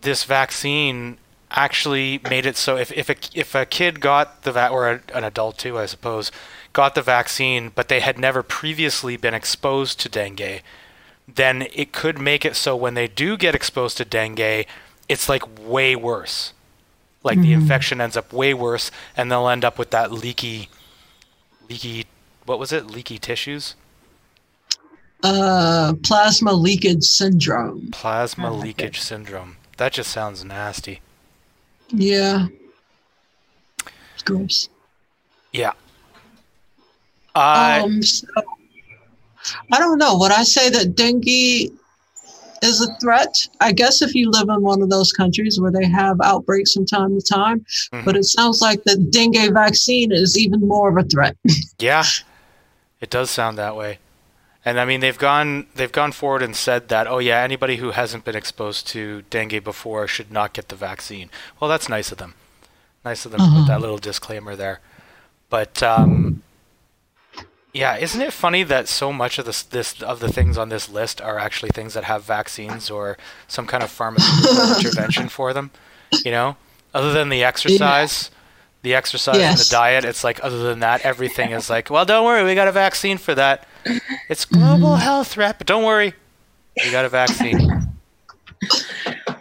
[0.00, 1.18] this vaccine
[1.54, 5.00] actually made it so if if a if a kid got the va- or a,
[5.14, 6.32] an adult too, I suppose,
[6.72, 10.62] got the vaccine, but they had never previously been exposed to dengue
[11.26, 14.66] then it could make it so when they do get exposed to dengue,
[15.08, 16.52] it's like way worse.
[17.22, 17.42] Like mm-hmm.
[17.42, 20.68] the infection ends up way worse, and they'll end up with that leaky,
[21.68, 22.06] leaky,
[22.46, 22.86] what was it?
[22.86, 23.74] Leaky tissues?
[25.22, 27.88] Uh, plasma leakage syndrome.
[27.92, 29.56] Plasma oh, leakage syndrome.
[29.76, 31.00] That just sounds nasty.
[31.90, 32.48] Yeah.
[34.14, 34.68] It's gross.
[35.52, 35.72] Yeah.
[37.34, 38.26] Uh, um, so
[39.70, 40.16] I don't know.
[40.18, 41.72] Would I say that dengue
[42.62, 43.48] is a threat?
[43.60, 46.86] I guess if you live in one of those countries where they have outbreaks from
[46.86, 48.04] time to time, mm-hmm.
[48.04, 51.36] but it sounds like the dengue vaccine is even more of a threat.
[51.78, 52.04] yeah,
[53.00, 53.98] it does sound that way.
[54.64, 57.90] And I mean, they've gone they've gone forward and said that oh yeah, anybody who
[57.90, 61.30] hasn't been exposed to dengue before should not get the vaccine.
[61.58, 62.34] Well, that's nice of them.
[63.04, 63.50] Nice of them uh-huh.
[63.50, 63.74] to put uh-huh.
[63.74, 64.80] that little disclaimer there.
[65.50, 66.42] But um,
[67.72, 70.88] yeah, isn't it funny that so much of this, this of the things on this
[70.90, 73.16] list are actually things that have vaccines or
[73.48, 75.70] some kind of pharmaceutical intervention for them?
[76.24, 76.56] You know,
[76.92, 78.30] other than the exercise,
[78.82, 79.50] The exercise yes.
[79.50, 80.04] and the diet.
[80.04, 83.16] It's like other than that, everything is like, well, don't worry, we got a vaccine
[83.16, 83.66] for that.
[84.28, 85.02] It's global mm-hmm.
[85.02, 86.14] health threat, but don't worry,
[86.84, 87.88] we got a vaccine.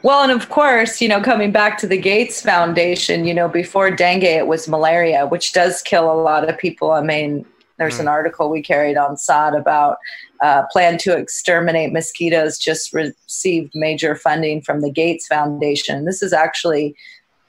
[0.04, 3.92] Well, and of course, you know, coming back to the Gates Foundation, you know, before
[3.92, 6.92] dengue, it was malaria, which does kill a lot of people.
[6.92, 7.46] I mean,
[7.82, 8.02] there's mm.
[8.02, 9.98] an article we carried on SOTT about
[10.42, 16.06] uh, plan to exterminate mosquitoes just received major funding from the Gates Foundation.
[16.06, 16.96] This is actually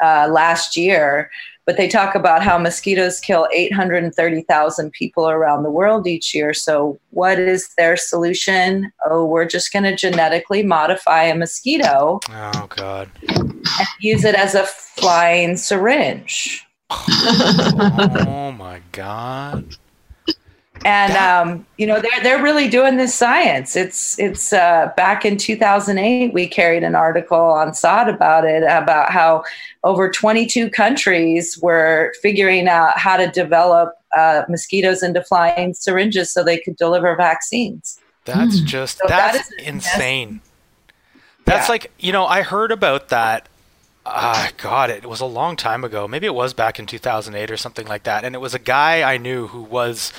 [0.03, 1.31] uh, last year,
[1.67, 6.55] but they talk about how mosquitoes kill 830,000 people around the world each year.
[6.55, 8.91] So, what is their solution?
[9.05, 12.21] Oh, we're just going to genetically modify a mosquito.
[12.31, 13.11] Oh, God.
[13.29, 13.65] And
[14.01, 16.67] use it as a flying syringe.
[16.91, 19.77] oh, my God
[20.85, 23.77] and um, you know they're they're really doing this science.
[23.77, 29.11] It's it's uh, back in 2008 we carried an article on SOTT about it about
[29.11, 29.45] how
[29.85, 36.45] over 22 countries were figuring out how to develop uh, mosquitoes into flying syringes so
[36.45, 37.99] they could deliver vaccines.
[38.25, 38.67] That's mm.
[38.67, 40.41] just so that's that insane.
[41.45, 41.73] That's yeah.
[41.73, 43.49] like you know I heard about that.
[44.05, 46.09] Uh, God, it was a long time ago.
[46.09, 48.25] Maybe it was back in 2008 or something like that.
[48.25, 50.13] And it was a guy I knew who was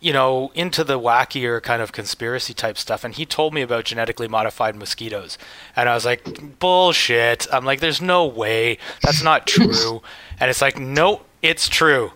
[0.00, 3.04] you know, into the wackier kind of conspiracy type stuff.
[3.04, 5.38] And he told me about genetically modified mosquitoes.
[5.76, 7.46] And I was like, bullshit.
[7.52, 8.78] I'm like, there's no way.
[9.02, 10.02] That's not true.
[10.40, 12.12] and it's like, no, it's true.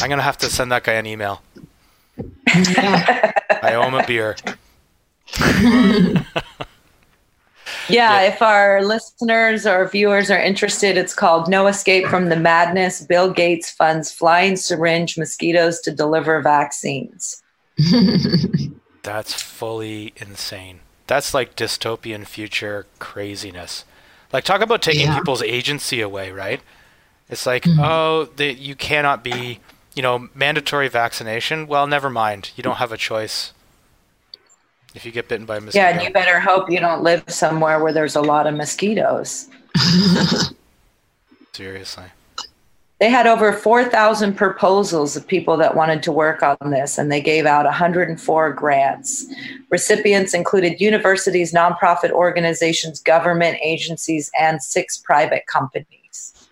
[0.00, 1.42] I'm going to have to send that guy an email.
[2.48, 4.36] I owe him a beer.
[7.88, 13.02] Yeah, if our listeners or viewers are interested, it's called No Escape from the Madness.
[13.02, 17.42] Bill Gates funds flying syringe mosquitoes to deliver vaccines.
[19.02, 20.80] That's fully insane.
[21.06, 23.84] That's like dystopian future craziness.
[24.32, 25.18] Like, talk about taking yeah.
[25.18, 26.60] people's agency away, right?
[27.28, 27.80] It's like, mm-hmm.
[27.80, 29.60] oh, the, you cannot be,
[29.94, 31.66] you know, mandatory vaccination.
[31.66, 32.50] Well, never mind.
[32.56, 33.52] You don't have a choice
[34.94, 35.84] if you get bitten by a mosquito.
[35.84, 39.48] Yeah, and you better hope you don't live somewhere where there's a lot of mosquitoes.
[41.52, 42.04] Seriously.
[43.00, 47.20] They had over 4,000 proposals of people that wanted to work on this, and they
[47.20, 49.26] gave out 104 grants.
[49.68, 56.48] Recipients included universities, nonprofit organizations, government agencies, and six private companies.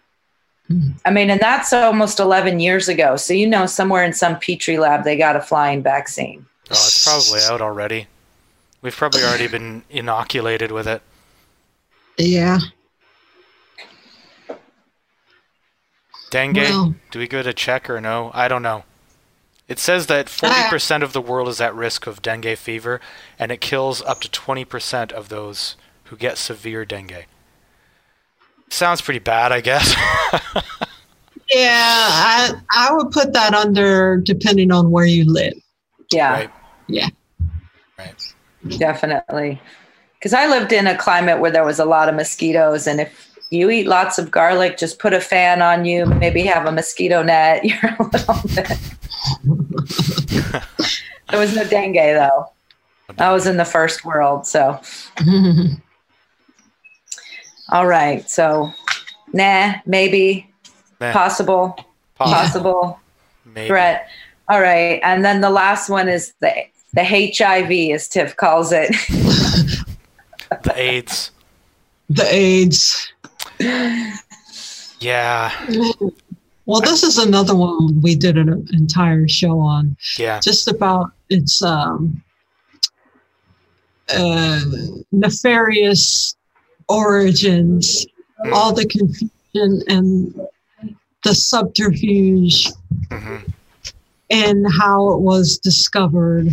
[0.66, 0.90] Hmm.
[1.05, 3.16] I mean, and that's almost 11 years ago.
[3.16, 6.45] So, you know, somewhere in some petri lab, they got a flying vaccine.
[6.70, 8.09] Oh, it's probably out already.
[8.83, 11.03] We've probably already been inoculated with it.
[12.18, 12.59] Yeah.
[16.30, 16.57] Dengue?
[16.57, 18.30] Well, Do we go to check or no?
[18.35, 18.85] I don't know.
[19.68, 23.01] It says that 40% of the world is at risk of dengue fever,
[23.39, 27.26] and it kills up to 20% of those who get severe dengue.
[28.68, 29.95] Sounds pretty bad, I guess.
[31.51, 35.55] yeah, I, I would put that under depending on where you live.
[36.11, 36.33] Yeah.
[36.33, 36.51] Right.
[36.89, 37.09] Yeah.
[37.99, 38.32] Right.
[38.79, 39.61] Definitely.
[40.19, 43.31] Because I lived in a climate where there was a lot of mosquitoes, and if
[43.51, 47.23] you eat lots of garlic, just put a fan on you, maybe have a mosquito
[47.23, 47.65] net.
[47.65, 48.79] You're a little bit.
[51.31, 52.49] there was no dengue though.
[53.19, 54.81] I was in the first world, so.
[57.71, 58.71] All right, so,
[59.33, 60.51] nah, maybe,
[61.01, 61.13] nah.
[61.13, 61.77] possible,
[62.17, 63.01] possible,
[63.45, 63.69] maybe.
[63.69, 64.09] threat.
[64.49, 66.53] All right, and then the last one is the
[66.95, 68.90] the HIV, as Tiff calls it.
[70.62, 71.30] the AIDS.
[72.11, 73.12] The AIDS.
[75.01, 75.51] Yeah.
[76.66, 79.97] Well, this is another one we did an entire show on.
[80.18, 80.40] Yeah.
[80.40, 82.22] Just about its um,
[84.11, 84.61] uh,
[85.11, 86.36] nefarious
[86.88, 88.07] origins,
[88.45, 88.53] mm.
[88.53, 90.34] all the confusion and
[91.24, 92.68] the subterfuge,
[93.09, 93.51] mm-hmm.
[94.30, 96.49] and how it was discovered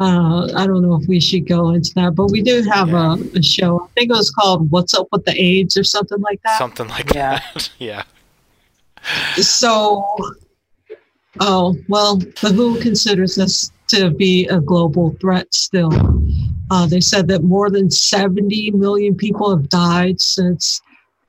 [0.00, 3.16] uh, I don't know if we should go into that, but we do have yeah.
[3.16, 3.82] a, a, show.
[3.82, 6.58] I think it was called "What's Up with the AIDS" or something like that.
[6.58, 7.40] Something like yeah.
[7.52, 7.70] that.
[7.78, 8.04] yeah.
[9.36, 10.02] So,
[11.40, 15.92] oh well, the WHO considers this to be a global threat still.
[16.70, 20.80] Uh, they said that more than 70 million people have died since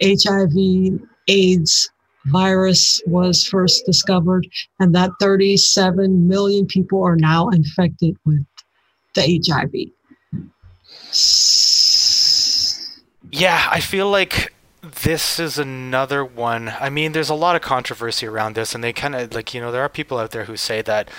[0.01, 1.89] HIV AIDS
[2.28, 4.47] virus was first discovered,
[4.80, 8.45] and that 37 million people are now infected with
[9.14, 9.72] the HIV.
[13.32, 14.53] Yeah, I feel like
[15.03, 16.74] this is another one.
[16.80, 19.62] I mean, there's a lot of controversy around this, and they kind of like, you
[19.62, 21.09] know, there are people out there who say that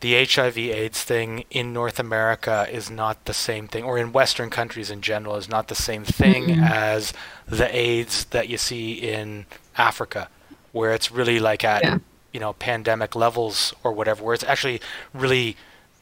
[0.00, 4.50] the HIV AIDS thing in North America is not the same thing, or in Western
[4.50, 6.64] countries in general, is not the same thing mm-hmm.
[6.64, 7.12] as
[7.46, 9.46] the AIDS that you see in
[9.78, 10.28] Africa
[10.74, 11.98] where it's really like at Yeah.
[12.32, 14.80] you know pandemic levels or whatever, where it's actually
[15.14, 15.56] really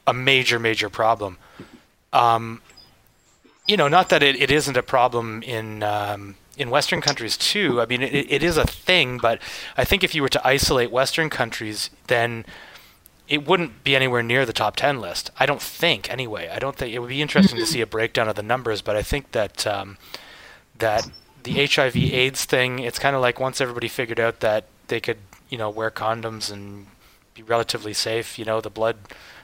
[0.05, 1.37] a major major problem.
[2.11, 2.61] Um,
[3.67, 7.81] you know, not that it, it isn't a problem in um, in Western countries too.
[7.81, 9.41] I mean, it, it is a thing, but
[9.77, 12.45] I think if you were to isolate Western countries, then
[13.27, 15.31] it wouldn't be anywhere near the top 10 list.
[15.39, 16.49] I don't think, anyway.
[16.53, 18.95] I don't think it would be interesting to see a breakdown of the numbers, but
[18.95, 19.97] I think that um,
[20.77, 21.09] that
[21.43, 25.17] the HIV/AIDS thing, it's kind of like once everybody figured out that they could,
[25.49, 26.87] you know, wear condoms and
[27.33, 28.37] be relatively safe.
[28.37, 28.97] You know, the blood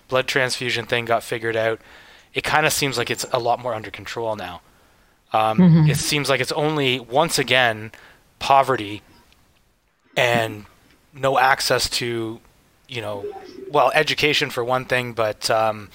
[0.10, 1.80] blood transfusion thing got figured out.
[2.34, 4.62] It kind of seems like it's a lot more under control now.
[5.32, 7.91] Um, It seems like it's only once again
[8.39, 9.01] poverty
[10.18, 10.66] and
[11.14, 12.39] no access to,
[12.88, 13.26] you know,
[13.72, 15.89] well, education for one thing, but um,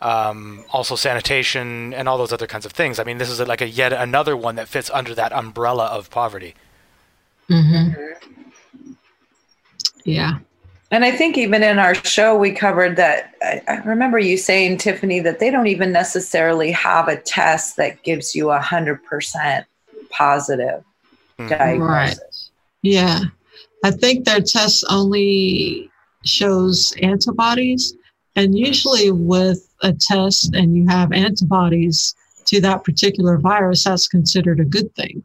[0.00, 2.98] um, also sanitation and all those other kinds of things.
[2.98, 6.10] I mean, this is like a yet another one that fits under that umbrella of
[6.10, 6.54] poverty.
[10.04, 10.38] Yeah.
[10.90, 13.34] And I think even in our show, we covered that.
[13.42, 18.02] I, I remember you saying, Tiffany, that they don't even necessarily have a test that
[18.02, 19.64] gives you a 100%
[20.10, 20.82] positive
[21.38, 21.48] mm-hmm.
[21.48, 22.50] diagnosis.
[22.82, 23.20] Yeah.
[23.84, 25.90] I think their test only
[26.24, 27.94] shows antibodies.
[28.34, 32.14] And usually, with a test and you have antibodies
[32.46, 35.24] to that particular virus, that's considered a good thing.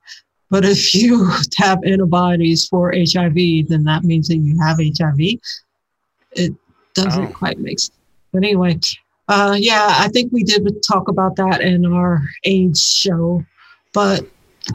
[0.54, 3.36] But if you have antibodies for HIV,
[3.70, 5.40] then that means that you have HIV.
[6.34, 6.54] It
[6.94, 7.32] doesn't Oh.
[7.42, 7.92] quite make sense.
[8.32, 8.80] But anyway,
[9.30, 13.44] uh, yeah, I think we did talk about that in our AIDS show.
[13.94, 14.28] But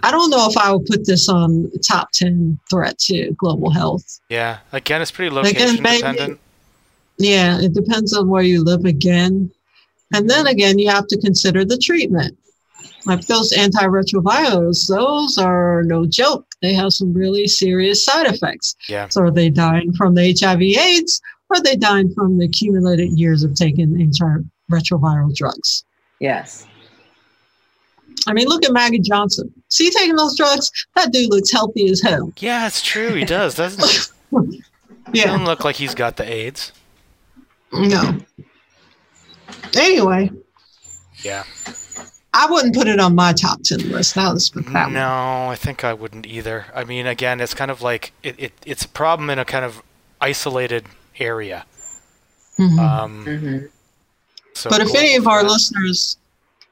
[0.02, 4.18] I don't know if I would put this on top 10 threat to global health.
[4.30, 6.40] Yeah, again, it's pretty Again, location maybe- dependent.
[7.18, 9.50] Yeah, it depends on where you live again.
[10.12, 12.36] And then again, you have to consider the treatment.
[13.06, 16.46] Like those antiretrovirals, those are no joke.
[16.62, 18.74] They have some really serious side effects.
[18.88, 19.08] Yeah.
[19.08, 23.10] So are they dying from the HIV AIDS or are they dying from the accumulated
[23.18, 23.88] years of taking
[24.70, 25.84] antiretroviral drugs?
[26.20, 26.66] Yes.
[28.26, 29.50] I mean, look at Magic Johnson.
[29.70, 32.32] See, taking those drugs, that dude looks healthy as hell.
[32.38, 33.14] Yeah, it's true.
[33.14, 34.56] He does, doesn't he?
[34.58, 34.62] He
[35.20, 35.26] Yeah.
[35.26, 36.72] doesn't look like he's got the AIDS.
[37.72, 38.18] No.
[39.76, 40.30] Anyway,
[41.22, 41.44] Yeah.
[42.40, 44.14] I wouldn't put it on my top 10 list.
[44.16, 44.92] Now let's put that one.
[44.92, 46.66] No, I think I wouldn't either.
[46.72, 49.64] I mean, again, it's kind of like it, it it's a problem in a kind
[49.64, 49.82] of
[50.20, 50.84] isolated
[51.18, 51.64] area.
[52.58, 52.78] Mhm.
[52.78, 53.58] Um, hmm
[54.54, 56.16] so but if any of our global listeners,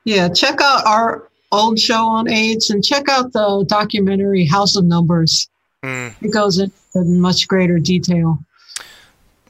[0.04, 4.84] yeah, check out our old show on AIDS and check out the documentary House of
[4.84, 5.48] Numbers.
[5.84, 6.14] Mm.
[6.20, 8.38] It goes into much greater detail.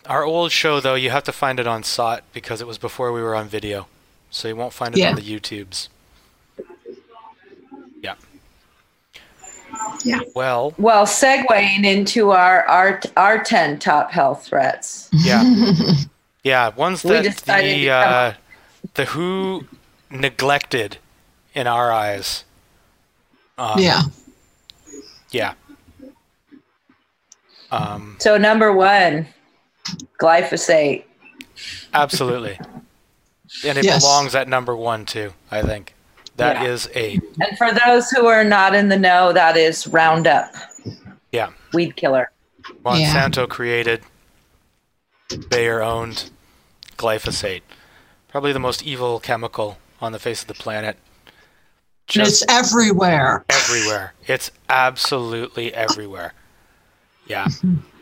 [0.06, 3.10] Our old show, though, you have to find it on SOTT because it was before
[3.12, 3.86] we were on video,
[4.30, 5.10] so you won't find it Yeah.
[5.10, 5.88] on the YouTubes.
[8.02, 8.14] Yeah.
[10.04, 10.20] Yeah.
[10.34, 15.08] Well, Well, segueing into our, our, our 10 top health threats.
[15.12, 15.42] yeah,
[16.44, 16.68] yeah.
[16.74, 18.32] Ones that the uh,
[18.94, 19.66] the WHO
[20.10, 20.98] neglected
[21.54, 22.44] in our eyes.
[23.58, 24.02] Um, yeah.
[25.30, 25.54] Yeah.
[27.70, 29.26] Um, So, number one,
[30.20, 31.04] glyphosate.
[31.92, 32.58] absolutely.
[33.64, 34.02] And it Yes.
[34.02, 35.32] belongs at number one too.
[35.50, 35.94] I think
[36.36, 36.68] that Yeah.
[36.68, 40.52] is a And for those who are not in the know, that is Roundup,
[41.32, 41.50] yeah.
[41.72, 42.30] weed killer.
[42.84, 44.02] Monsanto created,
[45.48, 46.30] Bayer owned
[46.96, 47.62] glyphosate.
[48.28, 50.96] Probably the most evil chemical on the face of the planet.
[52.14, 53.44] And it's Just everywhere.
[53.48, 54.12] everywhere.
[54.26, 56.32] It's absolutely everywhere.
[57.26, 57.46] Yeah.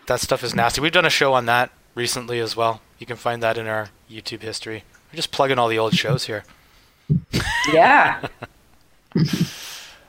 [0.06, 0.82] That stuff is nasty.
[0.82, 2.82] We've done a show on that recently as well.
[2.98, 4.84] You can find that in our YouTube history.
[5.10, 6.44] We're just plugging all the old shows here.
[7.72, 8.26] Yeah.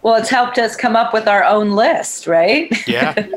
[0.02, 2.72] well, it's helped us come up with our own list, right?
[2.88, 3.28] Yeah.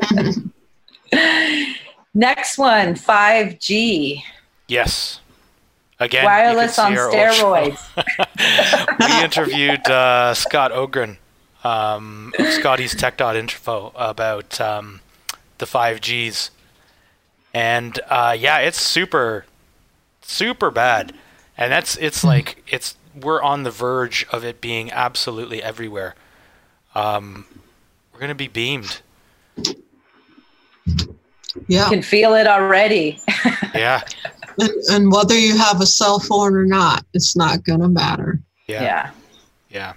[2.13, 4.21] Next one, 5G,
[4.67, 5.19] yes.
[5.99, 7.53] Again, wireless on our old show.
[7.53, 8.99] steroids.
[9.19, 11.17] we interviewed uh, Scott Ogren
[11.63, 15.01] um, Scotty's Tech.info about um,
[15.57, 16.49] the 5Gs.
[17.53, 19.45] And uh, yeah, it's super,
[20.21, 21.13] super bad.
[21.57, 26.15] And that's, it's like, it's, we're on the verge of it being absolutely everywhere.
[26.95, 27.45] Um,
[28.13, 29.01] we're going to be beamed.
[31.67, 31.85] Yeah.
[31.85, 33.19] You can feel it already.
[33.75, 34.01] Yeah.
[34.59, 38.39] And, and whether you have a cell phone or not, it's not going to matter.
[38.67, 38.81] Yeah.
[38.81, 39.11] yeah.
[39.69, 39.93] Yeah.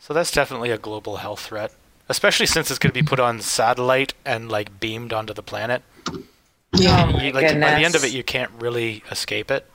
[0.00, 1.72] So that's definitely a global health threat,
[2.08, 5.82] especially since it's going to be put on satellite and like beamed onto the planet.
[6.72, 7.04] Yeah.
[7.08, 9.66] Oh my You, like by the end of it, you can't really escape it.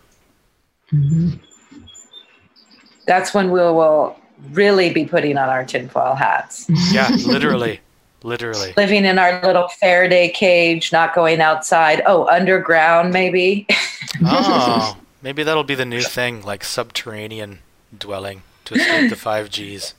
[0.92, 1.40] Mhm.
[3.10, 4.16] That's when we will
[4.52, 6.68] really be putting on our tinfoil hats.
[6.92, 7.80] Yeah, literally.
[8.22, 8.76] Literally.
[8.78, 12.04] Living in our little Faraday cage, not going outside.
[12.06, 13.66] Oh, underground maybe.
[14.24, 17.60] Oh, maybe that'll be the new thing, like subterranean
[17.98, 19.96] dwelling to escape the five Gs.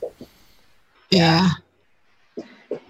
[1.11, 1.49] Yeah.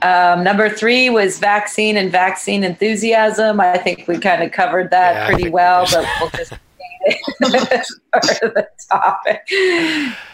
[0.02, 3.58] Um, number three was vaccine and vaccine enthusiasm.
[3.58, 6.52] I think we kind of covered that Yeah, pretty think we well, but we'll just
[6.52, 6.69] as part of
[7.40, 9.40] the topic.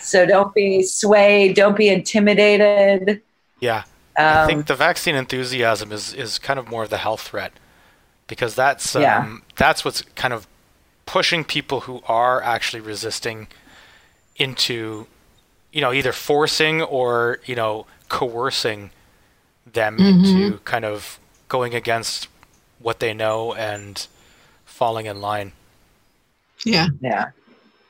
[0.00, 3.22] So don't be swayed, don't be intimidated.
[3.60, 3.84] Yeah.
[4.18, 7.52] I Um, think the vaccine enthusiasm is, is kind of more of the health threat
[8.26, 9.36] because that's um, Yeah.
[9.56, 10.46] that's what's kind of
[11.06, 13.48] pushing people who are actually resisting
[14.36, 15.06] into
[15.72, 18.90] you know either forcing or you know coercing
[19.66, 22.28] them into kind of going against
[22.78, 24.06] what they know and
[24.64, 25.52] falling in line
[26.66, 26.88] Yeah.
[27.00, 27.30] yeah.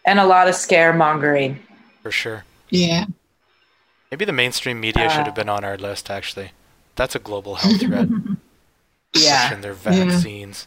[0.05, 1.59] And a lot of scaremongering.
[2.03, 2.45] for sure.
[2.70, 3.07] Yeah.
[4.11, 6.51] Maybe the mainstream media Uh, should have been on our list actually.
[6.95, 8.09] That's a global health threat.
[9.14, 9.49] Yeah.
[9.49, 10.66] Pushing their vaccines.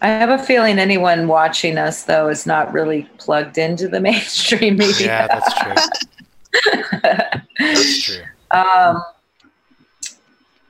[0.00, 4.76] I have a feeling anyone watching us, though, is not really plugged into the mainstream
[4.78, 5.06] media.
[5.06, 7.00] Yeah, that's true.
[7.58, 8.22] That's true.
[8.52, 9.02] Um,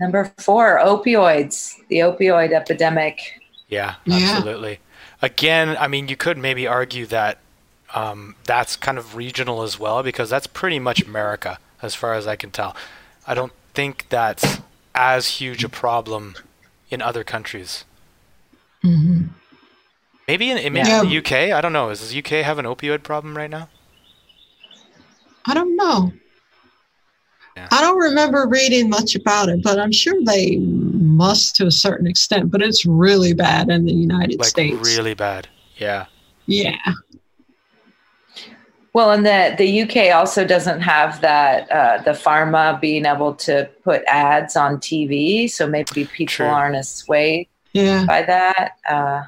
[0.01, 3.41] number four, opioids, the opioid epidemic.
[3.69, 4.17] Yeah, Yeah.
[4.37, 4.79] absolutely.
[5.23, 7.39] Again, I mean, you could maybe argue that
[7.95, 12.27] um, that's kind of regional as well because that's pretty much America, as far as
[12.27, 12.75] I can tell.
[13.27, 14.61] I don't think that's
[14.95, 16.35] as huge a problem
[16.91, 17.85] in other countries.
[18.83, 19.23] hmm
[20.29, 20.95] Maybe in, maybe Yeah.
[20.95, 21.53] in the UK.
[21.53, 21.89] I don't know.
[21.91, 23.69] Does the UK have an opioid problem right now?
[25.47, 26.13] I don't know.
[27.57, 27.69] Yeah.
[27.71, 32.07] I don't remember reading much about it, but I'm sure they must to a certain
[32.07, 32.51] extent.
[32.51, 34.97] But it's really bad in the United Like States.
[34.97, 35.49] really bad.
[35.77, 36.07] Yeah.
[36.47, 36.77] Yeah.
[38.95, 43.69] Well, and the, the UK also doesn't have that, uh, the pharma being able to
[43.85, 45.49] put ads on TV.
[45.51, 46.47] So maybe people True.
[46.47, 48.05] aren't as swayed Yeah.
[48.07, 48.73] by that.
[48.89, 49.23] Uh,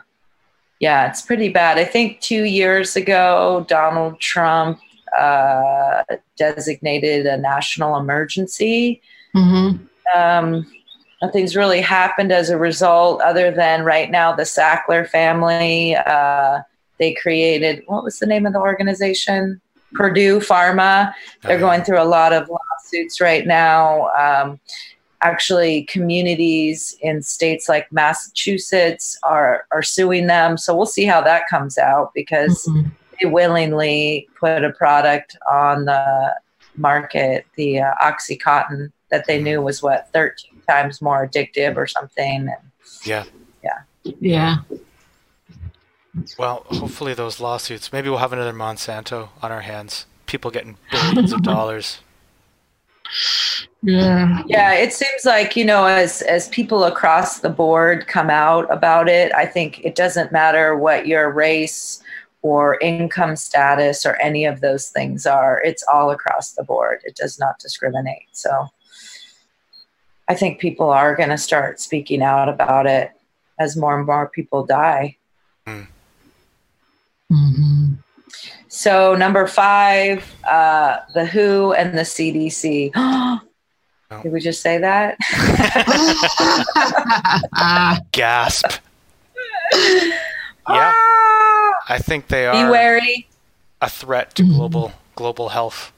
[0.80, 1.78] yeah, it's pretty bad.
[1.78, 4.80] I think two years ago, Donald Trump
[5.18, 6.04] uh,
[6.36, 9.00] designated a national emergency.
[9.32, 9.70] hmm
[10.14, 10.66] Um,
[11.22, 15.96] nothing's really happened as a result, other than right now the Sackler family.
[15.96, 16.60] Uh,
[16.98, 19.60] they created what was the name of the organization?
[19.94, 21.12] Purdue Pharma.
[21.42, 24.08] They're Uh, going through a lot of lawsuits right now.
[24.10, 24.60] Um,
[25.22, 30.58] actually, communities in states like Massachusetts are are suing them.
[30.58, 32.90] So we'll see how that comes out because Mhm.
[33.20, 36.34] They willingly put a product on the
[36.76, 42.48] market, the uh, OxyContin, that they knew was what 13 times more addictive or something.
[42.48, 42.70] And
[43.62, 43.82] Yeah.
[44.20, 44.56] Yeah.
[46.38, 47.92] Well, hopefully those lawsuits.
[47.92, 50.06] Maybe we'll have another Monsanto on our hands.
[50.26, 52.00] People getting billions of dollars.
[53.86, 54.42] Yeah.
[54.46, 59.10] yeah, it seems like you know, as as people across the board come out about
[59.10, 62.02] it, I think it doesn't matter what your race
[62.44, 65.62] or income status or any of those things are.
[65.64, 67.00] It's all across the board.
[67.04, 68.28] It does not discriminate.
[68.32, 68.68] So
[70.28, 73.12] I think people are going to start speaking out about it
[73.58, 75.16] as more and more people die.
[77.32, 77.94] mm-hmm
[78.68, 82.92] So number five, uh, the WHO and the CDC.
[84.22, 85.16] Did we just say that?
[88.12, 88.70] Gasp.
[90.66, 91.23] Yeah, Ah!
[91.88, 93.28] I think they Be are wary.
[93.80, 94.54] a threat to Mhm.
[94.56, 95.90] global global health.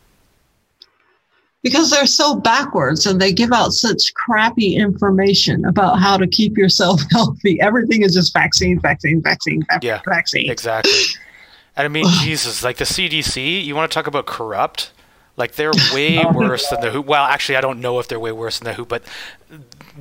[1.62, 6.56] because they're so backwards and they give out such crappy information about how to keep
[6.56, 7.60] yourself healthy.
[7.60, 10.48] Everything is just vaccine, vaccine, vaccine, vac- Yeah, vaccine.
[10.50, 10.92] Exactly.
[11.78, 14.92] And I mean, Jesus, like the CDC, you want to talk about corrupt?
[15.36, 16.32] Like they're way Oh.
[16.32, 17.00] worse than the WHO.
[17.02, 19.02] Well, actually, I don't know if they're way worse than the WHO, but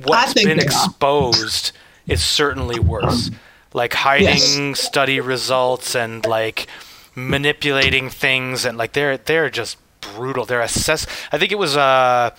[0.04, 1.72] what's been exposed
[2.06, 3.30] is certainly worse.
[3.76, 6.66] Like hiding study results and like
[7.14, 10.46] manipulating things and like they're they're just brutal.
[10.46, 11.06] They're assess.
[11.30, 12.30] I think it was uh,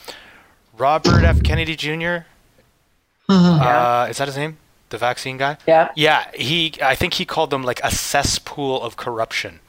[0.80, 1.43] Robert F.
[1.43, 2.26] Kennedy Jr.
[3.30, 3.64] Uh-huh.
[3.68, 4.57] Uh, is that his name?
[4.89, 5.57] The vaccine guy.
[5.68, 5.89] Yeah.
[5.95, 6.73] Yeah, he.
[6.81, 9.59] I think he called them like a cesspool of corruption,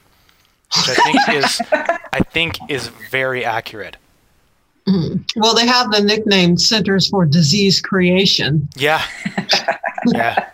[0.74, 1.60] which I think is,
[2.12, 3.96] I think is very accurate.
[4.86, 5.24] Mhm.
[5.36, 8.68] Well, they have the nickname Centers for Disease Creation.
[8.76, 9.02] Yeah,
[10.06, 10.48] yeah,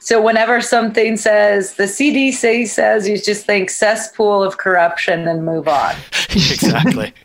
[0.00, 5.68] So whenever something says the CDC says, you just think cesspool of corruption and move
[5.68, 5.94] on.
[6.30, 7.12] exactly.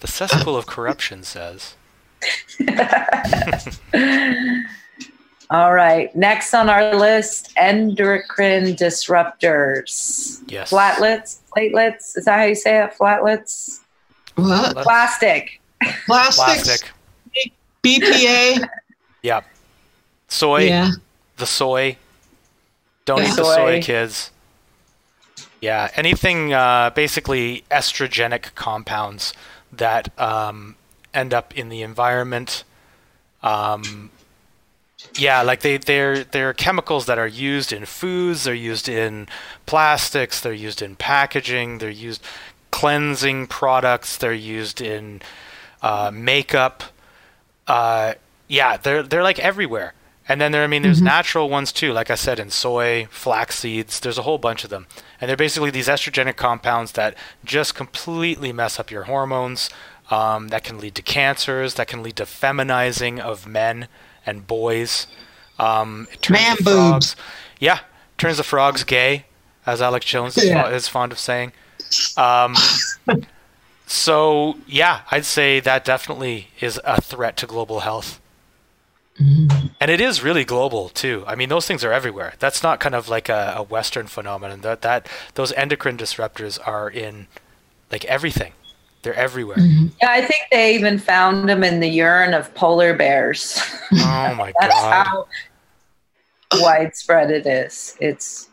[0.00, 1.74] The cesspool of corruption says.
[5.50, 6.14] All right.
[6.14, 10.40] Next on our list, endocrine disruptors.
[10.46, 10.70] Yes.
[10.70, 12.16] Flatlets, platelets.
[12.16, 12.92] Is that how you say it?
[12.92, 13.80] Flatlets.
[14.36, 14.76] What?
[14.76, 15.60] Plastic.
[16.06, 16.92] Plastics, Plastic.
[17.82, 18.68] BPA.
[19.22, 19.40] Yeah.
[20.28, 20.66] Soy.
[20.68, 20.90] yeah.
[21.36, 21.96] The soy.
[23.04, 23.28] Don't Yeah.
[23.32, 23.80] eat the Soy.
[23.82, 24.30] kids.
[25.60, 29.32] Yeah, anything uh, basically estrogenic compounds
[29.72, 30.76] that um,
[31.12, 32.64] end up in the environment.
[33.42, 34.10] Um,
[35.16, 38.44] yeah, like they they're they're chemicals that are used in foods.
[38.44, 39.26] They're used in
[39.66, 40.40] plastics.
[40.40, 41.78] They're used in packaging.
[41.78, 42.22] They're used
[42.70, 44.16] cleansing products.
[44.16, 45.22] They're used in
[45.82, 46.84] uh, makeup.
[47.66, 48.14] Uh,
[48.48, 49.94] yeah, they're they're like everywhere.
[50.28, 51.92] And then there, I mean, there's natural ones too.
[51.94, 53.98] Like I said, in soy, flax seeds.
[53.98, 54.86] There's a whole bunch of them,
[55.20, 57.14] and they're basically these estrogenic compounds that
[57.44, 59.70] just completely mess up your hormones.
[60.10, 61.74] Um, that can lead to cancers.
[61.74, 63.88] That can lead to feminizing of men
[64.26, 65.06] and boys.
[65.58, 67.14] Um, it turns Man boobs.
[67.14, 67.16] frogs.
[67.58, 67.80] Yeah,
[68.18, 69.24] turns the frogs gay,
[69.66, 70.68] as Alex Jones is, Yeah.
[70.68, 71.52] is fond of saying.
[72.16, 72.54] Um,
[73.86, 78.20] so yeah, I'd say that definitely is a threat to global health.
[79.18, 81.24] And it is really global too.
[81.26, 82.34] I mean, those things are everywhere.
[82.38, 84.60] That's not kind of like a, a Western phenomenon.
[84.60, 87.26] That that those endocrine disruptors are in
[87.90, 88.52] like everything.
[89.02, 89.58] They're everywhere.
[89.58, 93.60] Yeah, I think they even found them in the urine of polar bears.
[93.92, 95.06] Oh my That's god!
[95.06, 95.28] how
[96.60, 97.96] widespread it is.
[98.00, 98.48] It's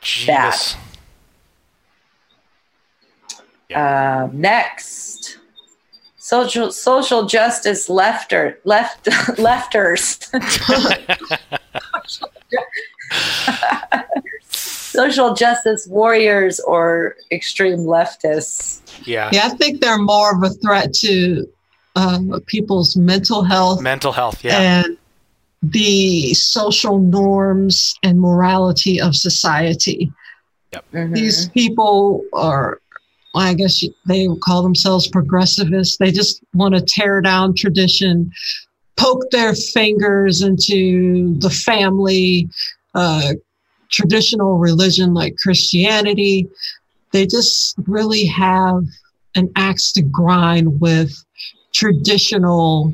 [0.00, 0.76] Jesus.
[3.74, 5.38] um, next.
[6.26, 9.04] Social social justice lefter left
[9.38, 10.18] lefters.
[14.50, 18.80] social justice warriors or extreme leftists.
[19.06, 19.30] Yeah.
[19.32, 21.48] Yeah, I think they're more of a threat to
[21.94, 24.42] uh, people's mental health Mental health.
[24.42, 24.58] Yeah.
[24.84, 24.98] and
[25.62, 30.10] the social norms and morality of society.
[30.92, 31.14] Mhm.
[31.14, 32.80] These people are,
[33.36, 35.98] I guess they call themselves progressivists.
[35.98, 38.30] They just want to tear down tradition,
[38.96, 42.48] poke their fingers into the family,
[42.94, 43.34] uh,
[43.90, 46.48] traditional religion like Christianity.
[47.12, 48.84] They just really have
[49.34, 51.12] an axe to grind with
[51.72, 52.92] traditional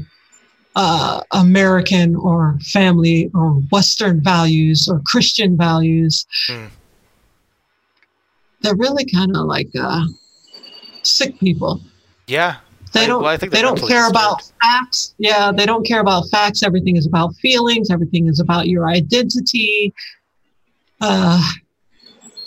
[0.74, 6.26] uh, American or family or Western values or Christian values.
[6.48, 6.66] Hmm.
[8.60, 10.04] They're really kind of like uh,
[11.02, 11.80] sick people.
[12.26, 12.56] yeah.
[12.92, 13.22] They don't.
[13.22, 14.10] well, I think they don't care disturbed.
[14.10, 15.14] about facts.
[15.16, 16.62] Yeah, they don't care about facts.
[16.62, 17.90] Everything is about feelings.
[17.90, 19.94] Everything is about your identity.
[21.00, 21.42] Uh,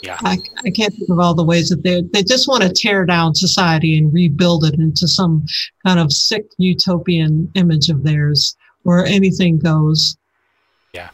[0.04, 0.18] Yeah.
[0.22, 3.06] I, I can't think of all the ways that they they just want to tear
[3.08, 5.44] down society and rebuild it into some
[5.84, 10.16] kind of sick utopian image of theirs where anything goes.
[10.94, 11.10] Yeah.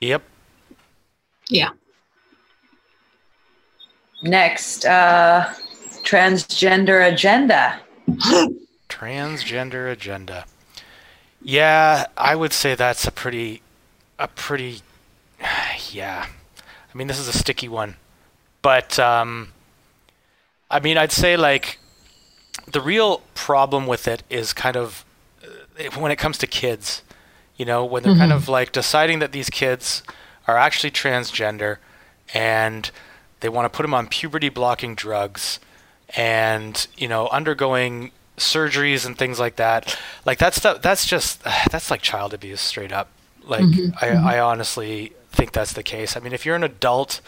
[0.00, 0.22] Yep.
[1.48, 1.70] Yeah.
[4.22, 5.52] Next, uh,
[6.10, 7.80] transgender agenda.
[8.88, 10.44] Transgender agenda.
[11.40, 13.62] Yeah, I would say that's a pretty,
[14.18, 14.80] a pretty,
[15.90, 16.26] yeah.
[16.92, 17.94] I mean, this is a sticky one,
[18.60, 19.52] but um,
[20.68, 21.78] I mean, I'd say like
[22.66, 25.04] the real problem with it is kind of
[25.44, 27.02] uh, when it comes to kids.
[27.56, 30.02] You know, when they're kind of like deciding that these kids
[30.48, 31.76] are actually transgender,
[32.32, 32.90] and
[33.40, 35.60] they want to put them on puberty blocking drugs,
[36.16, 39.98] and you know, undergoing surgeries and things like that.
[40.24, 43.08] Like that's the, that's just that's like child abuse straight up.
[43.44, 43.96] Like mm-hmm.
[44.00, 44.26] I, mm-hmm.
[44.26, 46.16] I honestly think that's the case.
[46.16, 47.20] I mean, if you're an adult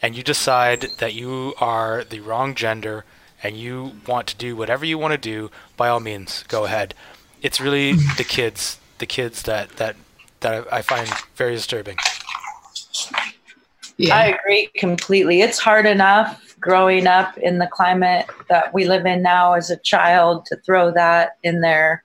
[0.00, 3.04] and you decide that you are the wrong gender
[3.42, 6.94] and you want to do whatever you want to do, by all means, go ahead.
[7.42, 9.96] It's really the kids, the kids that that
[10.40, 11.96] that I find very disturbing.
[13.96, 14.16] Yeah.
[14.16, 15.40] I agree completely.
[15.40, 19.76] It's hard enough growing up in the climate that we live in now as a
[19.76, 22.02] child to throw that in there.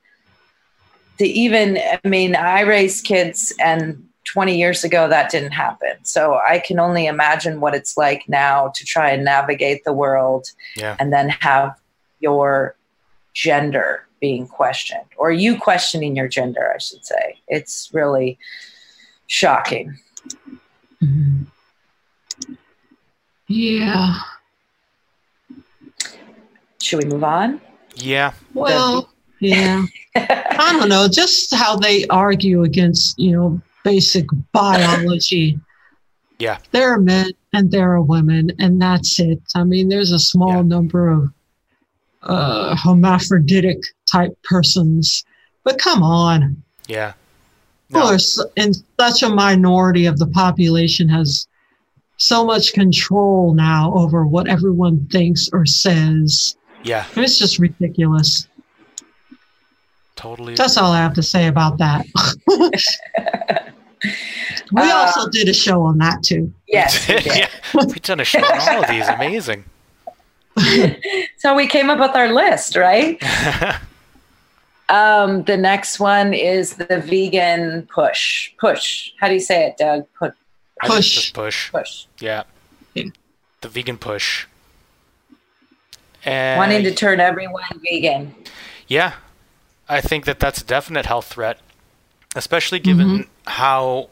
[1.17, 6.03] To even, I mean, I raised kids and 20 years ago that didn't happen.
[6.03, 10.47] So I can only imagine what it's like now to try and navigate the world
[10.75, 10.97] Yeah.
[10.99, 11.79] and then have
[12.19, 12.75] your
[13.33, 17.39] gender being questioned or you questioning your gender, I should say.
[17.47, 18.37] It's really
[19.27, 19.97] shocking.
[21.01, 21.45] Mhm.
[23.47, 24.15] Yeah.
[26.81, 27.61] Should we move on?
[27.95, 28.33] Yeah.
[28.53, 29.85] Well, yeah.
[30.15, 35.59] I don't know, just how they argue against, you know, basic biology.
[36.39, 36.57] Yeah.
[36.71, 39.41] There are men and there are women, and that's it.
[39.55, 40.61] I mean, there's a small Yeah.
[40.61, 41.33] number of
[42.23, 43.79] uh, hermaphroditic
[44.11, 45.23] type persons,
[45.63, 46.61] but come on.
[46.87, 47.13] Yeah.
[47.93, 51.47] Of course, and such a minority of the population has
[52.17, 56.55] so much control now over what everyone thinks or says.
[56.83, 58.47] Yeah, It's just ridiculous.
[60.15, 60.55] totally.
[60.55, 62.05] That's all I have to say about that.
[64.71, 66.51] we Uh, also did a show on that too.
[66.67, 67.07] Yes.
[67.07, 67.25] we did.
[67.25, 69.07] yeah, we've done a show on all of these.
[69.07, 69.63] Amazing.
[71.37, 73.17] So we came up with our list, right?
[74.89, 78.51] Um, the next one is the vegan push.
[78.59, 79.11] Push.
[79.21, 80.05] How do you say it, Doug?
[80.17, 80.33] Put
[80.81, 81.15] I think Push.
[81.15, 81.71] just push.
[81.71, 82.05] push.
[82.19, 82.43] Yeah.
[82.93, 83.05] Yeah.
[83.61, 84.47] The vegan push.
[86.25, 88.35] And Wanting to turn everyone vegan.
[88.87, 89.13] Yeah,
[89.87, 91.59] I think that that's a definite health threat,
[92.35, 94.09] especially given how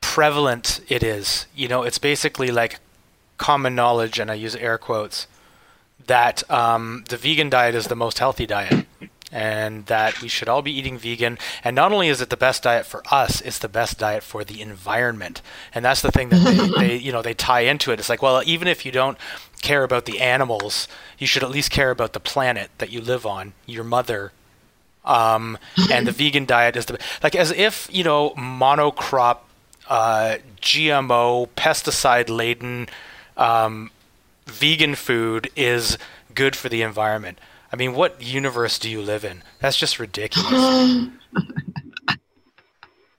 [0.00, 1.46] prevalent it is.
[1.54, 2.80] You know, it's basically like
[3.38, 5.26] common knowledge, and I use air quotes,
[6.06, 8.86] that um, the vegan diet is the most healthy diet.
[9.34, 11.38] And that we should all be eating vegan.
[11.64, 14.44] And not only is it the best diet for us, it's the best diet for
[14.44, 15.42] the environment.
[15.74, 17.98] And that's the thing that they, they you know, they tie into it.
[17.98, 19.18] It's like, well, even if you don't
[19.60, 20.86] care about the animals,
[21.18, 24.30] you should at least care about the planet that you live on, your mother,
[25.04, 25.58] um,
[25.90, 29.38] and the vegan diet is the like as if you know monocrop,
[29.88, 32.88] uh, GMO, pesticide laden
[33.36, 33.90] um,
[34.46, 35.98] vegan food is
[36.34, 37.38] good for the environment.
[37.74, 39.42] I mean, what universe do you live in?
[39.58, 41.08] That's just ridiculous.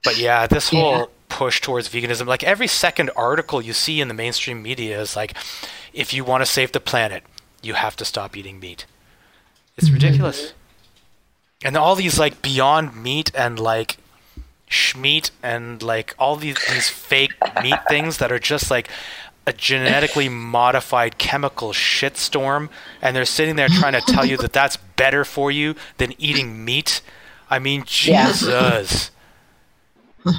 [0.05, 0.79] But yeah, this Yeah.
[0.79, 5.15] whole push towards veganism, like every second article you see in the mainstream media is
[5.15, 5.33] like,
[5.93, 7.23] if you want to save the planet,
[7.63, 8.85] you have to stop eating meat.
[9.75, 9.95] It's mm-hmm.
[9.95, 10.53] ridiculous.
[11.63, 13.97] And all these like beyond meat and like
[14.69, 17.33] schmeat and like all these these fake
[17.63, 18.87] meat things that are just like
[19.47, 22.69] a genetically modified chemical shitstorm
[23.01, 26.65] and they're sitting there trying to tell you that that's better for you than eating
[26.65, 27.01] meat.
[27.49, 28.27] I mean, Yeah.
[28.31, 29.11] Jesus.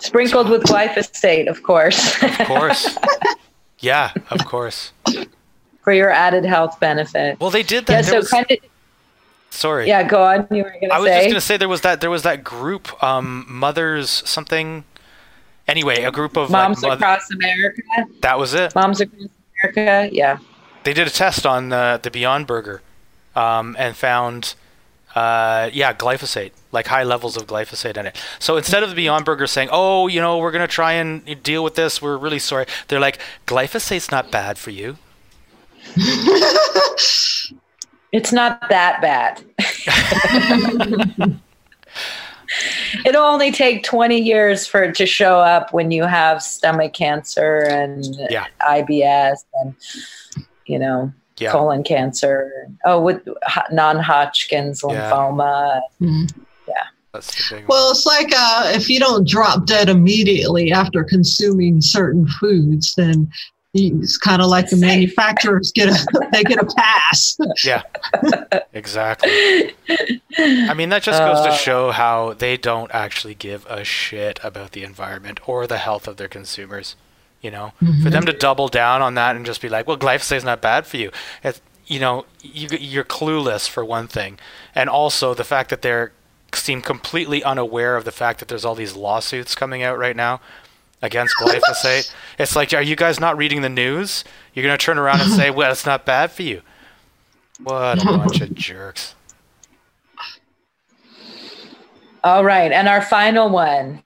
[0.00, 2.96] Sprinkled with glyphosate, of course, Of course.
[3.80, 4.92] Yeah, of course.
[5.82, 7.38] for your added health benefit.
[7.38, 7.92] Well, they did that.
[7.92, 8.58] Yeah, There so was- kind of,
[9.50, 9.86] sorry.
[9.86, 10.48] yeah, go on.
[10.50, 12.42] You were gonna I to was just gonna say there was that there was that
[12.42, 14.82] group, um, mothers something.
[15.68, 17.82] Anyway, a group of Moms like, moth- Across America.
[18.22, 18.74] that was it.
[18.74, 19.28] Moms Across
[19.62, 20.08] America.
[20.12, 20.38] Yeah.
[20.84, 22.80] They did a test on the the Beyond Burger,
[23.36, 24.54] um, and found,
[25.14, 28.16] uh, yeah, glyphosate, like high levels of glyphosate in it.
[28.38, 31.62] So instead of the Beyond Burger saying, "Oh, you know, we're gonna try and deal
[31.62, 32.00] with this.
[32.00, 34.96] We're really sorry," they're like, "Glyphosate's not bad for you."
[38.10, 39.44] It's not that bad.
[43.04, 47.58] It'll only take 20 years for it to show up when you have stomach cancer
[47.60, 48.46] and Yeah.
[48.62, 49.74] IBS and,
[50.66, 51.52] you know, Yeah.
[51.52, 52.50] colon cancer.
[52.84, 53.20] Oh, with
[53.70, 55.10] non Hodgkin's Yeah.
[55.10, 55.80] lymphoma.
[57.14, 57.66] That's the big one.
[57.68, 63.20] Well, it's like uh, if you don't drop dead immediately after consuming certain foods, then
[63.20, 63.28] you-
[63.74, 67.36] it's kind of like the manufacturers get a they get a pass.
[67.64, 67.82] Yeah,
[68.72, 69.74] exactly.
[70.38, 74.40] I mean, that just goes to Uh, show how they don't actually give a shit
[74.42, 76.96] about the environment or the health of their consumers.
[77.40, 77.72] You know,
[78.02, 80.86] for them to double down on that and just be like, "Well, glyphosate's not bad
[80.86, 81.12] for you,"
[81.44, 84.40] it's, you know, you, you're clueless for one thing,
[84.74, 86.10] and also the fact that they're
[86.52, 90.40] seem completely unaware of the fact that there's all these lawsuits coming out right now
[91.02, 92.12] against glyphosate.
[92.38, 94.24] it's like, are you guys not reading the news?
[94.54, 96.62] You're gonna turn around and say, "Well, it's not bad for you."
[97.62, 99.14] What a bunch of jerks.
[102.24, 102.72] All right.
[102.72, 104.02] And our final one.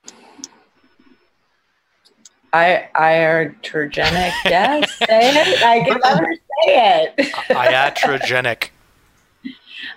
[2.54, 4.90] I iatrogenic death.
[4.90, 5.62] say it.
[5.62, 7.32] I can never say it.
[7.48, 8.68] Iatrogenic.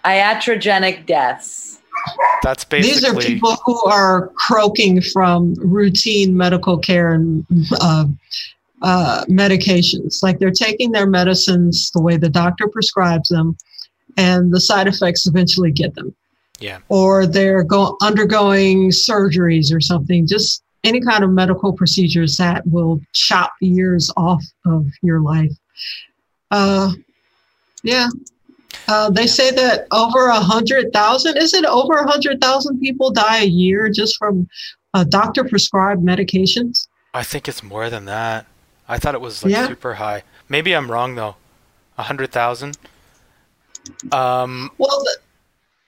[0.06, 1.75] Iatrogenic deaths.
[2.44, 7.46] That's These are people who are croaking from routine medical care and
[7.80, 8.06] uh,
[8.82, 10.22] uh, medications.
[10.22, 13.58] Like they're taking their medicines the way the doctor prescribes them,
[14.18, 16.16] and the side effects eventually get them.
[16.60, 16.80] Yeah.
[16.90, 20.28] Or they're go- undergoing surgeries or something.
[20.28, 25.52] Just any kind of medical procedures that will chop years off of your life.
[26.52, 26.92] Uh,
[27.84, 28.08] yeah.
[28.88, 33.12] Uh, they say that over a hundred thousand, is it over a hundred thousand people
[33.12, 34.48] die a year just from
[34.94, 36.88] uh, doctor prescribed medications?
[37.14, 38.46] I think it's more than that.
[38.88, 39.68] I thought it was like Yeah.
[39.68, 40.24] super high.
[40.50, 41.36] Maybe I'm wrong though.
[41.98, 42.78] A hundred thousand.
[44.12, 45.04] Um, Well,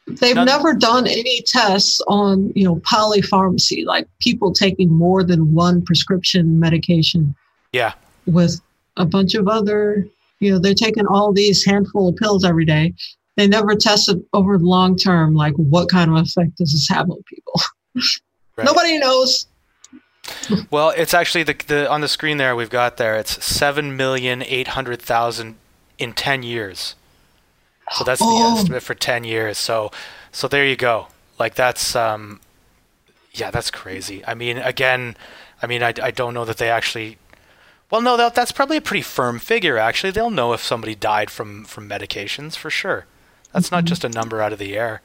[0.07, 5.53] they've None- never done any tests on, you know, polypharmacy, like people taking more than
[5.53, 7.35] one prescription medication
[7.73, 7.93] yeah,
[8.26, 8.61] with
[8.95, 10.07] a bunch of other,
[10.39, 12.93] you know, they're taking all these handful of pills every day.
[13.35, 17.09] They never tested over the long term, like what kind of effect does this have
[17.09, 17.61] on people?
[18.57, 18.65] Right.
[18.65, 19.45] Nobody knows.
[20.72, 23.15] well, it's actually the, the on the screen there we've got there.
[23.15, 25.55] It's seven million eight hundred thousand
[25.97, 26.95] in ten years.
[27.91, 28.57] So that's the Oh.
[28.57, 29.57] estimate for ten years.
[29.57, 29.91] So,
[30.31, 31.07] so there you go.
[31.39, 32.41] Like that's um,
[33.34, 34.26] yeah, that's crazy.
[34.26, 35.15] I mean, again,
[35.61, 37.18] I mean, I, I don't know that they actually.
[37.89, 39.77] Well, no, that, that's probably a pretty firm figure.
[39.77, 43.05] Actually, they'll know if somebody died from from medications for sure.
[43.53, 43.88] That's not mm-hmm.
[43.88, 45.01] just a number out of the air.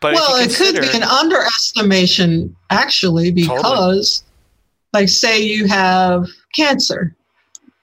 [0.00, 4.22] But well, you it could be an underestimation, actually, because,
[4.92, 7.16] like, say you have cancer,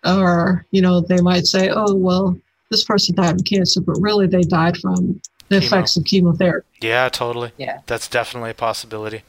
[0.06, 2.38] or, you know, they might say, oh, well,
[2.72, 5.20] this person died of cancer, but really they died from
[5.50, 5.64] the Chemo.
[5.64, 6.68] effects of chemotherapy.
[6.82, 7.52] Yeah, totally.
[7.58, 7.82] Yeah.
[7.86, 9.24] That's definitely a possibility.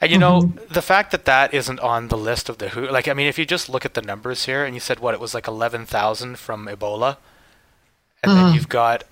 [0.00, 0.72] And you know, Mm-hmm.
[0.72, 3.38] the fact that that isn't on the list of the WHO, like, I mean, if
[3.38, 6.38] you just look at the numbers here and you said, what, it was like 11,000
[6.38, 7.18] from Ebola,
[8.22, 8.44] and Uh-huh.
[8.46, 9.04] then you've got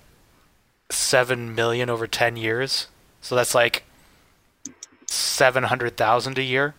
[0.89, 2.87] 7 million over 10 years.
[3.21, 3.83] So that's like
[5.07, 6.73] 700,000 a year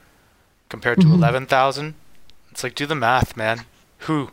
[0.69, 1.15] compared to Mhm.
[1.15, 1.95] 11,000.
[2.51, 3.65] It's like, do the math, man.
[4.09, 4.31] Who?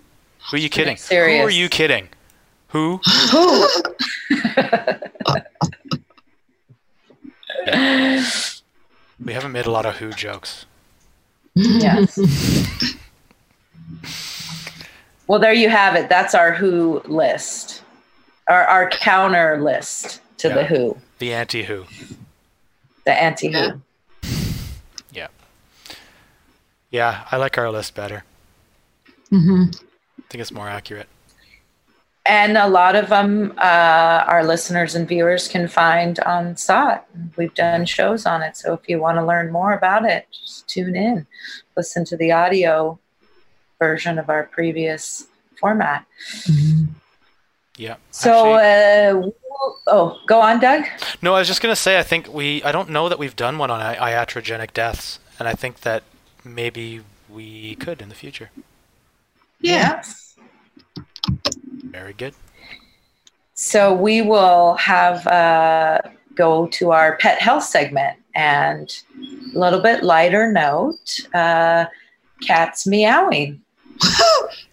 [0.49, 0.97] Who are you kidding?
[1.09, 2.09] Who are you kidding?
[2.69, 2.99] Who?
[3.31, 3.67] Who?
[9.23, 10.65] We haven't made a lot of who jokes.
[11.55, 12.19] yes.
[15.27, 16.07] Well, there you have it.
[16.07, 17.83] That's our Who list,
[18.47, 21.85] our our counter list to the Who, The anti who.
[23.05, 23.57] the anti Who.
[23.57, 23.73] Yeah.
[25.11, 25.27] Yeah.
[26.91, 28.23] Yeah, I like our list better.
[29.29, 31.07] hmm I think it's more accurate.
[32.29, 37.05] And a lot of them, uh, our listeners and viewers can find on SOTT.
[37.37, 38.57] We've done shows on it.
[38.57, 41.25] So if you want to learn more about it, just tune in,
[41.77, 42.99] listen to the audio
[43.79, 45.27] version of our previous
[45.59, 46.05] format.
[47.77, 47.95] Yeah.
[48.11, 49.31] So, Actually- uh,
[49.87, 50.83] oh, go on, Doug.
[51.21, 53.57] no, I was just gonna say I think we I don't know that we've done
[53.57, 56.03] one on i- iatrogenic deaths, and I think that
[56.43, 58.49] maybe we could in the future.
[59.61, 59.95] Yeah.
[59.97, 60.26] Yes.
[61.91, 62.33] Very good.
[63.53, 65.99] So we will have uh,
[66.35, 68.95] go to our pet health segment and
[69.55, 71.27] a little bit lighter note.
[71.33, 71.85] Uh,
[72.45, 73.61] cats meowing.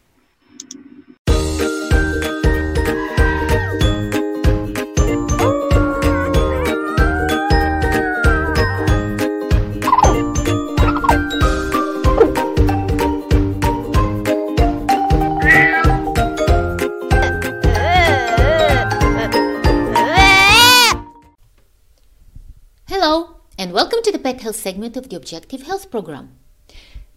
[23.75, 26.39] welcome to the Pet Health segment of the Objective Health Program.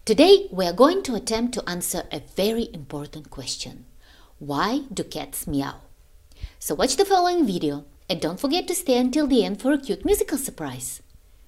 [0.04, 3.84] Today, we are going to attempt to answer a very important question
[4.40, 5.76] Why do cats meow?
[6.58, 9.78] So, watch the following video and don't forget to stay until the end for a
[9.78, 11.00] cute musical surprise.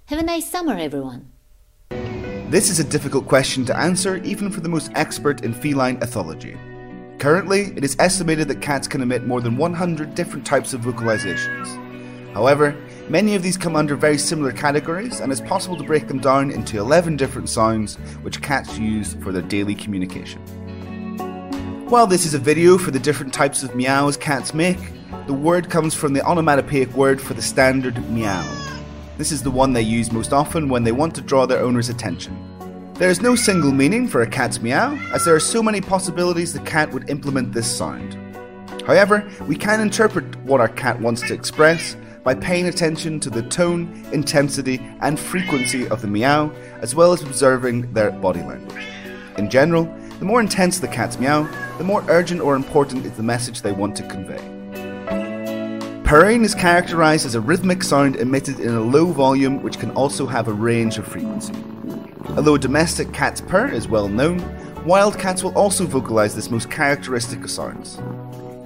[0.07, 1.33] Have a nice summer, everyone.
[2.49, 6.55] This is a difficult question to answer even for the most expert in feline ethology.
[7.19, 11.67] Currently, it is estimated that cats can emit more than 100 different types of vocalizations.
[12.33, 12.77] However,
[13.11, 16.53] many of these come under very similar categories, and it's possible to break them down
[16.53, 20.41] into 11 different sounds which cats use for their daily communication.
[21.89, 24.79] While this is a video for the different types of meows cats make,
[25.27, 28.47] the word comes from the onomatopoeic word for the standard meow.
[29.19, 31.89] This is the one they use most often when they want to draw their owner's
[31.89, 32.37] attention.
[32.95, 36.53] There is no single meaning for a cat's meow, as there are so many possibilities
[36.53, 38.17] the cat would implement this sound.
[38.87, 43.43] However, we can interpret what our cat wants to express by paying attention to the
[43.43, 48.85] tone, intensity, and frequency of the meow, as well as observing their body language.
[49.39, 49.85] In general,
[50.19, 51.49] the more intense the cat's meow,
[51.79, 54.41] the more urgent or important is the message they want to convey.
[56.05, 60.27] Purring is characterized as a rhythmic sound emitted in a low volume which can also
[60.27, 61.55] have a range of frequency.
[62.37, 64.43] Although domestic cats purr is well known,
[64.85, 67.97] wild cats will also vocalize this most characteristic of sounds.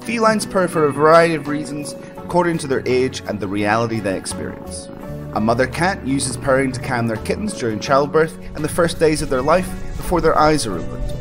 [0.05, 1.95] Felines purr for a variety of reasons
[2.25, 4.89] according to their age and the reality they experience.
[5.35, 9.21] A mother cat uses purring to calm their kittens during childbirth and the first days
[9.21, 9.69] of their life
[9.99, 11.13] before their eyes are opened.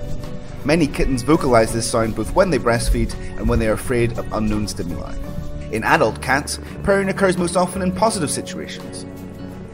[0.64, 4.32] Many kittens vocalize this sound both when they breastfeed and when they are afraid of
[4.32, 5.14] unknown stimuli.
[5.72, 9.06] In adult cats, purring occurs most often in positive situations.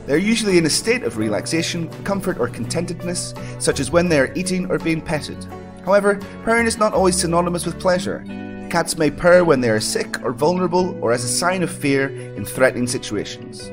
[0.08, 4.20] They are usually in a state of relaxation, comfort, or contentedness, such as when they
[4.20, 5.46] are eating or being petted.
[5.86, 8.26] However, purring is not always synonymous with pleasure.
[8.70, 12.10] Cats may purr when they are sick or vulnerable or as a sign of fear
[12.36, 13.68] in threatening situations.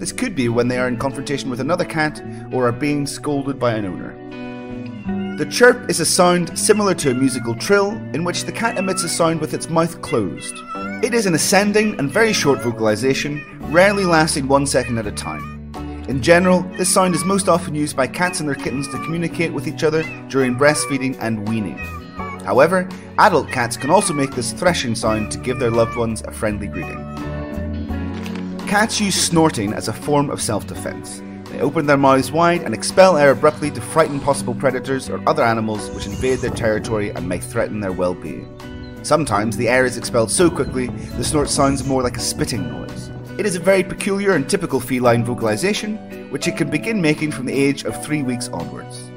[0.00, 3.58] This could be when they are in confrontation with another cat or are being scolded
[3.58, 4.16] by an owner.
[5.36, 9.02] The chirp is a sound similar to a musical trill in which the cat emits
[9.02, 10.54] a sound with its mouth closed.
[11.04, 15.70] It is an ascending and very short vocalization, rarely lasting one second at a time.
[16.08, 19.52] In general, this sound is most often used by cats and their kittens to communicate
[19.52, 21.78] with each other during breastfeeding and weaning.
[22.40, 22.88] However,
[23.18, 26.66] adult cats can also make this threshing sound to give their loved ones a friendly
[26.66, 26.98] greeting.
[28.66, 31.22] Cats use snorting as a form of self defense.
[31.50, 35.42] They open their mouths wide and expel air abruptly to frighten possible predators or other
[35.42, 38.48] animals which invade their territory and may threaten their well being.
[39.02, 40.86] Sometimes the air is expelled so quickly
[41.16, 43.10] the snort sounds more like a spitting noise.
[43.38, 47.46] It is a very peculiar and typical feline vocalization, which it can begin making from
[47.46, 49.09] the age of three weeks onwards.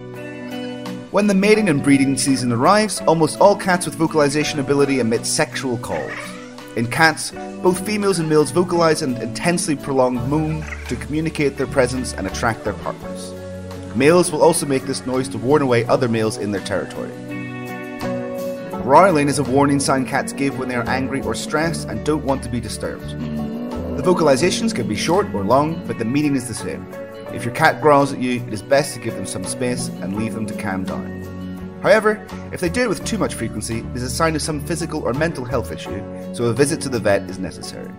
[1.13, 5.77] When the mating and breeding season arrives, almost all cats with vocalization ability emit sexual
[5.77, 6.11] calls.
[6.75, 7.29] In cats,
[7.61, 12.63] both females and males vocalize an intensely prolonged moan to communicate their presence and attract
[12.63, 13.31] their partners.
[13.95, 17.11] Males will also make this noise to warn away other males in their territory.
[18.81, 22.25] Growling is a warning sign cats give when they are angry or stressed and don't
[22.25, 23.07] want to be disturbed.
[23.97, 26.83] The vocalizations can be short or long, but the meaning is the same.
[27.33, 30.15] If your cat growls at you, it is best to give them some space and
[30.15, 31.79] leave them to calm down.
[31.81, 34.65] However, if they do it with too much frequency, it is a sign of some
[34.65, 36.01] physical or mental health issue,
[36.33, 37.91] so a visit to the vet is necessary.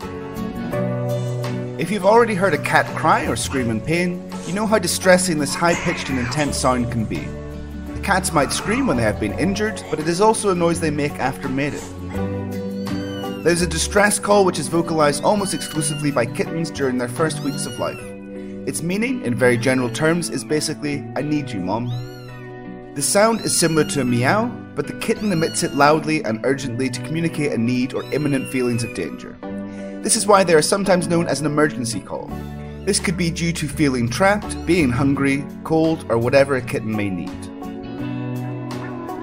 [1.79, 5.39] If you've already heard a cat cry or scream in pain, you know how distressing
[5.39, 7.27] this high pitched and intense sound can be.
[7.95, 10.79] The cats might scream when they have been injured, but it is also a noise
[10.79, 11.83] they make after mating.
[13.43, 17.67] There's a distress call which is vocalized almost exclusively by kittens during their first weeks
[17.67, 18.14] of life.
[18.67, 21.89] Its meaning, in very general terms, is basically, I need you, mom.
[22.95, 26.89] The sound is similar to a meow, but the kitten emits it loudly and urgently
[26.89, 29.37] to communicate a need or imminent feelings of danger.
[30.03, 32.31] This is why they are sometimes known as an emergency call.
[32.87, 37.11] This could be due to feeling trapped, being hungry, cold, or whatever a kitten may
[37.11, 37.31] need.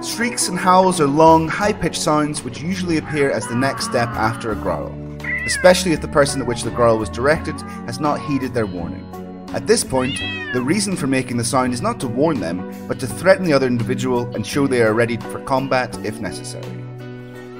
[0.04, 4.08] Shrieks and howls are long, high pitched sounds which usually appear as the next step
[4.10, 4.92] after a growl,
[5.46, 9.11] especially if the person at which the growl was directed has not heeded their warning.
[9.54, 10.18] At this point,
[10.54, 13.52] the reason for making the sound is not to warn them, but to threaten the
[13.52, 16.64] other individual and show they are ready for combat if necessary.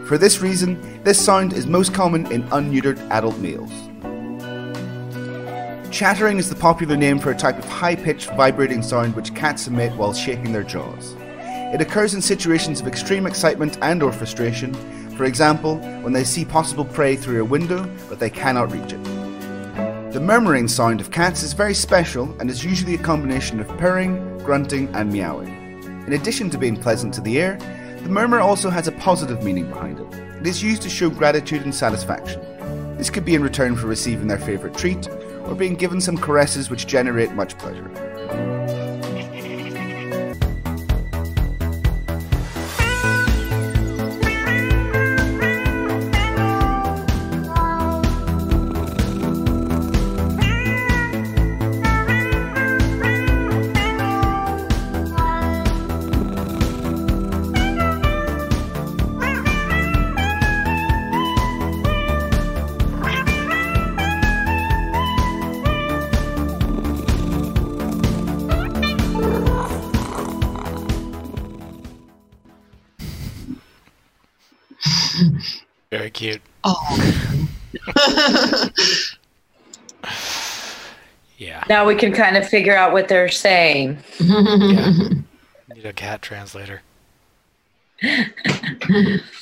[0.07, 3.71] For this reason, this sound is most common in unneutered adult males.
[5.91, 9.67] Chattering is the popular name for a type of high pitched vibrating sound which cats
[9.67, 11.15] emit while shaking their jaws.
[11.75, 14.73] It occurs in situations of extreme excitement and or frustration,
[15.19, 19.12] for example, when they see possible prey through a window but they cannot reach it.
[20.13, 24.37] The murmuring sound of cats is very special and is usually a combination of purring,
[24.45, 25.49] grunting, and meowing.
[26.07, 27.57] In addition to being pleasant to the ear,
[28.03, 30.15] the murmur also has a positive meaning behind it.
[30.41, 32.43] It is used to show gratitude and satisfaction.
[32.99, 35.09] This could be in return for receiving their favourite treat,
[35.47, 38.12] or being given some caresses which generate much pleasure.
[76.65, 77.19] Oh.
[81.39, 81.65] Yeah.
[81.69, 83.99] Now we can kind of figure out what they're saying.
[84.21, 84.93] yeah.
[85.75, 86.83] Need a cat translator.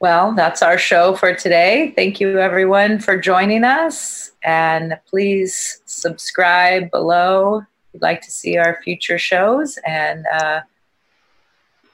[0.00, 1.92] Well, that's our show for today.
[1.94, 4.30] Thank you, everyone, for joining us.
[4.42, 10.60] And please subscribe below if you'd like to see our future shows and uh,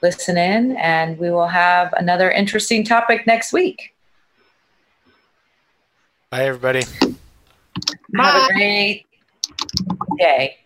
[0.03, 0.77] listen in.
[0.77, 3.95] And we will have another interesting topic next week.
[6.31, 6.85] Bye, everybody.
[8.17, 9.07] Have a great
[10.19, 10.57] day.